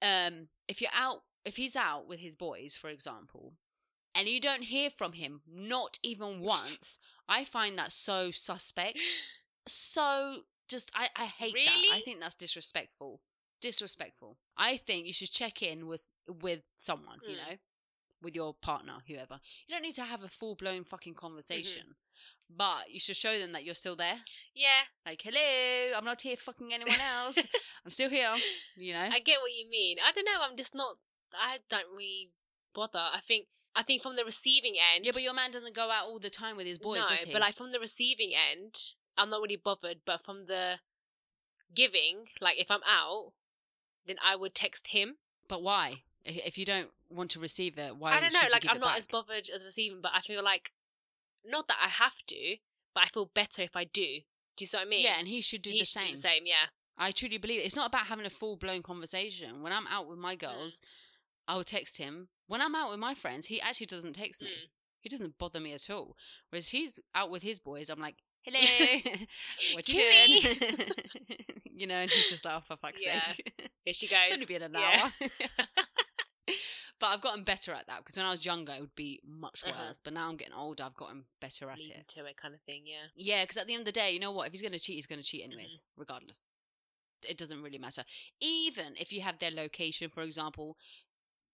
Um, 0.01 0.47
if 0.69 0.79
you're 0.79 0.89
out, 0.95 1.23
if 1.43 1.57
he's 1.57 1.75
out 1.75 2.07
with 2.07 2.19
his 2.19 2.35
boys, 2.35 2.77
for 2.77 2.87
example, 2.89 3.51
and 4.15 4.29
you 4.29 4.39
don't 4.39 4.63
hear 4.63 4.89
from 4.89 5.11
him, 5.11 5.41
not 5.45 5.99
even 6.03 6.39
once, 6.57 6.99
I 7.27 7.43
find 7.43 7.77
that 7.77 7.91
so 7.91 8.31
suspect. 8.31 8.97
So 9.67 10.43
just, 10.69 10.89
I, 10.95 11.09
I 11.17 11.25
hate 11.25 11.53
that. 11.65 11.95
I 11.97 11.99
think 11.99 12.21
that's 12.21 12.35
disrespectful. 12.35 13.19
Disrespectful. 13.59 14.37
I 14.57 14.77
think 14.77 15.05
you 15.05 15.11
should 15.13 15.31
check 15.31 15.61
in 15.61 15.85
with 15.85 16.13
with 16.41 16.61
someone. 16.75 17.19
You 17.27 17.35
Mm. 17.35 17.37
know 17.39 17.57
with 18.21 18.35
your 18.35 18.53
partner, 18.53 18.93
whoever. 19.07 19.39
You 19.67 19.75
don't 19.75 19.81
need 19.81 19.95
to 19.95 20.03
have 20.03 20.23
a 20.23 20.29
full 20.29 20.55
blown 20.55 20.83
fucking 20.83 21.15
conversation, 21.15 21.81
mm-hmm. 21.83 22.55
but 22.57 22.89
you 22.89 22.99
should 22.99 23.15
show 23.15 23.37
them 23.37 23.51
that 23.53 23.63
you're 23.63 23.75
still 23.75 23.95
there. 23.95 24.19
Yeah, 24.53 24.85
Like, 25.05 25.21
hello, 25.23 25.97
I'm 25.97 26.05
not 26.05 26.21
here 26.21 26.37
fucking 26.37 26.73
anyone 26.73 26.99
else. 26.99 27.37
I'm 27.85 27.91
still 27.91 28.09
here. 28.09 28.31
You 28.77 28.93
know? 28.93 29.09
I 29.11 29.19
get 29.19 29.39
what 29.41 29.51
you 29.51 29.69
mean. 29.69 29.97
I 30.05 30.11
don't 30.11 30.25
know. 30.25 30.39
I'm 30.41 30.57
just 30.57 30.75
not. 30.75 30.97
I 31.33 31.59
don't 31.69 31.87
really 31.95 32.31
bother. 32.73 33.03
I 33.13 33.19
think. 33.19 33.47
I 33.73 33.83
think 33.83 34.01
from 34.01 34.17
the 34.17 34.25
receiving 34.25 34.73
end. 34.93 35.05
yeah, 35.05 35.11
but 35.13 35.23
your 35.23 35.33
man 35.33 35.49
doesn't 35.49 35.73
go 35.73 35.89
out 35.89 36.03
all 36.03 36.19
the 36.19 36.29
time 36.29 36.57
with 36.57 36.67
his 36.67 36.77
boys, 36.77 36.99
no, 37.03 37.07
does 37.07 37.23
he? 37.23 37.31
but 37.31 37.39
like 37.39 37.55
from 37.55 37.71
the 37.71 37.79
receiving 37.79 38.33
end, 38.35 38.75
I'm 39.17 39.29
not 39.29 39.41
really 39.41 39.55
bothered. 39.55 40.01
But 40.05 40.21
from 40.21 40.41
the 40.41 40.79
giving, 41.73 42.25
like 42.41 42.59
if 42.59 42.69
I'm 42.69 42.81
out, 42.85 43.31
then 44.05 44.17
I 44.21 44.35
would 44.35 44.53
text 44.53 44.87
him. 44.87 45.15
But 45.47 45.63
why? 45.63 46.03
If 46.25 46.57
you 46.57 46.65
don't 46.65 46.89
want 47.09 47.31
to 47.31 47.39
receive 47.39 47.77
it, 47.77 47.97
why? 47.97 48.11
I 48.11 48.19
don't 48.19 48.33
know. 48.33 48.39
Like 48.51 48.65
I'm 48.69 48.79
not 48.79 48.89
back? 48.89 48.99
as 48.99 49.07
bothered 49.07 49.49
as 49.53 49.63
receiving, 49.65 50.01
but 50.01 50.11
I 50.13 50.21
feel 50.21 50.43
like 50.43 50.71
not 51.45 51.67
that 51.67 51.77
I 51.83 51.87
have 51.87 52.17
to, 52.27 52.55
but 52.93 53.03
I 53.03 53.07
feel 53.07 53.31
better 53.33 53.61
if 53.63 53.75
I 53.75 53.85
do. 53.85 54.19
Do 54.57 54.63
you 54.63 54.67
see 54.67 54.77
what 54.77 54.85
I 54.85 54.89
mean? 54.89 55.03
Yeah, 55.03 55.15
and 55.17 55.27
he 55.27 55.41
should 55.41 55.61
do 55.61 55.69
he 55.71 55.79
the 55.79 55.85
should 55.85 56.01
same. 56.01 56.09
do 56.09 56.11
the 56.15 56.17
same. 56.17 56.43
Yeah. 56.45 56.67
I 56.97 57.11
truly 57.11 57.37
believe 57.39 57.61
it. 57.61 57.63
It's 57.65 57.75
not 57.75 57.87
about 57.87 58.07
having 58.07 58.25
a 58.25 58.29
full 58.29 58.57
blown 58.57 58.83
conversation. 58.83 59.63
When 59.63 59.73
I'm 59.73 59.87
out 59.87 60.07
with 60.07 60.19
my 60.19 60.35
girls, 60.35 60.81
I 61.47 61.55
will 61.55 61.63
text 61.63 61.97
him. 61.97 62.27
When 62.47 62.61
I'm 62.61 62.75
out 62.75 62.91
with 62.91 62.99
my 62.99 63.15
friends, 63.15 63.47
he 63.47 63.59
actually 63.59 63.87
doesn't 63.87 64.13
text 64.13 64.41
me. 64.43 64.49
Mm. 64.49 64.69
He 64.99 65.09
doesn't 65.09 65.37
bother 65.39 65.59
me 65.59 65.73
at 65.73 65.89
all. 65.89 66.15
Whereas 66.49 66.67
he's 66.69 66.99
out 67.15 67.31
with 67.31 67.41
his 67.41 67.57
boys, 67.59 67.89
I'm 67.89 67.99
like, 67.99 68.17
hello, 68.43 68.59
what 69.73 69.87
you 69.87 69.95
doing? 69.95 70.87
you 71.73 71.87
know, 71.87 71.95
and 71.95 72.11
he's 72.11 72.29
just 72.29 72.45
like, 72.45 72.55
oh, 72.57 72.61
for 72.67 72.75
fuck's 72.75 73.03
Yeah. 73.03 73.19
sake. 73.31 73.53
Here 73.85 73.93
she 73.95 74.07
goes. 74.07 74.19
it's 74.27 74.33
only 74.33 74.45
been 74.45 74.61
an 74.63 74.73
Yeah. 74.75 75.09
hour. 75.21 75.29
but 76.99 77.07
I've 77.07 77.21
gotten 77.21 77.43
better 77.43 77.71
at 77.73 77.87
that 77.87 77.99
because 77.99 78.17
when 78.17 78.25
I 78.25 78.31
was 78.31 78.45
younger, 78.45 78.73
it 78.73 78.81
would 78.81 78.95
be 78.95 79.21
much 79.27 79.63
worse. 79.65 79.75
Uh-huh. 79.75 79.93
But 80.03 80.13
now 80.13 80.29
I'm 80.29 80.37
getting 80.37 80.53
older, 80.53 80.83
I've 80.83 80.95
gotten 80.95 81.25
better 81.39 81.69
at 81.69 81.79
Leading 81.79 81.97
it. 81.97 82.07
to 82.09 82.25
it, 82.25 82.37
kind 82.37 82.53
of 82.53 82.61
thing. 82.61 82.83
Yeah. 82.85 83.07
Yeah, 83.15 83.43
because 83.43 83.57
at 83.57 83.67
the 83.67 83.73
end 83.73 83.81
of 83.81 83.85
the 83.85 83.91
day, 83.91 84.11
you 84.11 84.19
know 84.19 84.31
what? 84.31 84.47
If 84.47 84.53
he's 84.53 84.61
going 84.61 84.71
to 84.73 84.79
cheat, 84.79 84.95
he's 84.95 85.05
going 85.07 85.21
to 85.21 85.25
cheat 85.27 85.43
anyways, 85.43 85.83
Mm-hmm. 85.83 85.99
regardless. 86.01 86.47
It 87.27 87.37
doesn't 87.37 87.61
really 87.61 87.77
matter. 87.77 88.03
Even 88.41 88.93
if 88.99 89.13
you 89.13 89.21
have 89.21 89.37
their 89.39 89.51
location, 89.51 90.09
for 90.09 90.21
example, 90.23 90.75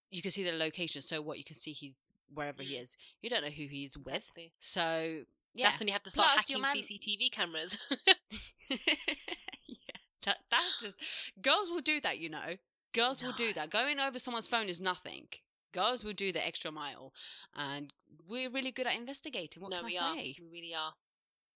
you 0.09 0.21
can 0.21 0.31
see 0.31 0.43
their 0.43 0.55
location. 0.57 1.01
So 1.01 1.21
what? 1.21 1.37
You 1.37 1.43
can 1.43 1.55
see 1.57 1.73
he's 1.73 2.13
wherever 2.33 2.63
he 2.63 2.75
Mm. 2.75 2.81
is. 2.83 2.97
You 3.21 3.29
don't 3.29 3.43
know 3.43 3.49
who 3.49 3.67
he's 3.67 3.97
with. 3.97 4.15
Exactly. 4.15 4.53
So 4.59 5.23
yeah, 5.53 5.67
That's 5.67 5.79
when 5.81 5.87
you 5.87 5.93
have 5.93 6.03
to 6.03 6.09
start 6.11 6.29
Plus, 6.33 6.45
hacking 6.47 6.61
man- 6.61 6.75
CCTV 6.77 7.29
cameras. 7.31 7.77
yeah, 8.69 9.97
that 10.25 10.37
that's 10.51 10.81
just 10.81 11.01
girls 11.41 11.69
will 11.69 11.81
do 11.81 11.99
that. 12.01 12.19
You 12.19 12.29
know, 12.29 12.55
girls 12.93 13.21
will 13.21 13.33
do 13.33 13.53
that. 13.53 13.69
Going 13.69 13.99
over 13.99 14.19
someone's 14.19 14.47
phone 14.47 14.69
is 14.69 14.81
nothing. 14.81 15.27
Girls 15.73 16.03
will 16.03 16.13
do 16.13 16.31
the 16.31 16.45
extra 16.45 16.71
mile, 16.71 17.13
and 17.55 17.93
we're 18.27 18.49
really 18.49 18.71
good 18.71 18.87
at 18.87 18.95
investigating. 18.95 19.61
What 19.61 19.71
no, 19.71 19.77
can 19.77 19.85
we 19.85 19.97
I 19.97 20.05
are. 20.05 20.15
say? 20.15 20.35
We 20.39 20.47
really 20.51 20.73
are. 20.73 20.93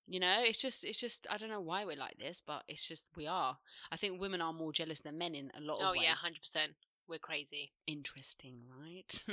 You 0.07 0.19
know, 0.19 0.37
it's 0.41 0.61
just, 0.61 0.83
it's 0.83 0.99
just, 0.99 1.25
I 1.31 1.37
don't 1.37 1.49
know 1.49 1.61
why 1.61 1.85
we're 1.85 1.95
like 1.95 2.17
this, 2.17 2.41
but 2.45 2.63
it's 2.67 2.85
just, 2.87 3.11
we 3.15 3.27
are. 3.27 3.57
I 3.91 3.95
think 3.95 4.19
women 4.19 4.41
are 4.41 4.51
more 4.51 4.73
jealous 4.73 4.99
than 4.99 5.17
men 5.17 5.35
in 5.35 5.51
a 5.55 5.61
lot 5.61 5.79
of 5.79 5.87
Oh 5.87 5.91
ways. 5.91 5.99
Oh 6.01 6.03
yeah, 6.03 6.15
hundred 6.15 6.41
percent. 6.41 6.73
We're 7.07 7.19
crazy. 7.19 7.71
Interesting, 7.87 8.61
right? 8.69 9.23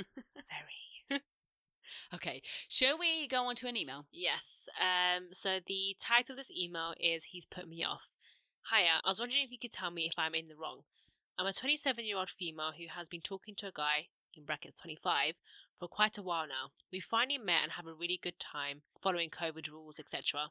Very. 1.09 1.21
okay, 2.13 2.41
shall 2.67 2.97
we 2.97 3.27
go 3.27 3.45
on 3.45 3.55
to 3.55 3.67
an 3.67 3.77
email? 3.77 4.05
Yes. 4.11 4.69
Um. 4.79 5.27
So 5.31 5.59
the 5.65 5.95
title 6.01 6.33
of 6.33 6.37
this 6.37 6.51
email 6.51 6.93
is 6.99 7.25
"He's 7.25 7.45
Put 7.45 7.67
Me 7.67 7.83
Off." 7.83 8.09
Hiya. 8.71 9.01
I 9.03 9.09
was 9.09 9.19
wondering 9.19 9.43
if 9.43 9.51
you 9.51 9.57
could 9.59 9.71
tell 9.71 9.91
me 9.91 10.05
if 10.05 10.13
I'm 10.17 10.35
in 10.35 10.47
the 10.47 10.55
wrong. 10.55 10.81
I'm 11.39 11.45
a 11.45 11.53
27 11.53 12.03
year 12.03 12.17
old 12.17 12.29
female 12.29 12.73
who 12.77 12.87
has 12.89 13.07
been 13.07 13.21
talking 13.21 13.55
to 13.55 13.67
a 13.67 13.71
guy 13.71 14.07
in 14.35 14.43
brackets 14.43 14.81
25 14.81 15.35
for 15.73 15.87
quite 15.87 16.17
a 16.17 16.21
while 16.21 16.45
now. 16.45 16.71
We 16.91 16.99
finally 16.99 17.37
met 17.37 17.63
and 17.63 17.71
have 17.71 17.87
a 17.87 17.93
really 17.93 18.19
good 18.21 18.39
time 18.39 18.81
following 19.01 19.29
COVID 19.29 19.71
rules, 19.71 20.01
etc. 20.01 20.49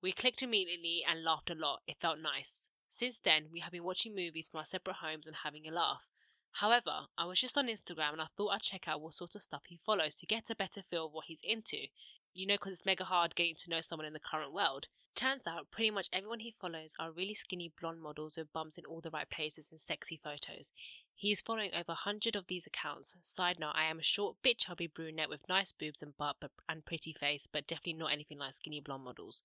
We 0.00 0.10
clicked 0.10 0.42
immediately 0.42 1.04
and 1.06 1.22
laughed 1.22 1.50
a 1.50 1.54
lot. 1.54 1.80
It 1.86 1.98
felt 2.00 2.18
nice. 2.18 2.70
Since 2.88 3.18
then, 3.18 3.48
we 3.52 3.60
have 3.60 3.72
been 3.72 3.84
watching 3.84 4.14
movies 4.14 4.48
from 4.48 4.60
our 4.60 4.64
separate 4.64 4.96
homes 4.96 5.26
and 5.26 5.36
having 5.44 5.68
a 5.68 5.70
laugh. 5.70 6.08
However, 6.52 7.08
I 7.18 7.26
was 7.26 7.38
just 7.38 7.58
on 7.58 7.68
Instagram 7.68 8.12
and 8.12 8.22
I 8.22 8.28
thought 8.34 8.52
I'd 8.54 8.62
check 8.62 8.88
out 8.88 9.02
what 9.02 9.12
sort 9.12 9.34
of 9.34 9.42
stuff 9.42 9.64
he 9.66 9.76
follows 9.76 10.14
to 10.16 10.26
get 10.26 10.48
a 10.48 10.56
better 10.56 10.80
feel 10.80 11.06
of 11.06 11.12
what 11.12 11.26
he's 11.26 11.42
into. 11.44 11.88
You 12.34 12.46
know, 12.46 12.54
because 12.54 12.72
it's 12.72 12.86
mega 12.86 13.04
hard 13.04 13.34
getting 13.34 13.56
to 13.56 13.70
know 13.70 13.82
someone 13.82 14.06
in 14.06 14.14
the 14.14 14.18
current 14.18 14.54
world. 14.54 14.88
Turns 15.14 15.46
out, 15.46 15.70
pretty 15.70 15.90
much 15.90 16.08
everyone 16.12 16.40
he 16.40 16.54
follows 16.58 16.94
are 16.98 17.12
really 17.12 17.34
skinny 17.34 17.70
blonde 17.80 18.00
models 18.00 18.36
with 18.36 18.52
bums 18.52 18.78
in 18.78 18.86
all 18.86 19.00
the 19.00 19.10
right 19.10 19.28
places 19.28 19.70
and 19.70 19.78
sexy 19.78 20.16
photos. 20.16 20.72
He 21.14 21.30
is 21.30 21.42
following 21.42 21.70
over 21.74 21.92
a 21.92 22.02
100 22.04 22.34
of 22.34 22.46
these 22.46 22.66
accounts. 22.66 23.16
Side 23.20 23.60
note, 23.60 23.74
I 23.74 23.84
am 23.84 23.98
a 23.98 24.02
short, 24.02 24.36
bit 24.42 24.58
chubby 24.58 24.86
brunette 24.86 25.28
with 25.28 25.48
nice 25.48 25.70
boobs 25.72 26.02
and 26.02 26.16
butt 26.16 26.36
but, 26.40 26.50
and 26.68 26.84
pretty 26.84 27.12
face, 27.12 27.46
but 27.46 27.66
definitely 27.66 27.92
not 27.94 28.12
anything 28.12 28.38
like 28.38 28.54
skinny 28.54 28.80
blonde 28.80 29.04
models. 29.04 29.44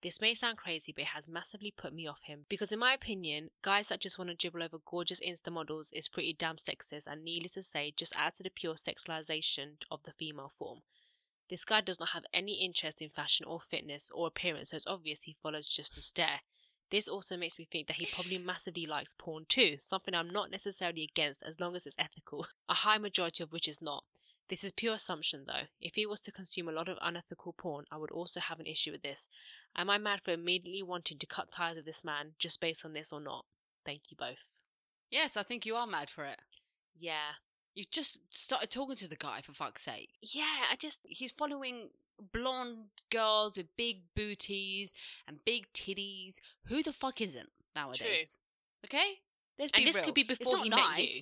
This 0.00 0.20
may 0.20 0.34
sound 0.34 0.58
crazy, 0.58 0.92
but 0.92 1.02
it 1.02 1.08
has 1.08 1.28
massively 1.28 1.72
put 1.76 1.92
me 1.92 2.06
off 2.06 2.22
him 2.24 2.46
because, 2.48 2.70
in 2.70 2.78
my 2.78 2.92
opinion, 2.92 3.50
guys 3.62 3.88
that 3.88 4.00
just 4.00 4.18
want 4.18 4.30
to 4.30 4.36
dribble 4.36 4.62
over 4.62 4.78
gorgeous 4.84 5.20
Insta 5.20 5.50
models 5.52 5.90
is 5.92 6.08
pretty 6.08 6.32
damn 6.32 6.56
sexist, 6.56 7.06
and 7.06 7.24
needless 7.24 7.54
to 7.54 7.62
say, 7.62 7.92
just 7.96 8.14
adds 8.16 8.38
to 8.38 8.44
the 8.44 8.50
pure 8.50 8.74
sexualization 8.74 9.72
of 9.90 10.02
the 10.02 10.12
female 10.12 10.48
form. 10.48 10.80
This 11.48 11.64
guy 11.64 11.80
does 11.80 11.98
not 11.98 12.10
have 12.10 12.24
any 12.32 12.54
interest 12.54 13.00
in 13.00 13.08
fashion 13.08 13.46
or 13.46 13.60
fitness 13.60 14.10
or 14.14 14.26
appearance, 14.26 14.70
so 14.70 14.76
it's 14.76 14.86
obvious 14.86 15.22
he 15.22 15.36
follows 15.42 15.68
just 15.68 15.94
to 15.94 16.00
stare. 16.00 16.40
This 16.90 17.08
also 17.08 17.36
makes 17.36 17.58
me 17.58 17.66
think 17.70 17.86
that 17.86 17.96
he 17.96 18.06
probably 18.06 18.38
massively 18.44 18.86
likes 18.86 19.14
porn 19.14 19.44
too, 19.48 19.76
something 19.78 20.14
I'm 20.14 20.30
not 20.30 20.50
necessarily 20.50 21.08
against 21.10 21.42
as 21.42 21.60
long 21.60 21.74
as 21.76 21.86
it's 21.86 21.98
ethical, 21.98 22.46
a 22.68 22.74
high 22.74 22.98
majority 22.98 23.42
of 23.42 23.52
which 23.52 23.68
is 23.68 23.82
not. 23.82 24.04
This 24.48 24.64
is 24.64 24.72
pure 24.72 24.94
assumption 24.94 25.44
though. 25.46 25.66
If 25.80 25.94
he 25.96 26.06
was 26.06 26.22
to 26.22 26.32
consume 26.32 26.68
a 26.68 26.72
lot 26.72 26.88
of 26.88 26.96
unethical 27.02 27.54
porn, 27.58 27.84
I 27.90 27.98
would 27.98 28.10
also 28.10 28.40
have 28.40 28.60
an 28.60 28.66
issue 28.66 28.92
with 28.92 29.02
this. 29.02 29.28
Am 29.76 29.90
I 29.90 29.98
mad 29.98 30.20
for 30.22 30.32
immediately 30.32 30.82
wanting 30.82 31.18
to 31.18 31.26
cut 31.26 31.50
ties 31.50 31.76
with 31.76 31.84
this 31.84 32.02
man 32.02 32.32
just 32.38 32.60
based 32.60 32.84
on 32.84 32.94
this 32.94 33.12
or 33.12 33.20
not? 33.20 33.44
Thank 33.84 34.10
you 34.10 34.16
both. 34.18 34.62
Yes, 35.10 35.36
I 35.36 35.42
think 35.42 35.66
you 35.66 35.76
are 35.76 35.86
mad 35.86 36.08
for 36.10 36.24
it. 36.24 36.40
Yeah. 36.98 37.36
You've 37.78 37.90
just 37.92 38.18
started 38.30 38.72
talking 38.72 38.96
to 38.96 39.06
the 39.08 39.14
guy 39.14 39.40
for 39.40 39.52
fuck's 39.52 39.82
sake. 39.82 40.10
Yeah, 40.20 40.42
I 40.72 40.74
just 40.76 41.00
He's 41.08 41.30
following 41.30 41.90
blonde 42.32 42.86
girls 43.08 43.56
with 43.56 43.68
big 43.76 43.98
booties 44.16 44.92
and 45.28 45.38
big 45.44 45.72
titties. 45.72 46.40
Who 46.66 46.82
the 46.82 46.92
fuck 46.92 47.20
isn't 47.20 47.48
nowadays? 47.76 48.36
Okay? 48.84 49.20
Let's 49.60 49.70
be 49.70 49.78
And 49.82 49.88
this 49.88 49.96
real. 49.98 50.06
could 50.06 50.14
be 50.14 50.24
before 50.24 50.58
he 50.58 50.70
met 50.70 50.98
you. 50.98 51.20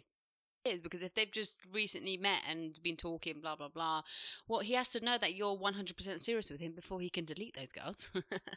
It 0.64 0.70
is 0.72 0.80
because 0.80 1.02
if 1.02 1.12
they've 1.12 1.30
just 1.30 1.62
recently 1.74 2.16
met 2.16 2.40
and 2.48 2.82
been 2.82 2.96
talking, 2.96 3.40
blah 3.42 3.54
blah 3.56 3.68
blah, 3.68 4.00
well, 4.48 4.60
he 4.60 4.72
has 4.72 4.88
to 4.92 5.04
know 5.04 5.18
that 5.18 5.34
you're 5.34 5.54
100% 5.56 6.20
serious 6.20 6.50
with 6.50 6.60
him 6.60 6.72
before 6.72 7.00
he 7.00 7.10
can 7.10 7.26
delete 7.26 7.54
those 7.54 7.72
girls. 7.72 8.10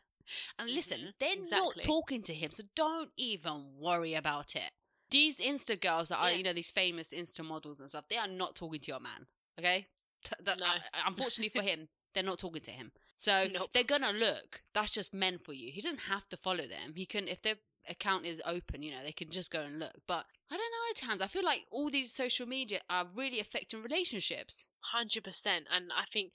and 0.57 0.71
listen, 0.71 0.99
Mhm, 1.01 1.13
they're 1.19 1.33
exactly. 1.33 1.65
not 1.75 1.83
talking 1.83 2.21
to 2.23 2.33
him, 2.33 2.51
so 2.51 2.63
don't 2.75 3.11
even 3.17 3.77
worry 3.77 4.13
about 4.13 4.55
it. 4.55 4.71
These 5.11 5.39
Insta 5.39 5.79
girls 5.79 6.09
that 6.09 6.17
are, 6.17 6.31
Yeah. 6.31 6.37
you 6.37 6.43
know, 6.43 6.53
these 6.53 6.71
famous 6.71 7.11
Insta 7.13 7.43
models 7.43 7.79
and 7.79 7.89
stuff, 7.89 8.07
they 8.09 8.17
are 8.17 8.27
not 8.27 8.55
talking 8.55 8.79
to 8.79 8.91
your 8.91 8.99
man. 8.99 9.27
Okay, 9.57 9.87
T- 10.23 10.35
that, 10.41 10.59
No. 10.59 10.65
uh, 10.67 10.79
unfortunately 11.05 11.49
for 11.49 11.61
him, 11.65 11.89
they're 12.13 12.23
not 12.23 12.39
talking 12.39 12.61
to 12.61 12.71
him. 12.71 12.91
So 13.13 13.47
Nope. 13.47 13.71
they're 13.73 13.83
gonna 13.83 14.11
look. 14.13 14.61
That's 14.73 14.91
just 14.91 15.13
meant 15.13 15.43
for 15.43 15.53
you. 15.53 15.71
He 15.71 15.81
doesn't 15.81 16.01
have 16.13 16.27
to 16.29 16.37
follow 16.37 16.67
them. 16.67 16.95
He 16.95 17.05
can, 17.05 17.27
if 17.27 17.41
their 17.41 17.57
account 17.87 18.25
is 18.25 18.41
open, 18.45 18.83
you 18.83 18.91
know, 18.91 19.03
they 19.03 19.11
can 19.11 19.29
just 19.31 19.51
go 19.51 19.61
and 19.61 19.79
look. 19.79 19.95
But 20.07 20.25
I 20.51 20.57
don't 20.57 20.71
know, 20.71 20.93
Tams. 20.95 21.21
I 21.21 21.27
feel 21.27 21.43
like 21.45 21.65
all 21.71 21.89
these 21.89 22.13
social 22.13 22.45
media 22.47 22.81
are 22.89 23.05
really 23.05 23.39
affecting 23.39 23.81
relationships. 23.81 24.67
hundred 24.81 25.23
percent, 25.23 25.67
and 25.69 25.91
I 25.93 26.05
think 26.05 26.33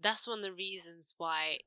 that's 0.00 0.26
one 0.26 0.38
of 0.38 0.44
the 0.44 0.52
reasons 0.52 1.14
why 1.18 1.60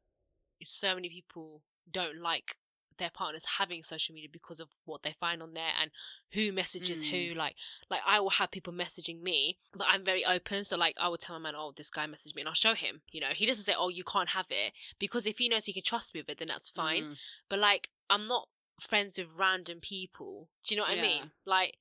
so 0.64 0.96
many 0.96 1.10
people 1.10 1.64
don't 1.90 2.18
like 2.20 2.58
their 3.00 3.10
partners 3.10 3.46
having 3.58 3.82
social 3.82 4.14
media 4.14 4.30
because 4.32 4.60
of 4.60 4.70
what 4.86 5.04
they 5.04 5.16
find 5.20 5.42
on 5.42 5.54
there 5.54 5.72
and 5.82 5.92
who 6.34 6.52
messages 6.52 7.04
who. 7.10 7.34
Like, 7.34 7.56
like 7.90 8.02
I 8.06 8.20
will 8.20 8.30
have 8.32 8.52
people 8.52 8.74
messaging 8.74 9.22
me, 9.22 9.58
but 9.74 9.88
I'm 9.90 10.06
very 10.06 10.24
open. 10.24 10.64
So 10.64 10.78
like, 10.78 10.96
I 11.00 11.08
will 11.08 11.18
tell 11.18 11.40
my 11.40 11.52
man, 11.52 11.56
"Oh, 11.58 11.74
this 11.76 11.90
guy 11.90 12.06
messaged 12.06 12.36
me," 12.36 12.42
and 12.42 12.50
I'll 12.50 12.54
show 12.54 12.76
him. 12.76 13.02
You 13.12 13.22
know, 13.22 13.30
he 13.34 13.46
doesn't 13.46 13.64
say, 13.64 13.74
"Oh, 13.76 13.90
you 13.90 14.04
can't 14.04 14.30
have 14.30 14.48
it," 14.50 14.74
because 15.00 15.26
if 15.26 15.40
he 15.40 15.50
knows 15.50 15.66
he 15.66 15.74
can 15.74 15.84
trust 15.84 16.14
me 16.14 16.22
with 16.22 16.30
it, 16.30 16.40
then 16.40 16.48
that's 16.50 16.70
fine. 16.70 17.04
Mm. 17.04 17.20
But 17.50 17.60
like, 17.60 17.90
I'm 18.10 18.28
not 18.28 18.50
friends 18.80 19.18
with 19.18 19.28
random 19.38 19.80
people. 19.80 20.50
Do 20.64 20.74
you 20.74 20.80
know 20.80 20.88
what 20.88 20.96
Yeah. 20.96 21.04
I 21.04 21.08
mean? 21.08 21.32
Like, 21.46 21.78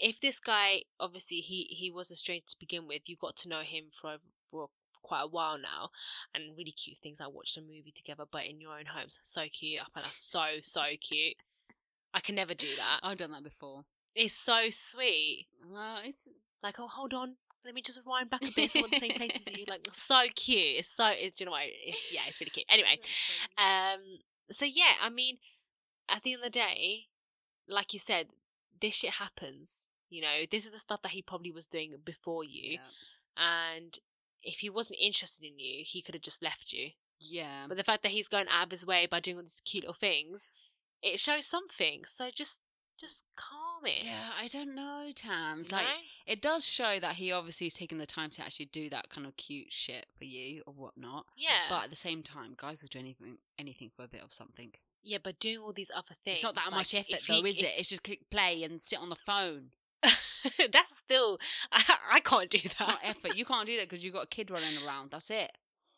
if 0.00 0.20
this 0.20 0.40
guy, 0.40 0.84
obviously, 0.98 1.38
he 1.38 1.64
he 1.64 1.90
was 1.90 2.10
a 2.10 2.16
stranger 2.16 2.46
to 2.48 2.56
begin 2.58 2.86
with. 2.88 3.08
You 3.08 3.16
got 3.16 3.36
to 3.36 3.48
know 3.48 3.60
him 3.60 3.90
for 3.92 4.14
a 4.14 4.18
for 4.50 4.68
quite 5.04 5.22
a 5.22 5.28
while 5.28 5.58
now, 5.58 5.90
and 6.34 6.56
really 6.56 6.72
cute 6.72 6.98
things. 6.98 7.20
I 7.20 7.28
watched 7.28 7.56
a 7.56 7.60
movie 7.60 7.92
together, 7.94 8.24
but 8.30 8.46
in 8.46 8.60
your 8.60 8.72
own 8.72 8.86
homes, 8.86 9.20
so 9.22 9.42
cute. 9.42 9.80
I 9.80 9.86
find 9.92 10.06
that 10.06 10.12
so 10.12 10.44
so 10.62 10.82
cute. 11.00 11.36
I 12.12 12.20
can 12.20 12.34
never 12.34 12.54
do 12.54 12.68
that. 12.76 13.00
I've 13.02 13.18
done 13.18 13.32
that 13.32 13.44
before. 13.44 13.84
It's 14.14 14.34
so 14.34 14.70
sweet. 14.70 15.46
Well, 15.68 15.98
it's 16.04 16.28
Like, 16.62 16.78
oh, 16.78 16.86
hold 16.86 17.12
on. 17.12 17.36
Let 17.64 17.74
me 17.74 17.82
just 17.82 17.98
rewind 17.98 18.30
back 18.30 18.42
a 18.42 18.52
bit. 18.54 18.70
So 18.70 18.80
I'm 18.80 18.84
in 18.84 18.90
the 18.90 18.98
same 18.98 19.10
place 19.16 19.36
as 19.36 19.56
you. 19.56 19.64
Like, 19.66 19.86
so 19.90 20.22
cute. 20.34 20.78
It's 20.78 20.88
so. 20.88 21.08
It's, 21.08 21.32
do 21.32 21.42
you 21.42 21.46
know 21.46 21.52
what? 21.52 21.62
It's, 21.64 22.12
yeah, 22.12 22.20
it's 22.28 22.40
really 22.40 22.50
cute. 22.50 22.66
Anyway, 22.68 22.98
um, 23.58 24.00
so 24.50 24.64
yeah, 24.64 24.94
I 25.02 25.10
mean, 25.10 25.38
at 26.08 26.22
the 26.22 26.34
end 26.34 26.44
of 26.44 26.52
the 26.52 26.58
day, 26.58 27.06
like 27.68 27.92
you 27.92 27.98
said, 27.98 28.28
this 28.80 28.94
shit 28.94 29.14
happens. 29.14 29.88
You 30.10 30.22
know, 30.22 30.44
this 30.50 30.64
is 30.64 30.70
the 30.70 30.78
stuff 30.78 31.02
that 31.02 31.12
he 31.12 31.22
probably 31.22 31.50
was 31.50 31.66
doing 31.66 31.94
before 32.04 32.44
you, 32.44 32.72
yeah. 32.72 33.74
and 33.74 33.98
if 34.44 34.60
he 34.60 34.70
wasn't 34.70 34.98
interested 35.00 35.46
in 35.46 35.58
you, 35.58 35.82
he 35.84 36.02
could 36.02 36.14
have 36.14 36.22
just 36.22 36.42
left 36.42 36.72
you. 36.72 36.90
yeah. 37.20 37.64
But 37.68 37.76
the 37.76 37.84
fact 37.84 38.02
that 38.02 38.12
he's 38.12 38.28
going 38.28 38.46
out 38.50 38.66
of 38.66 38.70
his 38.70 38.86
way 38.86 39.06
by 39.06 39.20
doing 39.20 39.36
all 39.38 39.42
these 39.42 39.62
cute 39.64 39.84
little 39.84 39.94
things, 39.94 40.50
it 41.02 41.18
shows 41.20 41.46
something. 41.46 42.02
So 42.06 42.30
just, 42.34 42.62
just 42.98 43.24
calm 43.36 43.84
it. 43.86 44.04
Yeah, 44.04 44.30
I 44.40 44.46
don't 44.46 44.74
know, 44.74 45.10
Tams. 45.14 45.72
Like, 45.72 45.84
know? 45.86 46.00
it 46.26 46.40
does 46.42 46.66
show 46.66 47.00
that 47.00 47.14
he 47.16 47.32
obviously 47.32 47.66
is 47.66 47.74
taking 47.74 47.98
the 47.98 48.06
time 48.06 48.30
to 48.30 48.42
actually 48.42 48.66
do 48.66 48.88
that 48.90 49.08
kind 49.10 49.26
of 49.26 49.36
cute 49.36 49.72
shit 49.72 50.06
for 50.16 50.24
you 50.24 50.62
or 50.66 50.74
whatnot. 50.74 51.26
yeah, 51.36 51.50
But 51.68 51.84
at 51.84 51.90
the 51.90 51.96
same 51.96 52.22
time, 52.22 52.54
guys 52.56 52.82
will 52.82 52.88
do 52.90 52.98
anything, 52.98 53.38
anything 53.58 53.90
for 53.96 54.04
a 54.04 54.08
bit 54.08 54.22
of 54.22 54.32
something. 54.32 54.72
yeah, 55.02 55.18
but 55.22 55.38
doing 55.38 55.58
all 55.58 55.72
these 55.72 55.90
other 55.94 56.14
things, 56.24 56.36
It's 56.38 56.44
not 56.44 56.54
that 56.54 56.66
like, 56.70 56.80
much 56.80 56.94
effort, 56.94 57.10
if 57.16 57.26
though, 57.26 57.42
he- 57.42 57.48
is 57.50 57.58
it? 57.62 57.72
It's 57.76 57.88
just 57.88 58.04
click 58.04 58.20
play 58.30 58.62
and 58.62 58.80
sit 58.80 58.98
on 59.00 59.08
the 59.10 59.16
phone. 59.16 59.70
that's 60.72 60.96
still, 60.96 61.38
I, 61.72 61.82
I 62.12 62.20
can't 62.20 62.50
do 62.50 62.58
It's 62.62 62.74
that. 62.74 62.88
not 62.88 62.98
effort. 63.02 63.36
You 63.36 63.44
can't 63.44 63.66
do 63.66 63.76
that 63.76 63.88
because 63.88 64.04
you've 64.04 64.14
got 64.14 64.24
a 64.24 64.28
kid 64.28 64.50
running 64.50 64.76
around. 64.86 65.10
That's 65.10 65.30
it. 65.30 65.52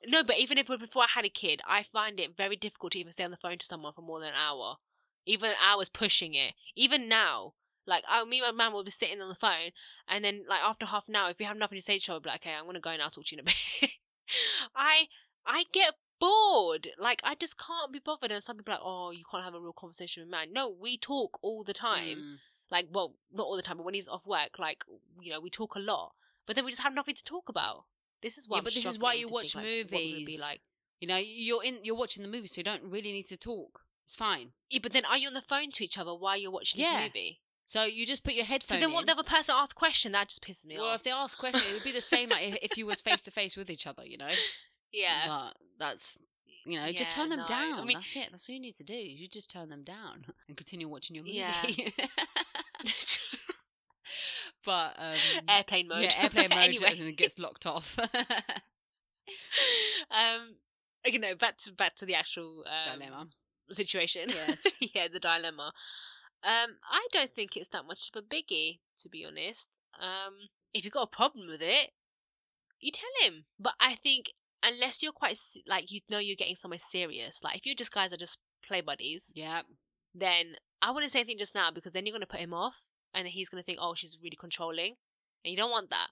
No, 0.06 0.22
but 0.22 0.38
even 0.38 0.58
if 0.58 0.66
before 0.66 1.02
I 1.02 1.08
had 1.14 1.24
a 1.24 1.28
kid, 1.30 1.60
I 1.66 1.82
find 1.82 2.20
it 2.20 2.36
very 2.36 2.54
difficult 2.56 2.92
to 2.92 2.98
even 2.98 3.12
stay 3.12 3.24
on 3.24 3.30
the 3.30 3.36
phone 3.36 3.58
to 3.58 3.66
someone 3.66 3.92
for 3.92 4.02
more 4.02 4.20
than 4.20 4.28
an 4.30 4.34
hour. 4.36 4.76
Even 5.24 5.50
an 5.50 5.56
hour's 5.66 5.88
pushing 5.88 6.34
it. 6.34 6.52
Even 6.76 7.08
now, 7.08 7.54
like 7.86 8.04
I, 8.08 8.24
me 8.24 8.40
and 8.44 8.56
my 8.56 8.64
man 8.64 8.72
will 8.72 8.84
be 8.84 8.90
sitting 8.90 9.20
on 9.20 9.28
the 9.28 9.34
phone, 9.34 9.70
and 10.06 10.24
then 10.24 10.44
like 10.48 10.62
after 10.62 10.86
half 10.86 11.08
an 11.08 11.16
hour, 11.16 11.30
if 11.30 11.38
we 11.38 11.44
have 11.44 11.56
nothing 11.56 11.78
to 11.78 11.82
say 11.82 11.94
to 11.94 11.96
each 11.96 12.08
other, 12.08 12.16
we'll 12.16 12.20
be 12.22 12.28
like, 12.30 12.46
okay, 12.46 12.54
I'm 12.56 12.66
gonna 12.66 12.78
go 12.78 12.96
now. 12.96 13.08
Talk 13.08 13.24
to 13.24 13.34
you 13.34 13.40
in 13.40 13.40
a 13.40 13.44
bit. 13.44 13.90
I 14.76 15.06
I 15.44 15.64
get 15.72 15.94
bored. 16.20 16.88
Like 16.98 17.20
I 17.24 17.34
just 17.34 17.58
can't 17.58 17.92
be 17.92 17.98
bothered. 18.04 18.30
And 18.30 18.42
some 18.44 18.56
people 18.58 18.74
are 18.74 18.76
like, 18.76 18.84
oh, 18.84 19.10
you 19.10 19.24
can't 19.30 19.44
have 19.44 19.54
a 19.54 19.60
real 19.60 19.72
conversation 19.72 20.22
with 20.22 20.30
man. 20.30 20.52
No, 20.52 20.68
we 20.68 20.96
talk 20.96 21.38
all 21.42 21.64
the 21.64 21.72
time. 21.74 22.18
Mm. 22.18 22.34
Like, 22.70 22.88
well, 22.92 23.14
not 23.32 23.44
all 23.44 23.56
the 23.56 23.62
time, 23.62 23.76
but 23.76 23.84
when 23.86 23.94
he's 23.94 24.08
off 24.08 24.26
work, 24.26 24.58
like 24.58 24.84
you 25.20 25.30
know, 25.30 25.40
we 25.40 25.50
talk 25.50 25.74
a 25.74 25.80
lot. 25.80 26.12
But 26.46 26.56
then 26.56 26.64
we 26.64 26.70
just 26.70 26.82
have 26.82 26.94
nothing 26.94 27.14
to 27.14 27.24
talk 27.24 27.48
about. 27.48 27.84
This 28.22 28.38
is 28.38 28.48
why. 28.48 28.56
Yeah, 28.56 28.58
I'm 28.58 28.64
but 28.64 28.74
this 28.74 28.86
is 28.86 28.98
why 28.98 29.14
you 29.14 29.26
watch 29.28 29.52
think, 29.52 29.64
like, 29.64 29.64
what 29.64 29.92
would 30.00 30.02
movies. 30.02 30.26
Be 30.26 30.38
like. 30.40 30.60
You 31.00 31.08
know, 31.08 31.16
you're 31.18 31.62
in, 31.62 31.78
you're 31.82 31.94
watching 31.96 32.22
the 32.22 32.28
movie, 32.28 32.46
so 32.46 32.60
you 32.60 32.64
don't 32.64 32.84
really 32.90 33.12
need 33.12 33.26
to 33.26 33.36
talk. 33.36 33.80
It's 34.04 34.16
fine. 34.16 34.52
Yeah, 34.70 34.78
but 34.82 34.92
then 34.92 35.04
are 35.04 35.18
you 35.18 35.28
on 35.28 35.34
the 35.34 35.42
phone 35.42 35.70
to 35.72 35.84
each 35.84 35.98
other 35.98 36.14
while 36.14 36.38
you're 36.38 36.50
watching 36.50 36.80
this 36.80 36.90
movie? 36.90 37.40
So 37.66 37.82
you 37.84 38.06
just 38.06 38.22
put 38.24 38.34
your 38.34 38.44
So 38.44 38.50
headphone 38.52 38.80
then, 38.80 38.92
what 38.92 39.00
in. 39.00 39.06
the 39.06 39.12
other 39.12 39.22
person 39.24 39.54
asks 39.58 39.72
a 39.72 39.74
question? 39.74 40.12
That 40.12 40.28
just 40.28 40.42
pisses 40.42 40.66
me 40.66 40.76
well, 40.76 40.84
off. 40.84 40.88
Well, 40.88 40.94
if 40.94 41.02
they 41.02 41.10
ask 41.10 41.36
question, 41.36 41.62
it 41.68 41.74
would 41.74 41.84
be 41.84 41.92
the 41.92 42.00
same 42.00 42.28
like 42.30 42.46
if, 42.46 42.58
if 42.62 42.78
you 42.78 42.86
was 42.86 43.00
face 43.02 43.20
to 43.22 43.30
face 43.30 43.56
with 43.56 43.68
each 43.68 43.86
other, 43.86 44.04
you 44.06 44.16
know. 44.16 44.30
yeah, 44.92 45.24
But 45.26 45.56
that's 45.78 46.20
you 46.66 46.78
know, 46.80 46.90
just 46.92 47.10
turn 47.10 47.28
them 47.28 47.40
no. 47.40 47.46
down. 47.46 47.74
I 47.74 47.84
mean- 47.84 47.96
that's 47.96 48.16
it. 48.16 48.28
That's 48.30 48.48
all 48.48 48.54
you 48.54 48.60
need 48.60 48.76
to 48.76 48.84
do. 48.84 48.94
You 48.94 49.28
just 49.28 49.50
turn 49.50 49.68
them 49.68 49.82
down 49.84 50.26
and 50.48 50.56
continue 50.56 50.88
watching 50.88 51.14
your 51.14 51.24
movie. 51.24 51.36
Yeah. 51.36 51.62
but 54.64 54.96
um, 54.98 55.14
airplane 55.48 55.88
mode. 55.88 56.02
yeah, 56.02 56.12
airplane 56.22 56.48
mode, 56.50 56.58
anyway, 56.58 56.96
and 56.98 57.08
it 57.08 57.16
gets 57.16 57.38
locked 57.38 57.66
off. 57.66 57.98
um, 60.10 60.56
you 61.04 61.18
know, 61.18 61.34
back 61.34 61.56
to 61.58 61.72
back 61.72 61.94
to 61.96 62.06
the 62.06 62.14
actual 62.14 62.64
um, 62.66 62.98
Dilemma. 62.98 63.28
situation. 63.70 64.26
Yes. 64.28 64.58
yeah, 64.94 65.08
the 65.12 65.20
dilemma. 65.20 65.72
Um, 66.44 66.76
I 66.90 67.06
don't 67.12 67.34
think 67.34 67.56
it's 67.56 67.68
that 67.68 67.86
much 67.86 68.10
of 68.14 68.22
a 68.22 68.26
biggie, 68.26 68.80
to 68.98 69.08
be 69.08 69.24
honest. 69.24 69.70
Um, 70.00 70.34
if 70.74 70.84
you've 70.84 70.92
got 70.92 71.04
a 71.04 71.16
problem 71.16 71.46
with 71.48 71.62
it, 71.62 71.90
you 72.80 72.92
tell 72.92 73.08
him. 73.22 73.44
But 73.58 73.74
I 73.80 73.94
think 73.94 74.32
unless 74.66 75.02
you're 75.02 75.12
quite 75.12 75.38
like 75.66 75.90
you 75.92 76.00
know 76.10 76.18
you're 76.18 76.36
getting 76.36 76.56
somewhere 76.56 76.78
serious, 76.78 77.42
like 77.44 77.56
if 77.56 77.66
you 77.66 77.74
just 77.74 77.92
guys 77.92 78.12
are 78.12 78.16
just 78.16 78.38
play 78.66 78.80
buddies, 78.80 79.32
Yeah. 79.36 79.62
then 80.14 80.56
I 80.82 80.90
wouldn't 80.90 81.12
say 81.12 81.20
anything 81.20 81.38
just 81.38 81.54
now 81.54 81.70
because 81.70 81.92
then 81.92 82.04
you're 82.06 82.12
gonna 82.12 82.26
put 82.26 82.40
him 82.40 82.54
off, 82.54 82.82
and 83.14 83.28
he's 83.28 83.48
gonna 83.48 83.62
think, 83.62 83.78
oh, 83.80 83.94
she's 83.94 84.18
really 84.22 84.36
controlling, 84.38 84.96
and 85.44 85.50
you 85.52 85.56
don't 85.56 85.70
want 85.70 85.90
that. 85.90 86.08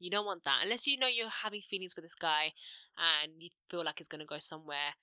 You 0.00 0.10
don't 0.10 0.26
want 0.26 0.42
that 0.44 0.60
unless 0.64 0.86
you 0.86 0.98
know 0.98 1.06
you're 1.06 1.28
having 1.28 1.60
feelings 1.60 1.94
for 1.94 2.00
this 2.00 2.14
guy, 2.14 2.52
and 2.96 3.32
you 3.38 3.50
feel 3.70 3.84
like 3.84 4.00
it's 4.00 4.08
gonna 4.08 4.24
go 4.26 4.38
somewhere, 4.38 4.94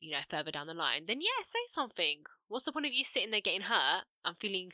you 0.00 0.12
know, 0.12 0.18
further 0.28 0.50
down 0.50 0.66
the 0.66 0.74
line. 0.74 1.04
Then 1.06 1.20
yeah, 1.20 1.42
say 1.42 1.58
something. 1.68 2.22
What's 2.48 2.64
the 2.64 2.72
point 2.72 2.86
of 2.86 2.92
you 2.94 3.04
sitting 3.04 3.30
there 3.30 3.40
getting 3.40 3.62
hurt 3.62 4.04
and 4.24 4.36
feeling, 4.38 4.72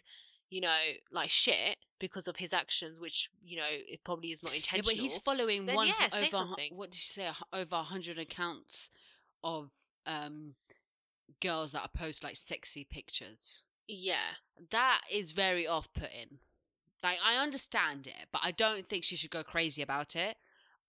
you 0.50 0.60
know, 0.60 0.76
like 1.10 1.30
shit 1.30 1.76
because 1.98 2.26
of 2.28 2.36
his 2.36 2.52
actions, 2.52 3.00
which 3.00 3.30
you 3.44 3.56
know 3.56 3.66
it 3.68 4.02
probably 4.04 4.32
is 4.32 4.42
not 4.42 4.52
Yeah, 4.52 4.56
intentional. 4.58 4.84
but 4.86 4.94
he's 5.00 5.18
following 5.18 5.66
then 5.66 5.76
one 5.76 5.86
yeah, 5.86 6.08
over. 6.14 6.26
something. 6.26 6.76
What 6.76 6.90
did 6.90 6.96
you 6.98 7.00
say? 7.24 7.30
Over 7.52 7.76
a 7.76 7.82
hundred 7.82 8.18
accounts 8.18 8.90
of 9.44 9.70
um 10.06 10.54
girls 11.40 11.72
that 11.72 11.82
are 11.82 11.88
post 11.94 12.24
like 12.24 12.36
sexy 12.36 12.84
pictures. 12.84 13.62
yeah, 13.86 14.34
That 14.70 15.02
is 15.10 15.32
very 15.32 15.66
off-putting. 15.66 16.38
Like 17.02 17.18
I 17.24 17.36
understand 17.42 18.06
it, 18.06 18.26
but 18.32 18.40
I 18.44 18.50
don't 18.50 18.86
think 18.86 19.04
she 19.04 19.16
should 19.16 19.30
go 19.30 19.42
crazy 19.42 19.80
about 19.82 20.14
it. 20.16 20.36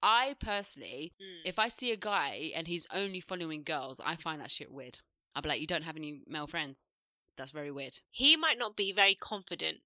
I 0.03 0.35
personally, 0.39 1.13
Mm. 1.21 1.41
if 1.45 1.59
I 1.59 1.67
see 1.67 1.91
a 1.91 1.95
guy 1.97 2.51
and 2.55 2.67
he's 2.67 2.87
only 2.93 3.19
following 3.21 3.63
girls, 3.63 4.01
I 4.03 4.15
find 4.15 4.41
that 4.41 4.51
shit 4.51 4.71
weird. 4.71 4.99
I'd 5.35 5.43
be 5.43 5.49
like, 5.49 5.61
you 5.61 5.67
don't 5.67 5.83
have 5.83 5.95
any 5.95 6.21
male 6.27 6.47
friends. 6.47 6.89
That's 7.37 7.51
very 7.51 7.71
weird. 7.71 7.99
he 8.09 8.35
might 8.37 8.57
not 8.59 8.75
be 8.75 8.91
very 8.91 9.15
confident 9.15 9.79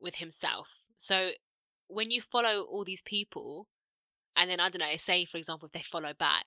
with 0.00 0.16
himself. 0.16 0.84
So 0.96 1.30
when 1.88 2.10
you 2.10 2.20
follow 2.20 2.62
all 2.62 2.84
these 2.84 3.02
people, 3.02 3.68
and 4.34 4.50
then 4.50 4.60
I 4.60 4.68
don't 4.70 4.80
know, 4.80 4.96
say 4.96 5.24
for 5.24 5.38
example, 5.38 5.66
if 5.66 5.72
they 5.72 5.80
follow 5.80 6.12
back, 6.14 6.46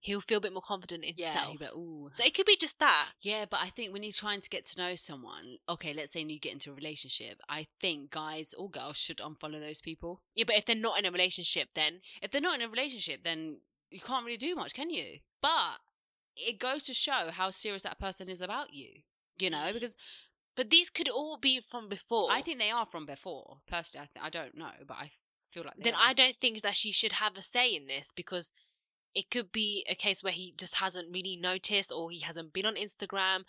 he'll 0.00 0.20
feel 0.20 0.38
a 0.38 0.40
bit 0.40 0.52
more 0.52 0.62
confident 0.62 1.04
in 1.04 1.14
Yeah, 1.16 1.26
himself. 1.26 1.60
like, 1.60 1.76
ooh. 1.76 2.08
So 2.12 2.24
it 2.24 2.34
could 2.34 2.46
be 2.46 2.56
just 2.56 2.80
that. 2.80 3.10
Yeah, 3.20 3.44
but 3.48 3.60
I 3.62 3.68
think 3.68 3.92
when 3.92 4.02
you're 4.02 4.10
trying 4.12 4.40
to 4.40 4.48
get 4.48 4.66
to 4.66 4.78
know 4.82 4.94
someone, 4.96 5.58
okay, 5.68 5.94
let's 5.94 6.10
say 6.12 6.22
you 6.22 6.40
get 6.40 6.52
into 6.54 6.70
a 6.72 6.74
relationship, 6.74 7.40
I 7.48 7.68
think 7.80 8.10
guys 8.10 8.52
or 8.54 8.68
girls 8.68 8.96
should 8.96 9.18
unfollow 9.18 9.60
those 9.60 9.80
people. 9.80 10.20
Yeah, 10.34 10.44
but 10.46 10.56
if 10.56 10.64
they're 10.64 10.74
not 10.74 10.98
in 10.98 11.06
a 11.06 11.10
relationship, 11.12 11.68
then 11.74 12.00
If 12.20 12.30
they're 12.32 12.40
not 12.40 12.56
in 12.56 12.62
a 12.62 12.68
relationship, 12.68 13.22
then 13.22 13.60
you 13.90 14.00
can't 14.00 14.24
really 14.24 14.36
do 14.38 14.56
much, 14.56 14.74
can 14.74 14.90
you? 14.90 15.18
But 15.40 15.78
it 16.36 16.58
goes 16.58 16.82
to 16.84 16.94
show 16.94 17.30
how 17.30 17.50
serious 17.50 17.82
that 17.84 18.00
person 18.00 18.28
is 18.28 18.42
about 18.42 18.72
you, 18.74 19.02
you 19.38 19.50
know, 19.50 19.70
because 19.72 19.96
But 20.56 20.70
these 20.70 20.90
could 20.90 21.08
all 21.08 21.38
be 21.38 21.60
from 21.60 21.88
before. 21.88 22.28
I 22.30 22.42
think 22.42 22.58
they 22.58 22.70
are 22.70 22.84
from 22.84 23.06
before. 23.06 23.58
Personally, 23.66 24.08
I, 24.14 24.18
th- 24.18 24.26
I 24.26 24.30
don't 24.30 24.56
know, 24.56 24.70
but 24.86 24.96
I 24.98 25.10
feel 25.50 25.64
like 25.64 25.74
then 25.78 25.94
are. 25.94 26.00
I 26.02 26.12
don't 26.12 26.36
think 26.40 26.62
that 26.62 26.76
she 26.76 26.92
should 26.92 27.12
have 27.12 27.36
a 27.36 27.42
say 27.42 27.74
in 27.74 27.86
this 27.86 28.12
because 28.14 28.52
it 29.14 29.30
could 29.30 29.52
be 29.52 29.84
a 29.90 29.94
case 29.94 30.22
where 30.22 30.32
he 30.32 30.54
just 30.56 30.76
hasn't 30.76 31.08
really 31.12 31.36
noticed 31.36 31.92
or 31.92 32.10
he 32.10 32.20
hasn't 32.20 32.52
been 32.52 32.66
on 32.66 32.76
Instagram 32.76 33.44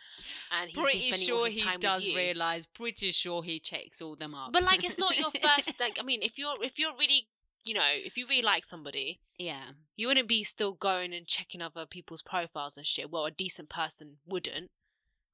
and 0.52 0.70
he's 0.70 0.76
been 0.76 0.84
pretty 0.86 1.12
all 1.12 1.18
sure 1.18 1.48
he 1.48 1.66
does 1.80 2.06
realize. 2.06 2.66
Pretty 2.66 3.12
sure 3.12 3.44
he 3.44 3.60
checks 3.60 4.02
all 4.02 4.16
them 4.16 4.36
up. 4.36 4.52
But 4.52 4.64
like, 4.64 4.84
it's 4.84 4.98
not 4.98 5.18
your 5.18 5.32
first. 5.42 5.80
Like, 5.80 5.98
I 6.00 6.04
mean, 6.04 6.22
if 6.22 6.38
you're 6.38 6.62
if 6.62 6.78
you're 6.80 6.92
really, 7.00 7.28
you 7.66 7.74
know, 7.74 7.88
if 7.94 8.18
you 8.18 8.26
really 8.28 8.42
like 8.42 8.66
somebody, 8.66 9.22
yeah, 9.38 9.72
you 9.96 10.08
wouldn't 10.08 10.28
be 10.28 10.44
still 10.44 10.74
going 10.74 11.14
and 11.14 11.28
checking 11.28 11.62
other 11.62 11.86
people's 11.86 12.22
profiles 12.22 12.76
and 12.76 12.86
shit. 12.86 13.10
Well, 13.10 13.26
a 13.26 13.32
decent 13.32 13.70
person 13.70 14.18
wouldn't, 14.28 14.70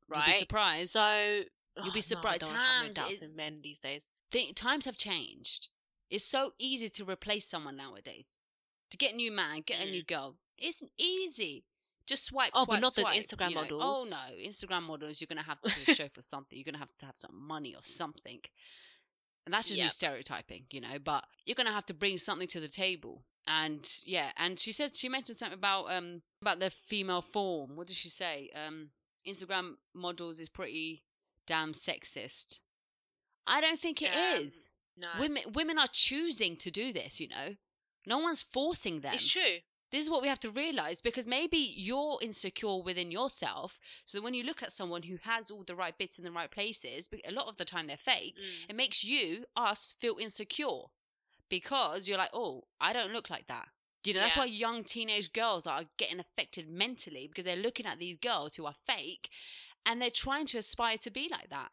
right? 0.10 0.26
you'd 0.28 0.34
be 0.34 0.38
surprised. 0.38 0.90
So 0.92 1.42
You'd 1.84 1.94
be 1.94 2.00
oh, 2.00 2.02
surprised. 2.02 2.42
No, 2.52 2.58
I 2.58 2.84
have 2.84 2.88
no 2.88 3.04
Times 3.04 3.22
is- 3.22 3.36
men 3.36 3.60
these 3.64 3.80
days. 3.80 4.12
Think 4.32 4.56
times 4.56 4.86
have 4.86 4.98
changed. 4.98 5.70
It's 6.10 6.26
so 6.26 6.54
easy 6.60 6.90
to 6.90 7.04
replace 7.06 7.46
someone 7.48 7.78
nowadays. 7.78 8.40
To 8.92 8.98
get 8.98 9.14
a 9.14 9.16
new 9.16 9.32
man, 9.32 9.62
get 9.66 9.80
a 9.80 9.88
Mm. 9.88 9.92
new 9.92 10.04
girl. 10.04 10.36
It's 10.58 10.84
easy. 10.98 11.64
Just 12.08 12.26
swipe, 12.26 12.52
Oh, 12.56 12.66
but 12.66 12.74
swipe, 12.74 12.82
not 12.82 12.96
those 12.96 13.06
Instagram 13.06 13.50
you 13.50 13.56
know. 13.56 13.62
models. 13.62 14.12
Oh 14.12 14.16
no, 14.36 14.44
Instagram 14.50 14.84
models. 14.84 15.22
You're 15.22 15.28
gonna 15.28 15.44
have 15.44 15.62
to 15.86 15.94
show 15.94 16.08
for 16.10 16.22
something. 16.24 16.58
You're 16.58 16.66
gonna 16.66 16.80
have 16.80 16.96
to 16.98 17.06
have 17.06 17.18
some 17.18 17.36
money 17.48 17.76
or 17.76 17.84
something. 17.84 18.40
And 19.46 19.54
that's 19.54 19.70
just 19.70 19.80
me 19.80 19.88
stereotyping, 19.90 20.66
you 20.72 20.82
know. 20.82 20.98
But 21.04 21.26
you're 21.46 21.56
gonna 21.56 21.72
have 21.72 21.86
to 21.88 21.94
bring 21.94 22.18
something 22.18 22.48
to 22.50 22.60
the 22.60 22.68
table. 22.68 23.24
And 23.48 23.88
yeah, 24.06 24.32
and 24.38 24.60
she 24.60 24.72
said 24.72 24.96
she 24.96 25.08
mentioned 25.10 25.38
something 25.38 25.58
about 25.58 25.92
um 25.92 26.22
about 26.42 26.60
the 26.60 26.70
female 26.70 27.22
form. 27.22 27.76
What 27.76 27.88
did 27.88 27.96
she 27.96 28.10
say? 28.10 28.50
Um, 28.56 28.90
Instagram 29.30 29.76
models 29.94 30.40
is 30.40 30.50
pretty 30.50 31.04
damn 31.48 31.74
sexist. 31.74 32.60
I 33.48 33.62
don't 33.62 33.80
think 33.80 34.02
it 34.02 34.12
is. 34.16 34.70
Um, 34.98 35.02
No, 35.02 35.08
Women 35.22 35.44
women 35.54 35.78
are 35.80 35.88
choosing 35.92 36.56
to 36.58 36.70
do 36.72 36.92
this, 36.94 37.20
you 37.22 37.28
know. 37.30 37.56
No 38.06 38.18
one's 38.20 38.44
forcing 38.44 39.02
them. 39.02 39.14
it's 39.14 39.32
true. 39.32 39.58
This 39.92 40.04
is 40.04 40.10
what 40.12 40.22
we 40.22 40.28
have 40.28 40.40
to 40.42 40.50
realize 40.52 41.02
because 41.02 41.26
maybe 41.26 41.58
you're 41.58 42.20
insecure 42.22 42.78
within 42.84 43.10
yourself. 43.12 43.80
So 44.06 44.22
when 44.22 44.36
you 44.36 44.44
look 44.44 44.62
at 44.62 44.72
someone 44.72 45.04
who 45.04 45.18
has 45.24 45.50
all 45.50 45.64
the 45.64 45.74
right 45.74 45.98
bits 45.98 46.20
in 46.20 46.24
the 46.26 46.32
right 46.32 46.52
places, 46.52 47.08
but 47.08 47.22
a 47.28 47.32
lot 47.32 47.48
of 47.48 47.58
the 47.58 47.66
time 47.66 47.88
they're 47.88 47.98
fake, 47.98 48.36
Mm. 48.38 48.70
it 48.70 48.76
makes 48.76 49.04
you, 49.04 49.46
us, 49.56 49.96
feel 50.00 50.18
insecure 50.20 50.84
because 51.50 52.08
you're 52.08 52.20
like, 52.20 52.30
oh, 52.34 52.66
I 52.80 52.94
don't 52.94 53.12
look 53.14 53.30
like 53.32 53.48
that. 53.48 53.70
You 54.04 54.14
know, 54.14 54.22
that's 54.22 54.38
why 54.38 54.46
young 54.46 54.84
teenage 54.84 55.34
girls 55.34 55.68
are 55.68 55.84
getting 55.98 56.20
affected 56.20 56.70
mentally 56.70 57.28
because 57.28 57.46
they're 57.46 57.56
looking 57.56 57.86
at 57.86 58.00
these 58.00 58.18
girls 58.18 58.56
who 58.56 58.66
are 58.66 58.74
fake 58.74 59.30
and 59.86 60.02
they're 60.02 60.10
trying 60.10 60.46
to 60.48 60.58
aspire 60.58 60.98
to 60.98 61.12
be 61.12 61.28
like 61.30 61.50
that. 61.50 61.70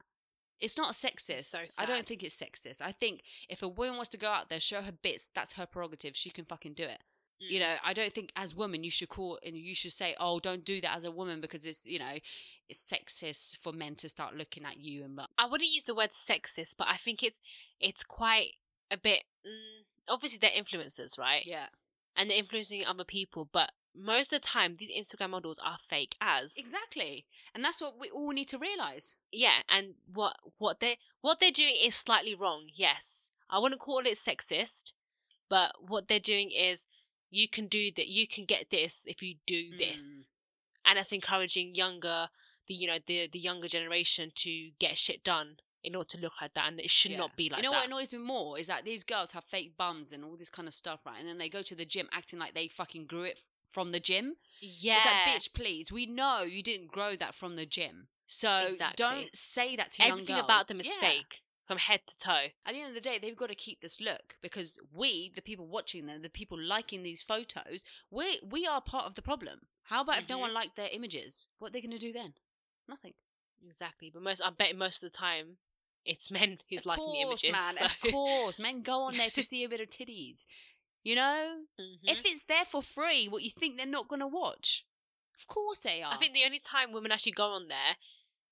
It's 0.58 0.78
not 0.78 0.94
sexist. 0.94 1.42
so 1.68 1.82
I 1.82 1.86
don't 1.86 2.06
think 2.06 2.22
it's 2.22 2.40
sexist. 2.40 2.80
I 2.82 2.90
think 2.90 3.22
if 3.48 3.62
a 3.62 3.68
woman 3.68 3.94
wants 3.96 4.08
to 4.10 4.16
go 4.18 4.28
out 4.30 4.48
there, 4.48 4.58
show 4.58 4.82
her 4.82 4.92
bits, 4.92 5.30
that's 5.34 5.52
her 5.54 5.66
prerogative. 5.66 6.16
She 6.16 6.30
can 6.30 6.44
fucking 6.46 6.74
do 6.74 6.84
it. 6.84 7.00
You 7.38 7.58
Mm. 7.58 7.62
know, 7.64 7.76
I 7.84 7.92
don't 7.92 8.12
think 8.14 8.32
as 8.34 8.54
women 8.54 8.82
you 8.82 8.90
should 8.90 9.10
call 9.10 9.38
and 9.44 9.54
you 9.58 9.74
should 9.74 9.92
say, 9.92 10.16
"Oh, 10.18 10.40
don't 10.40 10.64
do 10.64 10.80
that 10.80 10.96
as 10.96 11.04
a 11.04 11.10
woman 11.10 11.42
because 11.42 11.66
it's 11.66 11.84
you 11.86 11.98
know, 11.98 12.14
it's 12.70 12.90
sexist 12.90 13.58
for 13.58 13.72
men 13.74 13.94
to 13.96 14.08
start 14.08 14.34
looking 14.34 14.64
at 14.64 14.78
you 14.78 15.04
and 15.04 15.20
I 15.36 15.44
wouldn't 15.46 15.70
use 15.70 15.84
the 15.84 15.94
word 15.94 16.10
sexist, 16.10 16.76
but 16.78 16.88
I 16.88 16.96
think 16.96 17.22
it's 17.22 17.38
it's 17.78 18.02
quite 18.02 18.52
a 18.90 18.96
bit. 18.96 19.24
Mm, 19.46 19.84
obviously, 20.08 20.38
they're 20.40 20.50
influencers, 20.62 21.18
right? 21.18 21.44
yeah, 21.46 21.66
And 22.16 22.30
they're 22.30 22.38
influencing 22.38 22.84
other 22.86 23.04
people, 23.04 23.48
but 23.52 23.72
most 23.94 24.32
of 24.32 24.40
the 24.40 24.46
time, 24.46 24.76
these 24.76 24.90
Instagram 24.90 25.30
models 25.30 25.58
are 25.64 25.78
fake 25.78 26.14
as 26.20 26.54
exactly, 26.56 27.26
and 27.54 27.64
that's 27.64 27.80
what 27.80 27.98
we 27.98 28.08
all 28.10 28.30
need 28.32 28.48
to 28.48 28.58
realize. 28.58 29.16
yeah. 29.32 29.62
And 29.68 29.94
what 30.12 30.36
what 30.58 30.80
they 30.80 30.98
what 31.20 31.40
they're 31.40 31.50
doing 31.50 31.74
is 31.82 31.94
slightly 31.94 32.34
wrong. 32.34 32.68
Yes, 32.74 33.30
I 33.50 33.58
wouldn't 33.58 33.80
call 33.80 34.00
it 34.00 34.14
sexist, 34.16 34.92
but 35.48 35.72
what 35.80 36.08
they're 36.08 36.18
doing 36.20 36.50
is 36.50 36.86
you 37.30 37.48
can 37.48 37.66
do 37.66 37.90
that. 37.96 38.08
You 38.08 38.26
can 38.26 38.44
get 38.44 38.70
this 38.70 39.04
if 39.06 39.22
you 39.22 39.36
do 39.46 39.72
Mm. 39.72 39.78
this, 39.78 40.28
and 40.84 40.98
that's 40.98 41.12
encouraging 41.12 41.74
younger 41.74 42.28
the 42.68 42.74
you 42.74 42.86
know 42.86 42.98
the 43.06 43.28
the 43.32 43.38
younger 43.38 43.68
generation 43.68 44.30
to 44.36 44.70
get 44.78 44.98
shit 44.98 45.22
done 45.24 45.56
in 45.86 45.94
order 45.94 46.08
to 46.08 46.20
look 46.20 46.34
like 46.40 46.52
that, 46.54 46.68
and 46.68 46.80
it 46.80 46.90
should 46.90 47.12
Yeah. 47.12 47.18
not 47.18 47.36
be 47.36 47.48
like 47.48 47.58
you 47.58 47.62
know 47.62 47.70
that. 47.70 47.78
what 47.78 47.86
annoys 47.86 48.12
me 48.12 48.18
more 48.18 48.58
is 48.58 48.66
that 48.66 48.84
these 48.84 49.04
girls 49.04 49.32
have 49.32 49.44
fake 49.44 49.76
bums 49.76 50.12
and 50.12 50.24
all 50.24 50.36
this 50.36 50.50
kind 50.50 50.66
of 50.68 50.74
stuff, 50.74 51.00
right? 51.06 51.18
And 51.18 51.28
then 51.28 51.38
they 51.38 51.48
go 51.48 51.62
to 51.62 51.74
the 51.74 51.84
gym 51.84 52.08
acting 52.12 52.38
like 52.38 52.54
they 52.54 52.68
fucking 52.68 53.06
grew 53.06 53.22
it 53.22 53.40
from 53.70 53.92
the 53.92 54.00
gym. 54.00 54.36
Yeah. 54.60 54.96
It's 54.96 55.06
like, 55.06 55.14
bitch, 55.36 55.54
please. 55.54 55.92
We 55.92 56.06
know 56.06 56.42
you 56.42 56.62
didn't 56.62 56.88
grow 56.88 57.16
that 57.16 57.34
from 57.34 57.56
the 57.56 57.66
gym, 57.66 58.08
so 58.26 58.66
Exactly. 58.68 59.04
don't 59.04 59.36
say 59.36 59.76
that 59.76 59.92
to 59.92 60.02
young 60.02 60.12
Everything 60.12 60.36
girls. 60.36 60.44
about 60.44 60.68
them 60.68 60.80
is 60.80 60.86
Yeah. 60.86 60.98
fake 61.00 61.42
from 61.66 61.78
head 61.78 62.06
to 62.06 62.16
toe. 62.18 62.46
At 62.64 62.72
the 62.72 62.80
end 62.80 62.88
of 62.88 62.94
the 62.94 63.00
day, 63.00 63.18
they've 63.18 63.36
got 63.36 63.48
to 63.48 63.54
keep 63.54 63.80
this 63.80 64.00
look 64.00 64.36
because 64.40 64.78
we, 64.92 65.30
the 65.30 65.42
people 65.42 65.66
watching 65.66 66.06
them, 66.06 66.22
the 66.22 66.30
people 66.30 66.60
liking 66.60 67.02
these 67.02 67.22
photos, 67.22 67.84
we 68.10 68.40
we 68.42 68.66
are 68.66 68.80
part 68.80 69.06
of 69.06 69.14
the 69.14 69.22
problem. 69.22 69.68
How 69.84 70.00
about 70.02 70.18
if 70.18 70.28
no 70.28 70.38
one 70.38 70.48
mm-hmm. 70.48 70.56
liked 70.56 70.76
their 70.76 70.88
images? 70.92 71.48
What 71.58 71.68
are 71.68 71.72
they 71.72 71.80
going 71.80 71.92
to 71.92 71.98
do 71.98 72.12
then? 72.12 72.34
Nothing. 72.88 73.14
Exactly. 73.64 74.10
But 74.10 74.22
most, 74.22 74.40
I 74.44 74.50
bet 74.50 74.76
most 74.76 75.02
of 75.02 75.10
the 75.10 75.16
time, 75.16 75.58
it's 76.06 76.30
men 76.30 76.56
who's 76.70 76.80
of 76.80 76.86
liking 76.86 77.12
the 77.12 77.20
images. 77.20 77.52
man. 77.52 77.74
so- 77.74 77.84
Of 77.84 78.00
course, 78.12 78.58
men 78.58 78.82
go 78.82 79.02
on 79.02 79.16
there 79.16 79.30
to 79.30 79.42
see 79.42 79.64
a 79.64 79.68
bit 79.68 79.80
of 79.80 79.90
titties. 79.90 80.46
You 81.02 81.14
know, 81.16 81.62
Mhm. 81.80 81.98
if 82.04 82.22
it's 82.24 82.44
there 82.44 82.64
for 82.64 82.82
free, 82.82 83.28
what 83.28 83.42
you 83.42 83.50
think 83.50 83.76
they're 83.76 83.86
not 83.86 84.08
going 84.08 84.20
to 84.20 84.26
watch? 84.26 84.84
Of 85.38 85.46
course 85.46 85.80
they 85.80 86.02
are. 86.02 86.12
I 86.12 86.16
think 86.16 86.32
the 86.34 86.44
only 86.44 86.58
time 86.58 86.92
women 86.92 87.12
actually 87.12 87.32
go 87.32 87.46
on 87.46 87.68
there, 87.68 87.96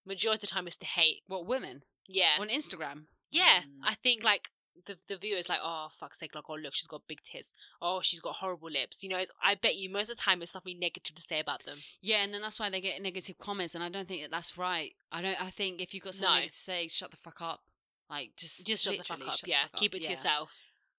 majority 0.05 0.37
of 0.37 0.41
the 0.43 0.47
time, 0.55 0.69
is 0.69 0.77
to 0.79 0.87
hate. 0.87 1.23
what 1.27 1.47
women 1.47 1.83
Yeah. 2.07 2.37
on 2.39 2.49
Instagram. 2.49 3.07
Yeah. 3.31 3.63
Mm. 3.63 3.81
I 3.83 3.95
think 3.95 4.23
like 4.23 4.51
the 4.87 4.97
the 5.09 5.17
viewer 5.17 5.39
is 5.39 5.49
like, 5.49 5.61
oh 5.63 5.89
fuck's 5.91 6.19
sake, 6.19 6.35
like 6.35 6.45
oh 6.49 6.55
look, 6.55 6.75
she's 6.75 6.87
got 6.87 7.03
big 7.09 7.23
tits. 7.23 7.55
Oh, 7.81 8.01
she's 8.03 8.21
got 8.21 8.37
horrible 8.37 8.71
lips. 8.71 9.03
You 9.03 9.09
know, 9.11 9.17
it's- 9.19 9.35
I 9.43 9.55
bet 9.55 9.77
you 9.77 9.89
most 9.91 10.11
of 10.11 10.17
the 10.17 10.23
time 10.23 10.43
it's 10.43 10.53
something 10.53 10.79
negative 10.79 11.15
to 11.17 11.23
say 11.23 11.41
about 11.41 11.65
them. 11.65 11.79
Yeah, 12.03 12.23
and 12.23 12.33
then 12.35 12.43
that's 12.43 12.59
why 12.61 12.69
they 12.71 12.81
get 12.81 13.01
negative 13.03 13.39
comments, 13.39 13.75
and 13.75 13.83
I 13.85 13.89
don't 13.89 14.09
think 14.09 14.23
that 14.23 14.31
that's 14.31 14.59
right. 14.59 14.95
I 15.13 15.23
don't. 15.23 15.41
I 15.41 15.51
think 15.51 15.81
if 15.81 15.95
you've 15.95 16.03
got 16.05 16.15
something 16.15 16.41
No. 16.43 16.47
to 16.47 16.53
say, 16.53 16.89
shut 16.89 17.11
the 17.11 17.17
fuck 17.17 17.41
up. 17.41 17.63
Like 18.11 18.33
just 18.37 18.67
Just 18.67 18.85
shut 18.85 18.99
the 18.99 19.05
fuck 19.05 19.21
up. 19.27 19.37
yeah. 19.47 19.63
fuck 19.63 19.75
up. 19.75 19.81
Keep 19.81 19.95
it 19.95 19.99
to 20.01 20.05
Yeah. 20.05 20.11
yourself. 20.11 20.57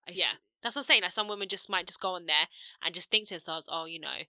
I 0.08 0.12
Yeah. 0.12 0.26
sh- 0.26 0.36
That's 0.64 0.76
what 0.76 0.82
I'm 0.82 0.86
saying. 0.86 1.02
Like 1.04 1.12
some 1.12 1.28
women 1.28 1.48
just 1.48 1.70
might 1.70 1.86
just 1.88 2.00
go 2.00 2.12
on 2.16 2.26
there 2.26 2.48
and 2.84 2.96
just 2.96 3.10
think 3.12 3.28
to 3.28 3.36
themselves, 3.36 3.70
oh, 3.72 3.86
you 3.86 4.00
know, 4.00 4.24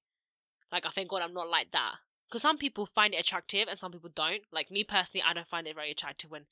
like 0.73 0.85
I 0.87 0.91
thank 0.91 1.09
God 1.09 1.23
I'm 1.23 1.33
not 1.35 1.49
like 1.49 1.71
that. 1.71 1.97
Because 2.29 2.43
some 2.43 2.59
people 2.59 2.87
find 2.87 3.15
it 3.15 3.21
attractive 3.21 3.69
and 3.69 3.79
some 3.79 3.93
people 3.93 4.11
don't. 4.13 4.43
Like 4.51 4.71
me 4.71 4.83
personally, 4.85 5.23
I 5.27 5.33
don't 5.33 5.47
find 5.47 5.67
it 5.67 5.77
very 5.77 5.93
attractive 5.93 6.31
when 6.31 6.43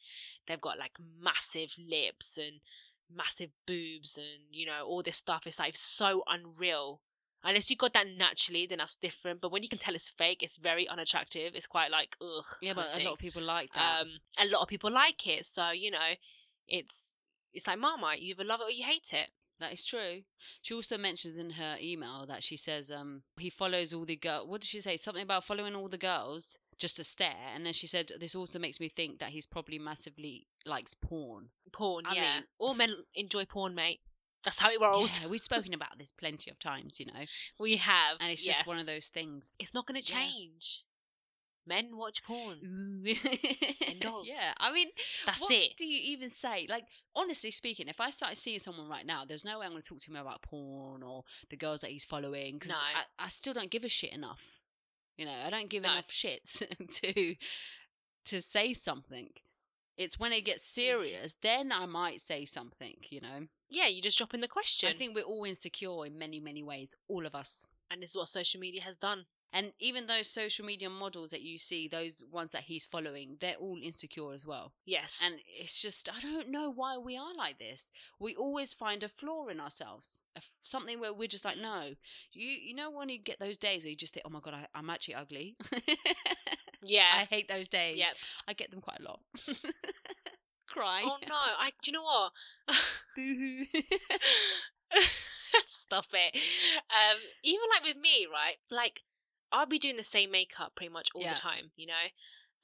they've 0.46 0.60
got 0.60 0.78
like 0.78 0.92
massive 1.20 1.74
lips 1.78 2.38
and 2.38 2.60
massive 3.12 3.50
boobs 3.66 4.16
and 4.16 4.44
you 4.52 4.66
know 4.66 4.84
all 4.86 5.02
this 5.02 5.16
stuff. 5.16 5.46
It's 5.46 5.58
like 5.58 5.76
so 5.76 6.22
unreal. 6.28 7.00
Unless 7.46 7.68
you 7.70 7.76
got 7.76 7.92
that 7.92 8.06
naturally, 8.16 8.66
then 8.66 8.78
that's 8.78 8.96
different. 8.96 9.42
But 9.42 9.52
when 9.52 9.62
you 9.62 9.68
can 9.68 9.78
tell 9.78 9.94
it's 9.94 10.08
fake, 10.08 10.42
it's 10.42 10.56
very 10.56 10.88
unattractive. 10.88 11.52
It's 11.54 11.66
quite 11.66 11.90
like 11.90 12.16
ugh. 12.22 12.44
yeah, 12.62 12.72
but 12.74 12.86
a 12.94 13.04
lot 13.04 13.12
of 13.12 13.18
people 13.18 13.42
like 13.42 13.70
that. 13.74 14.00
um, 14.00 14.08
a 14.42 14.46
lot 14.50 14.62
of 14.62 14.68
people 14.68 14.90
like 14.90 15.26
it. 15.26 15.44
So 15.44 15.70
you 15.70 15.90
know, 15.90 16.14
it's 16.66 17.18
it's 17.52 17.66
like 17.66 17.78
Marmite. 17.78 18.20
You 18.20 18.30
either 18.30 18.44
love 18.44 18.60
it 18.60 18.68
or 18.68 18.70
you 18.70 18.84
hate 18.84 19.12
it. 19.12 19.30
that 19.60 19.72
is 19.72 19.84
true. 19.84 20.22
She 20.62 20.74
also 20.74 20.96
mentions 20.98 21.38
in 21.38 21.50
her 21.50 21.76
email 21.80 22.24
that 22.26 22.42
she 22.42 22.56
says 22.56 22.90
um 22.90 23.22
he 23.38 23.50
follows 23.50 23.92
all 23.92 24.06
the 24.06 24.16
girl. 24.16 24.46
What 24.46 24.62
did 24.62 24.68
she 24.68 24.80
say? 24.80 24.96
Something 24.96 25.22
about 25.22 25.44
following 25.44 25.74
all 25.76 25.88
the 25.88 25.98
girls 25.98 26.58
just 26.78 26.96
to 26.96 27.04
stare. 27.04 27.52
And 27.54 27.64
then 27.66 27.72
she 27.74 27.86
said 27.86 28.10
this 28.18 28.34
also 28.34 28.58
makes 28.58 28.80
me 28.80 28.88
think 28.88 29.18
that 29.18 29.30
he's 29.30 29.46
probably 29.46 29.78
massively 29.78 30.46
likes 30.66 30.94
porn. 30.94 31.50
Porn, 31.74 32.04
I 32.06 32.14
yeah. 32.14 32.20
mean- 32.36 32.44
All 32.58 32.74
men 32.74 32.90
enjoy 33.14 33.44
porn, 33.44 33.74
mate. 33.74 34.00
That's 34.44 34.58
how 34.58 34.70
it 34.70 34.80
rolls. 34.80 35.20
Yeah, 35.20 35.28
we've 35.28 35.40
spoken 35.40 35.72
about 35.74 35.98
this 35.98 36.12
plenty 36.12 36.50
of 36.50 36.58
times, 36.58 37.00
you 37.00 37.06
know, 37.06 37.24
We 37.58 37.76
have, 37.78 38.18
and 38.20 38.30
it's 38.30 38.44
just 38.44 38.66
one 38.66 38.78
of 38.78 38.86
those 38.86 39.08
things. 39.08 39.52
It's 39.58 39.72
not 39.74 39.86
going 39.86 40.00
to 40.00 40.12
Yeah. 40.12 40.20
change. 40.20 40.84
Men 41.66 41.96
watch 41.96 42.22
porn. 42.22 42.58
of. 43.06 44.26
yeah, 44.26 44.52
I 44.60 44.70
mean, 44.70 44.88
That's 45.24 45.40
what 45.40 45.50
it. 45.50 45.78
do 45.78 45.86
you 45.86 46.12
even 46.12 46.28
say? 46.28 46.66
Like, 46.68 46.84
honestly 47.16 47.50
speaking, 47.50 47.88
if 47.88 48.00
I 48.02 48.10
started 48.10 48.36
seeing 48.36 48.58
someone 48.58 48.86
right 48.86 49.06
now, 49.06 49.24
there's 49.24 49.46
no 49.46 49.58
way 49.58 49.64
I'm 49.64 49.72
going 49.72 49.80
to 49.80 49.88
talk 49.88 50.00
to 50.00 50.10
him 50.10 50.16
about 50.16 50.42
porn 50.42 51.02
or 51.02 51.24
the 51.48 51.56
girls 51.56 51.80
that 51.80 51.90
he's 51.90 52.04
following. 52.04 52.58
'cause 52.58 52.68
No. 52.68 52.76
I, 52.76 53.24
I 53.24 53.28
still 53.30 53.54
don't 53.54 53.70
give 53.70 53.82
a 53.84 53.88
shit 53.88 54.12
enough. 54.12 54.60
You 55.16 55.24
know, 55.24 55.32
I 55.46 55.48
don't 55.48 55.70
give 55.70 55.84
No. 55.84 55.92
enough 55.92 56.08
shits 56.08 56.62
to 57.00 57.34
to 58.26 58.42
say 58.42 58.74
something. 58.74 59.30
It's 59.96 60.18
when 60.18 60.32
it 60.32 60.44
gets 60.44 60.62
Mm. 60.64 60.74
serious, 60.74 61.36
then 61.40 61.70
I 61.72 61.86
might 61.86 62.20
say 62.20 62.44
something. 62.44 62.96
You 63.10 63.20
know, 63.20 63.48
Yeah, 63.70 63.86
you 63.86 64.02
just 64.02 64.18
drop 64.18 64.34
in 64.34 64.40
the 64.40 64.48
question. 64.48 64.88
I 64.88 64.92
think 64.92 65.14
we're 65.14 65.24
all 65.24 65.44
insecure 65.44 66.04
in 66.06 66.18
many, 66.18 66.38
many 66.40 66.62
ways. 66.62 66.94
All 67.08 67.26
of 67.26 67.34
us. 67.34 67.66
and 67.90 68.02
this 68.02 68.10
is 68.10 68.16
what 68.16 68.28
social 68.28 68.58
media 68.60 68.82
has 68.82 68.96
done. 68.96 69.26
And 69.54 69.72
even 69.78 70.06
those 70.06 70.28
social 70.28 70.66
media 70.66 70.90
models 70.90 71.30
that 71.30 71.42
you 71.42 71.58
see, 71.58 71.86
those 71.88 72.22
ones 72.30 72.50
that 72.52 72.62
he's 72.64 72.84
following, 72.84 73.36
they're 73.40 73.54
all 73.54 73.78
insecure 73.82 74.32
as 74.32 74.44
well. 74.46 74.72
Yes. 74.84 75.22
And 75.24 75.40
it's 75.46 75.80
just, 75.80 76.08
I 76.14 76.20
don't 76.20 76.50
know 76.50 76.70
why 76.72 76.98
we 76.98 77.16
are 77.16 77.34
like 77.36 77.58
this. 77.60 77.90
We 78.20 78.34
always 78.34 78.72
find 78.74 79.02
a 79.04 79.08
flaw 79.08 79.46
in 79.48 79.60
ourselves, 79.60 80.22
a 80.34 80.38
f- 80.38 80.50
something 80.60 80.98
where 81.00 81.14
we're 81.14 81.28
just 81.28 81.44
like, 81.44 81.56
no. 81.58 81.92
You 82.32 82.48
you 82.48 82.74
know 82.74 82.90
when 82.90 83.08
you 83.08 83.18
get 83.18 83.38
those 83.38 83.56
days 83.56 83.84
where 83.84 83.90
you 83.90 83.96
just 83.96 84.14
think, 84.14 84.26
oh 84.26 84.30
my 84.30 84.40
god, 84.40 84.54
I, 84.54 84.66
I'm 84.74 84.90
actually 84.90 85.14
ugly. 85.14 85.56
Yeah. 86.86 87.04
I 87.14 87.24
hate 87.24 87.48
those 87.48 87.68
days. 87.68 87.96
Yep. 87.96 88.14
I 88.48 88.52
get 88.52 88.70
them 88.70 88.80
quite 88.80 89.00
a 89.00 89.04
lot. 89.04 89.20
Crying. 90.66 91.06
Oh 91.08 91.16
no! 91.28 91.34
I. 91.34 91.70
Do 91.82 91.90
you 91.90 91.92
know 91.92 92.02
what? 92.02 92.32
Stop 95.66 96.06
it. 96.12 96.34
Um, 96.90 97.18
even 97.42 97.62
like 97.74 97.84
with 97.84 97.96
me, 98.02 98.26
right? 98.32 98.56
Like 98.70 99.02
I'll 99.52 99.66
be 99.66 99.78
doing 99.78 99.96
the 99.96 100.04
same 100.04 100.30
makeup 100.30 100.72
pretty 100.74 100.92
much 100.92 101.08
all 101.14 101.22
Yeah. 101.22 101.34
the 101.34 101.40
time, 101.40 101.70
you 101.76 101.86
know, 101.86 102.06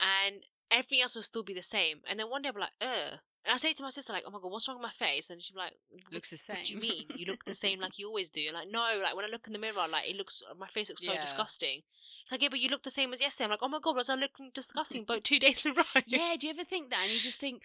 and 0.01 0.43
everything 0.71 1.01
else 1.03 1.15
will 1.15 1.23
still 1.23 1.43
be 1.43 1.55
the 1.55 1.63
same. 1.63 2.01
And 2.09 2.19
then 2.19 2.31
one 2.31 2.43
day 2.43 2.49
I'll 2.49 2.55
be 2.55 2.61
like, 2.61 2.71
ugh. 2.81 3.19
And 3.43 3.55
I 3.55 3.57
say 3.57 3.73
to 3.73 3.83
my 3.83 3.89
sister, 3.89 4.13
like, 4.13 4.25
oh 4.27 4.31
my 4.31 4.39
god, 4.39 4.53
what's 4.53 4.69
wrong 4.69 4.77
with 4.79 4.83
my 5.01 5.07
face? 5.07 5.31
And 5.31 5.41
she'll 5.43 5.57
like, 5.57 5.73
Looks 6.13 6.29
the 6.29 6.37
same. 6.37 6.57
What 6.57 6.67
do 6.67 6.75
you 6.75 6.81
mean? 6.81 7.07
You 7.17 7.25
look 7.25 7.45
the 7.47 7.55
same 7.55 7.81
like 7.85 7.99
you 7.99 8.07
always 8.07 8.29
do. 8.31 8.43
I'm 8.49 8.55
like, 8.55 8.69
no, 8.71 9.01
like 9.03 9.17
when 9.17 9.25
I 9.25 9.29
look 9.29 9.47
in 9.47 9.55
the 9.55 9.59
mirror, 9.59 9.77
like 9.91 10.11
it 10.11 10.17
looks, 10.17 10.43
my 10.59 10.67
face 10.67 10.91
looks 10.91 11.05
so 11.05 11.13
Yeah. 11.13 11.21
disgusting. 11.23 11.81
It's 12.23 12.31
like, 12.33 12.43
yeah, 12.43 12.49
but 12.51 12.61
you 12.61 12.69
look 12.69 12.83
the 12.83 12.91
same 12.91 13.13
as 13.15 13.21
yesterday. 13.23 13.45
I'm 13.47 13.51
like, 13.53 13.61
oh 13.63 13.69
my 13.69 13.79
god, 13.81 13.97
was 13.97 14.11
I 14.11 14.15
looking 14.17 14.51
disgusting 14.55 15.05
both 15.05 15.23
two 15.23 15.39
days 15.39 15.65
in 15.65 15.73
a 15.73 15.75
row? 15.77 16.03
yeah, 16.07 16.35
do 16.39 16.47
you 16.49 16.53
ever 16.53 16.65
think 16.65 16.91
that? 16.91 17.01
And 17.05 17.13
you 17.15 17.19
just 17.21 17.41
think, 17.41 17.63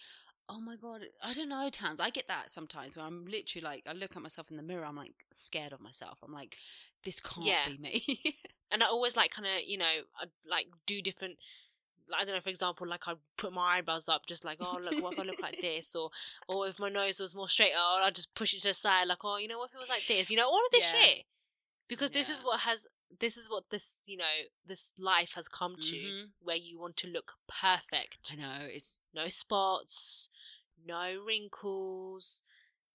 oh 0.50 0.60
my 0.60 0.76
god, 0.76 1.02
I 1.24 1.34
don't 1.34 1.50
know, 1.50 1.70
Towns. 1.72 2.00
I 2.00 2.10
get 2.10 2.28
that 2.28 2.50
sometimes 2.50 2.96
where 2.96 3.06
I'm 3.06 3.26
literally 3.26 3.64
like, 3.64 3.84
I 3.88 3.94
look 3.94 4.16
at 4.16 4.22
myself 4.22 4.52
in 4.52 4.58
the 4.58 4.64
mirror, 4.64 4.86
I'm 4.86 4.96
like 4.96 5.26
scared 5.32 5.74
of 5.74 5.82
myself. 5.82 6.20
I'm 6.24 6.34
like, 6.34 6.58
this 7.04 7.20
can't 7.20 7.46
Yeah. 7.46 7.68
be 7.68 7.78
me. 7.78 8.36
and 8.72 8.84
I 8.84 8.88
always 8.88 9.16
like 9.18 9.32
kind 9.32 9.48
of 9.48 9.64
you 9.68 9.78
know 9.78 9.86
I'd, 10.22 10.30
like 10.50 10.68
do 10.86 11.02
different. 11.02 11.38
I 12.16 12.24
don't 12.24 12.36
know, 12.36 12.42
for 12.42 12.50
example, 12.50 12.88
like 12.88 13.08
I 13.08 13.14
put 13.36 13.52
my 13.52 13.78
eyebrows 13.78 14.08
up, 14.08 14.28
just 14.28 14.46
like, 14.46 14.58
oh 14.62 14.80
look, 14.84 15.02
what 15.02 15.14
if 15.14 15.20
I 15.20 15.24
look 15.24 15.42
like 15.42 15.60
this, 15.60 15.96
or 15.96 16.12
or 16.48 16.68
if 16.68 16.78
my 16.80 16.90
nose 16.90 17.20
was 17.20 17.34
more 17.34 17.50
straight, 17.50 17.72
oh, 17.76 18.02
I'll 18.04 18.12
just 18.12 18.36
push 18.36 18.54
it 18.54 18.62
to 18.62 18.68
the 18.68 18.74
side, 18.76 19.08
like, 19.08 19.24
oh, 19.24 19.38
you 19.38 19.48
know, 19.48 19.58
what 19.58 19.70
if 19.72 19.76
it 19.76 19.80
was 19.80 19.90
like 19.90 20.06
this, 20.08 20.30
you 20.30 20.38
know, 20.38 20.48
all 20.48 20.64
of 20.64 20.72
this 20.72 20.94
Yeah. 20.94 21.02
shit, 21.02 21.24
because 21.88 22.12
this 22.12 22.30
is 22.30 22.44
what 22.44 22.60
has, 22.60 22.86
this 23.20 23.38
is 23.38 23.50
what 23.50 23.70
this, 23.70 24.02
you 24.06 24.18
know, 24.18 24.48
this 24.66 24.94
life 24.98 25.34
has 25.36 25.48
come 25.48 25.76
to, 25.78 25.96
Mhm. 25.96 26.32
where 26.40 26.56
you 26.56 26.80
want 26.80 26.98
to 26.98 27.08
look 27.08 27.38
perfect, 27.48 28.32
I 28.32 28.36
know, 28.36 28.60
it's 28.62 29.08
no 29.14 29.30
spots, 29.30 30.30
no 30.86 31.20
wrinkles, 31.20 32.44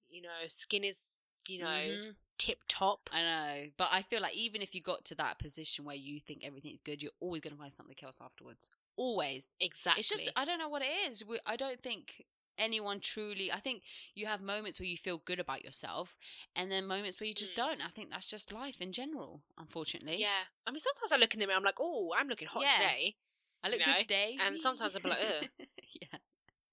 you 0.08 0.22
know, 0.22 0.46
skin 0.48 0.84
is, 0.84 1.10
you 1.48 1.58
know, 1.58 1.66
Mhm. 1.66 2.16
tip 2.38 2.62
top. 2.68 3.08
I 3.12 3.22
know. 3.22 3.70
But 3.76 3.88
I 3.92 4.02
feel 4.02 4.22
like 4.22 4.34
even 4.34 4.62
if 4.62 4.74
you 4.74 4.80
got 4.80 5.04
to 5.06 5.14
that 5.16 5.38
position 5.38 5.84
where 5.84 5.96
you 5.96 6.20
think 6.20 6.42
everything's 6.42 6.80
good, 6.80 7.02
you're 7.02 7.12
always 7.20 7.40
going 7.42 7.54
to 7.54 7.58
find 7.58 7.72
something 7.72 7.96
else 8.02 8.20
afterwards. 8.20 8.70
Always. 8.96 9.54
Exactly. 9.60 10.00
It's 10.00 10.08
just 10.08 10.30
I 10.36 10.44
don't 10.44 10.58
know 10.58 10.68
what 10.68 10.82
it 10.82 10.90
is. 11.06 11.24
We, 11.24 11.38
I 11.46 11.56
don't 11.56 11.80
think 11.82 12.26
anyone 12.60 13.00
truly. 13.00 13.50
I 13.50 13.58
think 13.60 13.82
you 14.14 14.26
have 14.26 14.40
moments 14.40 14.78
where 14.78 14.86
you 14.86 14.96
feel 14.96 15.18
good 15.24 15.40
about 15.40 15.64
yourself, 15.64 16.16
and 16.54 16.70
then 16.70 16.86
moments 16.86 17.18
where 17.20 17.26
you 17.26 17.34
just 17.34 17.52
Mm. 17.54 17.56
don't. 17.56 17.80
I 17.84 17.88
think 17.88 18.10
that's 18.10 18.30
just 18.30 18.52
life 18.52 18.80
in 18.80 18.92
general. 18.92 19.42
Unfortunately, 19.58 20.20
Yeah. 20.20 20.44
I 20.66 20.70
mean, 20.70 20.80
sometimes 20.80 21.10
I 21.12 21.16
look 21.16 21.34
in 21.34 21.40
the 21.40 21.46
mirror, 21.46 21.56
I'm 21.58 21.64
like, 21.64 21.80
oh, 21.80 22.12
I'm 22.16 22.28
looking 22.28 22.48
hot 22.48 22.62
Yeah. 22.62 22.68
today. 22.76 23.16
I 23.62 23.68
look 23.68 23.78
you 23.80 23.84
good 23.86 23.92
know, 23.92 23.98
today, 23.98 24.36
and 24.40 24.60
sometimes 24.60 24.94
I'll 24.96 25.02
be 25.02 25.08
like, 25.10 25.18
ugh. 25.20 25.48
yeah. 26.00 26.18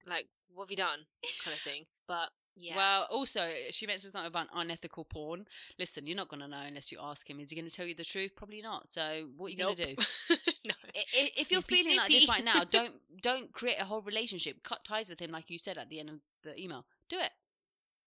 Like, 0.05 0.27
what 0.53 0.63
have 0.65 0.71
you 0.71 0.77
done? 0.77 0.99
Kind 1.43 1.55
of 1.55 1.61
thing. 1.61 1.85
But 2.07 2.29
yeah. 2.59 2.75
Well, 2.75 3.07
also 3.11 3.51
she 3.71 3.85
mentioned 3.85 4.13
something 4.13 4.27
about 4.27 4.47
unethical 4.53 5.05
porn. 5.05 5.45
Listen, 5.77 6.07
you're 6.07 6.15
not 6.15 6.27
going 6.29 6.39
to 6.39 6.47
know 6.47 6.61
unless 6.61 6.91
you 6.91 6.97
ask 6.99 7.29
him. 7.29 7.39
Is 7.39 7.49
he 7.51 7.55
going 7.55 7.67
to 7.69 7.75
tell 7.75 7.85
you 7.85 7.93
the 7.93 8.03
truth? 8.03 8.35
Probably 8.35 8.61
not. 8.63 8.87
So 8.87 9.29
what 9.37 9.47
are 9.47 9.49
you 9.51 9.57
Nope. 9.57 9.77
going 9.77 9.95
to 9.95 9.95
do? 9.95 10.35
no. 10.65 10.73
I- 10.95 10.99
i- 10.99 11.31
if 11.35 11.51
you're 11.51 11.61
Snoopy, 11.61 11.75
feeling 11.83 11.97
like 11.97 12.07
this 12.09 12.27
right 12.27 12.43
now, 12.43 12.63
don't 12.63 12.95
don't 13.21 13.53
create 13.53 13.79
a 13.79 13.85
whole 13.85 14.01
relationship. 14.01 14.63
Cut 14.63 14.83
ties 14.83 15.09
with 15.09 15.19
him, 15.21 15.31
like 15.31 15.49
you 15.49 15.57
said 15.57 15.77
at 15.77 15.89
the 15.89 15.99
end 15.99 16.09
of 16.09 16.15
the 16.43 16.61
email. 16.61 16.85
Do 17.09 17.19
it. 17.19 17.31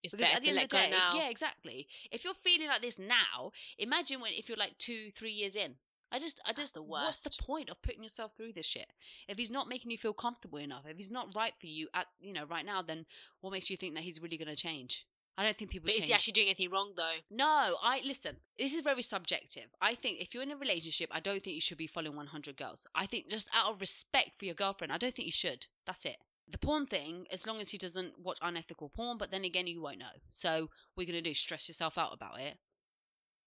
It's 0.02 0.14
Because 0.16 0.28
better 0.28 0.36
at 0.36 0.42
the 0.42 0.46
to 0.46 0.50
end 0.50 0.56
let 0.56 0.64
of 0.64 0.70
the 0.70 0.76
go 0.76 0.82
day, 0.82 0.90
now. 0.90 1.11
yeah, 1.14 1.28
exactly. 1.28 1.86
If 2.11 2.24
you're 2.24 2.34
feeling 2.34 2.68
like 2.68 2.80
this 2.80 2.98
now, 2.98 3.52
imagine 3.78 4.20
when 4.20 4.32
if 4.32 4.48
you're 4.48 4.56
like 4.58 4.78
two, 4.78 5.11
three 5.14 5.32
years 5.32 5.56
in. 5.56 5.76
I 6.12 6.18
just, 6.18 6.40
I 6.44 6.48
That's 6.48 6.61
just, 6.61 6.74
the 6.74 6.82
what's 6.82 7.22
the 7.22 7.42
point 7.42 7.70
of 7.70 7.80
putting 7.82 8.02
yourself 8.02 8.32
through 8.32 8.52
this 8.54 8.66
shit? 8.66 8.92
If 9.28 9.38
he's 9.38 9.50
not 9.50 9.68
making 9.68 9.92
you 9.92 9.98
feel 9.98 10.12
comfortable 10.12 10.58
enough, 10.58 10.84
if 10.88 10.96
he's 10.96 11.12
not 11.12 11.36
right 11.36 11.54
for 11.56 11.68
you 11.68 11.88
at, 11.94 12.06
you 12.20 12.32
know, 12.32 12.44
right 12.46 12.66
now, 12.66 12.82
then 12.82 13.06
what 13.42 13.52
makes 13.52 13.70
you 13.70 13.76
think 13.76 13.94
that 13.94 14.02
he's 14.02 14.20
really 14.20 14.36
going 14.36 14.48
to 14.48 14.56
change? 14.56 15.06
I 15.41 15.45
don't 15.45 15.57
think 15.57 15.70
people 15.70 15.86
But 15.86 15.93
change. 15.95 16.03
is 16.03 16.09
he 16.09 16.14
actually 16.14 16.32
doing 16.34 16.49
anything 16.49 16.70
wrong, 16.70 16.93
though? 16.97 17.14
No, 17.30 17.76
I 17.82 18.03
listen. 18.05 18.36
This 18.59 18.74
is 18.74 18.82
very 18.82 19.01
subjective. 19.01 19.68
I 19.80 19.95
think 19.95 20.20
if 20.20 20.34
you're 20.34 20.43
in 20.43 20.51
a 20.51 20.57
relationship, 20.57 21.09
I 21.11 21.20
don't 21.20 21.43
think 21.43 21.55
you 21.55 21.62
should 21.62 21.78
be 21.78 21.86
following 21.86 22.16
100 22.16 22.57
girls. 22.59 22.86
I 22.95 23.07
think 23.07 23.28
just 23.30 23.49
out 23.55 23.72
of 23.72 23.80
respect 23.80 24.36
for 24.36 24.45
your 24.45 24.55
girlfriend, 24.55 24.93
I 24.93 24.99
don't 24.99 25.14
think 25.14 25.24
you 25.26 25.32
should. 25.32 25.66
That's 25.86 26.05
it. 26.05 26.18
The 26.47 26.59
porn 26.59 26.84
thing, 26.84 27.26
as 27.32 27.47
long 27.47 27.59
as 27.61 27.70
he 27.70 27.78
doesn't 27.78 28.18
watch 28.18 28.38
unethical 28.43 28.91
porn, 28.91 29.16
but 29.16 29.30
then 29.30 29.45
again, 29.45 29.66
you 29.66 29.80
won't 29.80 29.99
know. 29.99 30.16
So, 30.30 30.68
you're 30.97 31.07
gonna 31.07 31.22
do? 31.22 31.32
Stress 31.32 31.68
yourself 31.68 31.97
out 31.97 32.12
about 32.12 32.38
it. 32.41 32.59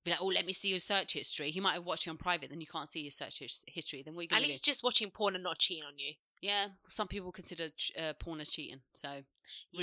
Be 0.04 0.12
like, 0.12 0.22
oh, 0.22 0.28
let 0.28 0.46
me 0.48 0.54
see 0.54 0.70
your 0.70 0.80
search 0.80 1.14
history. 1.14 1.52
He 1.52 1.60
might 1.60 1.74
have 1.74 1.86
watched 1.86 2.06
you 2.08 2.12
on 2.12 2.18
private, 2.18 2.50
then 2.50 2.60
you 2.60 2.68
can't 2.68 2.90
see 2.90 3.02
your 3.02 3.12
search 3.12 3.40
his- 3.40 3.64
history. 3.68 4.02
Then 4.04 4.16
we're 4.16 4.28
At 4.32 4.42
least 4.42 4.64
do? 4.66 4.72
just 4.72 4.84
watching 4.84 5.12
porn 5.12 5.36
and 5.36 5.44
not 5.44 5.60
cheating 5.60 5.84
on 5.86 5.98
you. 5.98 6.14
Yeah, 6.44 6.68
some 6.90 7.08
people 7.08 7.32
consider 7.32 7.70
ch- 7.70 7.94
uh, 7.98 8.12
porn 8.20 8.42
as 8.42 8.50
cheating. 8.52 8.82
So, 8.94 9.08
really 9.08 9.24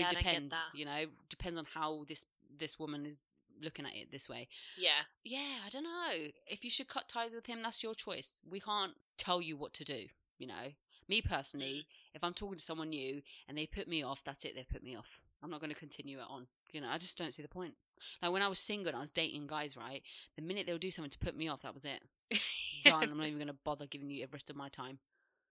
Yeah, 0.02 0.08
I 0.08 0.10
don't 0.10 0.22
get 0.22 0.32
depends. 0.34 0.54
You 0.74 0.84
know, 0.84 1.04
depends 1.30 1.58
on 1.58 1.64
how 1.72 2.04
this 2.06 2.26
this 2.54 2.78
woman 2.78 3.06
is 3.06 3.22
looking 3.62 3.86
at 3.86 3.94
it 3.94 4.10
this 4.10 4.28
way 4.28 4.48
Yeah. 4.76 5.02
yeah, 5.24 5.58
I 5.66 5.68
don't 5.70 5.84
know. 5.84 6.28
If 6.46 6.64
you 6.64 6.70
should 6.70 6.88
cut 6.88 7.08
ties 7.08 7.34
with 7.34 7.46
him, 7.46 7.62
that's 7.62 7.82
your 7.82 7.94
choice. 7.94 8.42
We 8.48 8.60
can't 8.60 8.92
tell 9.16 9.40
you 9.40 9.56
what 9.56 9.72
to 9.74 9.84
do, 9.84 10.06
you 10.38 10.46
know. 10.46 10.74
Me 11.08 11.22
personally, 11.22 11.86
if 12.14 12.22
I'm 12.22 12.34
talking 12.34 12.56
to 12.56 12.62
someone 12.62 12.90
new 12.90 13.22
and 13.48 13.56
they 13.56 13.66
put 13.66 13.88
me 13.88 14.02
off, 14.02 14.22
that's 14.22 14.44
it, 14.44 14.54
they 14.54 14.64
put 14.64 14.82
me 14.82 14.96
off. 14.96 15.22
I'm 15.42 15.50
not 15.50 15.60
going 15.60 15.72
to 15.72 15.78
continue 15.78 16.18
it 16.18 16.26
on. 16.28 16.46
You 16.72 16.82
know, 16.82 16.88
I 16.88 16.98
just 16.98 17.16
don't 17.18 17.32
see 17.32 17.42
the 17.42 17.48
point. 17.48 17.74
Like 18.22 18.32
when 18.32 18.42
I 18.42 18.48
was 18.48 18.58
single 18.58 18.88
and 18.88 18.96
I 18.96 19.00
was 19.00 19.10
dating 19.10 19.46
guys, 19.46 19.76
right? 19.76 20.02
The 20.36 20.42
minute 20.42 20.66
they 20.66 20.72
would 20.72 20.80
do 20.82 20.90
something 20.90 21.10
to 21.10 21.18
put 21.18 21.36
me 21.36 21.48
off, 21.48 21.62
that 21.62 21.74
was 21.74 21.84
it. 21.84 22.02
Done. 22.84 23.10
I'm 23.10 23.16
not 23.18 23.26
even 23.26 23.38
going 23.38 23.48
to 23.48 23.56
bother 23.64 23.86
giving 23.86 24.10
you 24.10 24.24
the 24.24 24.30
rest 24.32 24.50
of 24.50 24.56
my 24.56 24.68
time. 24.68 24.98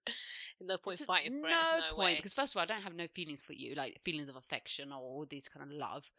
no 0.61 0.77
point 0.77 0.97
fighting 0.97 1.41
for 1.41 1.49
no 1.49 1.77
it. 1.77 1.83
No 1.89 1.95
point 1.95 1.97
way. 1.97 2.15
because 2.15 2.33
first 2.33 2.55
of 2.55 2.59
all, 2.59 2.63
I 2.63 2.65
don't 2.65 2.83
have 2.83 2.95
no 2.95 3.07
feelings 3.07 3.41
for 3.41 3.53
you, 3.53 3.75
like 3.75 3.99
feelings 4.01 4.29
of 4.29 4.35
affection 4.35 4.91
or 4.91 4.99
all 4.99 5.25
these 5.29 5.47
kind 5.47 5.69
of 5.69 5.75
love. 5.75 6.09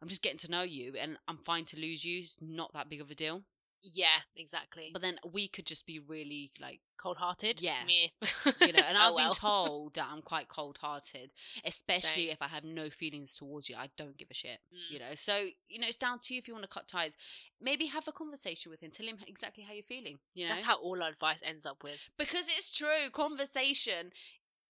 I'm 0.00 0.08
just 0.08 0.22
getting 0.22 0.38
to 0.40 0.50
know 0.50 0.62
you, 0.62 0.94
and 1.00 1.16
I'm 1.26 1.38
fine 1.38 1.64
to 1.66 1.80
lose 1.80 2.04
you. 2.04 2.18
It's 2.18 2.38
not 2.40 2.72
that 2.74 2.90
big 2.90 3.00
of 3.00 3.10
a 3.10 3.14
deal. 3.14 3.42
Yeah, 3.82 4.18
exactly. 4.36 4.90
But 4.92 5.02
then 5.02 5.18
we 5.32 5.48
could 5.48 5.66
just 5.66 5.86
be 5.86 5.98
really 5.98 6.50
like, 6.60 6.80
Cold 6.96 7.18
hearted? 7.18 7.60
Yeah. 7.60 7.84
Me. 7.86 8.12
you 8.60 8.72
know, 8.72 8.80
and 8.88 8.96
Oh, 8.96 9.00
I've 9.08 9.14
well. 9.14 9.28
been 9.28 9.32
told 9.34 9.94
that 9.94 10.08
I'm 10.10 10.22
quite 10.22 10.48
cold 10.48 10.78
hearted, 10.80 11.32
especially 11.64 12.24
Same. 12.24 12.30
if 12.32 12.42
I 12.42 12.48
have 12.48 12.64
no 12.64 12.90
feelings 12.90 13.36
towards 13.36 13.68
you. 13.68 13.76
I 13.78 13.88
don't 13.96 14.16
give 14.16 14.28
a 14.30 14.34
shit, 14.34 14.58
Mm. 14.72 14.92
you 14.92 14.98
know. 14.98 15.14
So, 15.14 15.46
you 15.68 15.78
know, 15.78 15.86
it's 15.86 15.96
down 15.96 16.18
to 16.20 16.34
you 16.34 16.38
if 16.38 16.48
you 16.48 16.54
want 16.54 16.64
to 16.64 16.68
cut 16.72 16.88
ties. 16.88 17.16
Maybe 17.60 17.86
have 17.86 18.08
a 18.08 18.12
conversation 18.12 18.70
with 18.70 18.80
him, 18.82 18.90
tell 18.90 19.06
him 19.06 19.18
exactly 19.26 19.62
how 19.64 19.72
you're 19.72 19.82
feeling, 19.82 20.18
you 20.34 20.44
know. 20.46 20.54
That's 20.54 20.64
how 20.66 20.76
all 20.78 21.02
our 21.02 21.10
advice 21.10 21.42
ends 21.44 21.66
up 21.66 21.82
with. 21.84 22.08
because 22.18 22.48
it's 22.48 22.74
true, 22.76 23.10
conversation, 23.12 24.10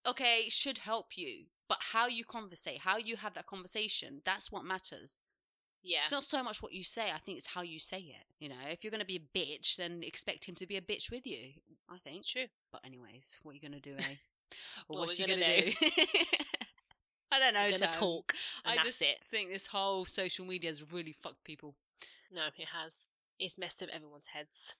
okay, 0.07 0.46
should 0.48 0.78
help 0.78 1.16
you. 1.16 1.46
But 1.68 1.78
how 1.92 2.07
you 2.07 2.24
conversate, 2.24 2.80
how 2.82 2.96
you 2.96 3.16
have 3.16 3.34
that 3.34 3.46
conversation, 3.46 4.22
that's 4.24 4.52
what 4.52 4.64
matters. 4.64 5.20
Yeah. 5.87 6.01
It's 6.03 6.12
not 6.12 6.24
so 6.24 6.43
much 6.43 6.62
what 6.62 6.72
you 6.72 6.82
say, 6.82 7.12
I 7.14 7.18
think 7.18 7.39
it's 7.39 7.47
how 7.47 7.62
you 7.62 7.78
say 7.78 7.99
it. 7.99 8.24
You 8.41 8.49
know, 8.49 8.57
if 8.68 8.82
you're 8.82 8.91
going 8.91 9.01
to 9.01 9.07
be 9.07 9.16
a 9.16 9.39
bitch, 9.39 9.76
then 9.76 10.01
expect 10.03 10.45
him 10.45 10.57
to 10.57 10.66
be 10.66 10.76
a 10.76 10.80
bitch 10.80 11.12
with 11.12 11.24
you, 11.26 11.53
I 11.89 11.99
think. 11.99 12.26
True. 12.26 12.47
But 12.72 12.80
anyways, 12.84 13.39
what 13.45 13.53
are 13.53 13.55
you 13.55 13.61
gonna 13.61 13.80
do, 13.80 13.95
eh? 13.99 14.03
What 14.87 15.01
what 15.01 15.09
we 15.09 15.14
you 15.14 15.26
gonna 15.26 15.41
gonna, 15.41 15.62
do? 15.62 15.72
I 17.32 17.39
don't 17.39 17.55
know. 17.55 17.70
Gonna 17.70 17.91
talk. 17.91 18.32
I 18.64 18.76
just 18.76 19.03
it. 19.03 19.18
think 19.20 19.51
this 19.51 19.66
whole 19.66 20.05
social 20.05 20.45
media 20.45 20.70
has 20.70 20.93
really 20.93 21.12
fucked 21.12 21.43
people. 21.45 21.74
No, 22.32 22.43
it 22.57 22.68
has. 22.72 23.07
It's 23.39 23.59
messed 23.59 23.82
up 23.82 23.89
everyone's 23.93 24.28
heads. 24.28 24.76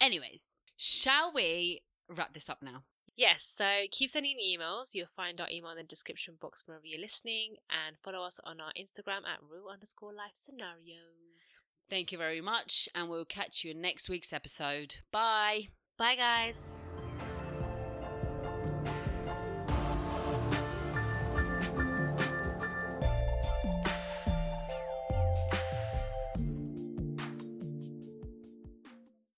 Anyways, 0.00 0.56
shall 0.76 1.32
we 1.34 1.82
wrap 2.08 2.32
this 2.32 2.48
up 2.48 2.62
now? 2.62 2.84
Yes, 3.20 3.44
so 3.44 3.66
keep 3.90 4.08
sending 4.08 4.38
emails. 4.38 4.94
You'll 4.94 5.06
find 5.14 5.42
our 5.42 5.50
email 5.50 5.72
in 5.72 5.76
the 5.76 5.82
description 5.82 6.38
box 6.40 6.66
wherever 6.66 6.86
you're 6.86 6.98
listening, 6.98 7.56
and 7.68 7.96
follow 8.02 8.24
us 8.24 8.40
on 8.44 8.62
our 8.62 8.72
Instagram 8.80 9.28
at 9.28 9.40
real 9.46 9.68
underscore 9.70 10.14
life 10.14 10.32
scenarios. 10.32 11.60
Thank 11.90 12.12
you 12.12 12.16
very 12.16 12.40
much, 12.40 12.88
and 12.94 13.10
we'll 13.10 13.26
catch 13.26 13.62
you 13.62 13.72
in 13.72 13.82
next 13.82 14.08
week's 14.08 14.32
episode. 14.32 15.00
Bye. 15.12 15.68
Bye, 15.98 16.14
guys. 16.14 16.70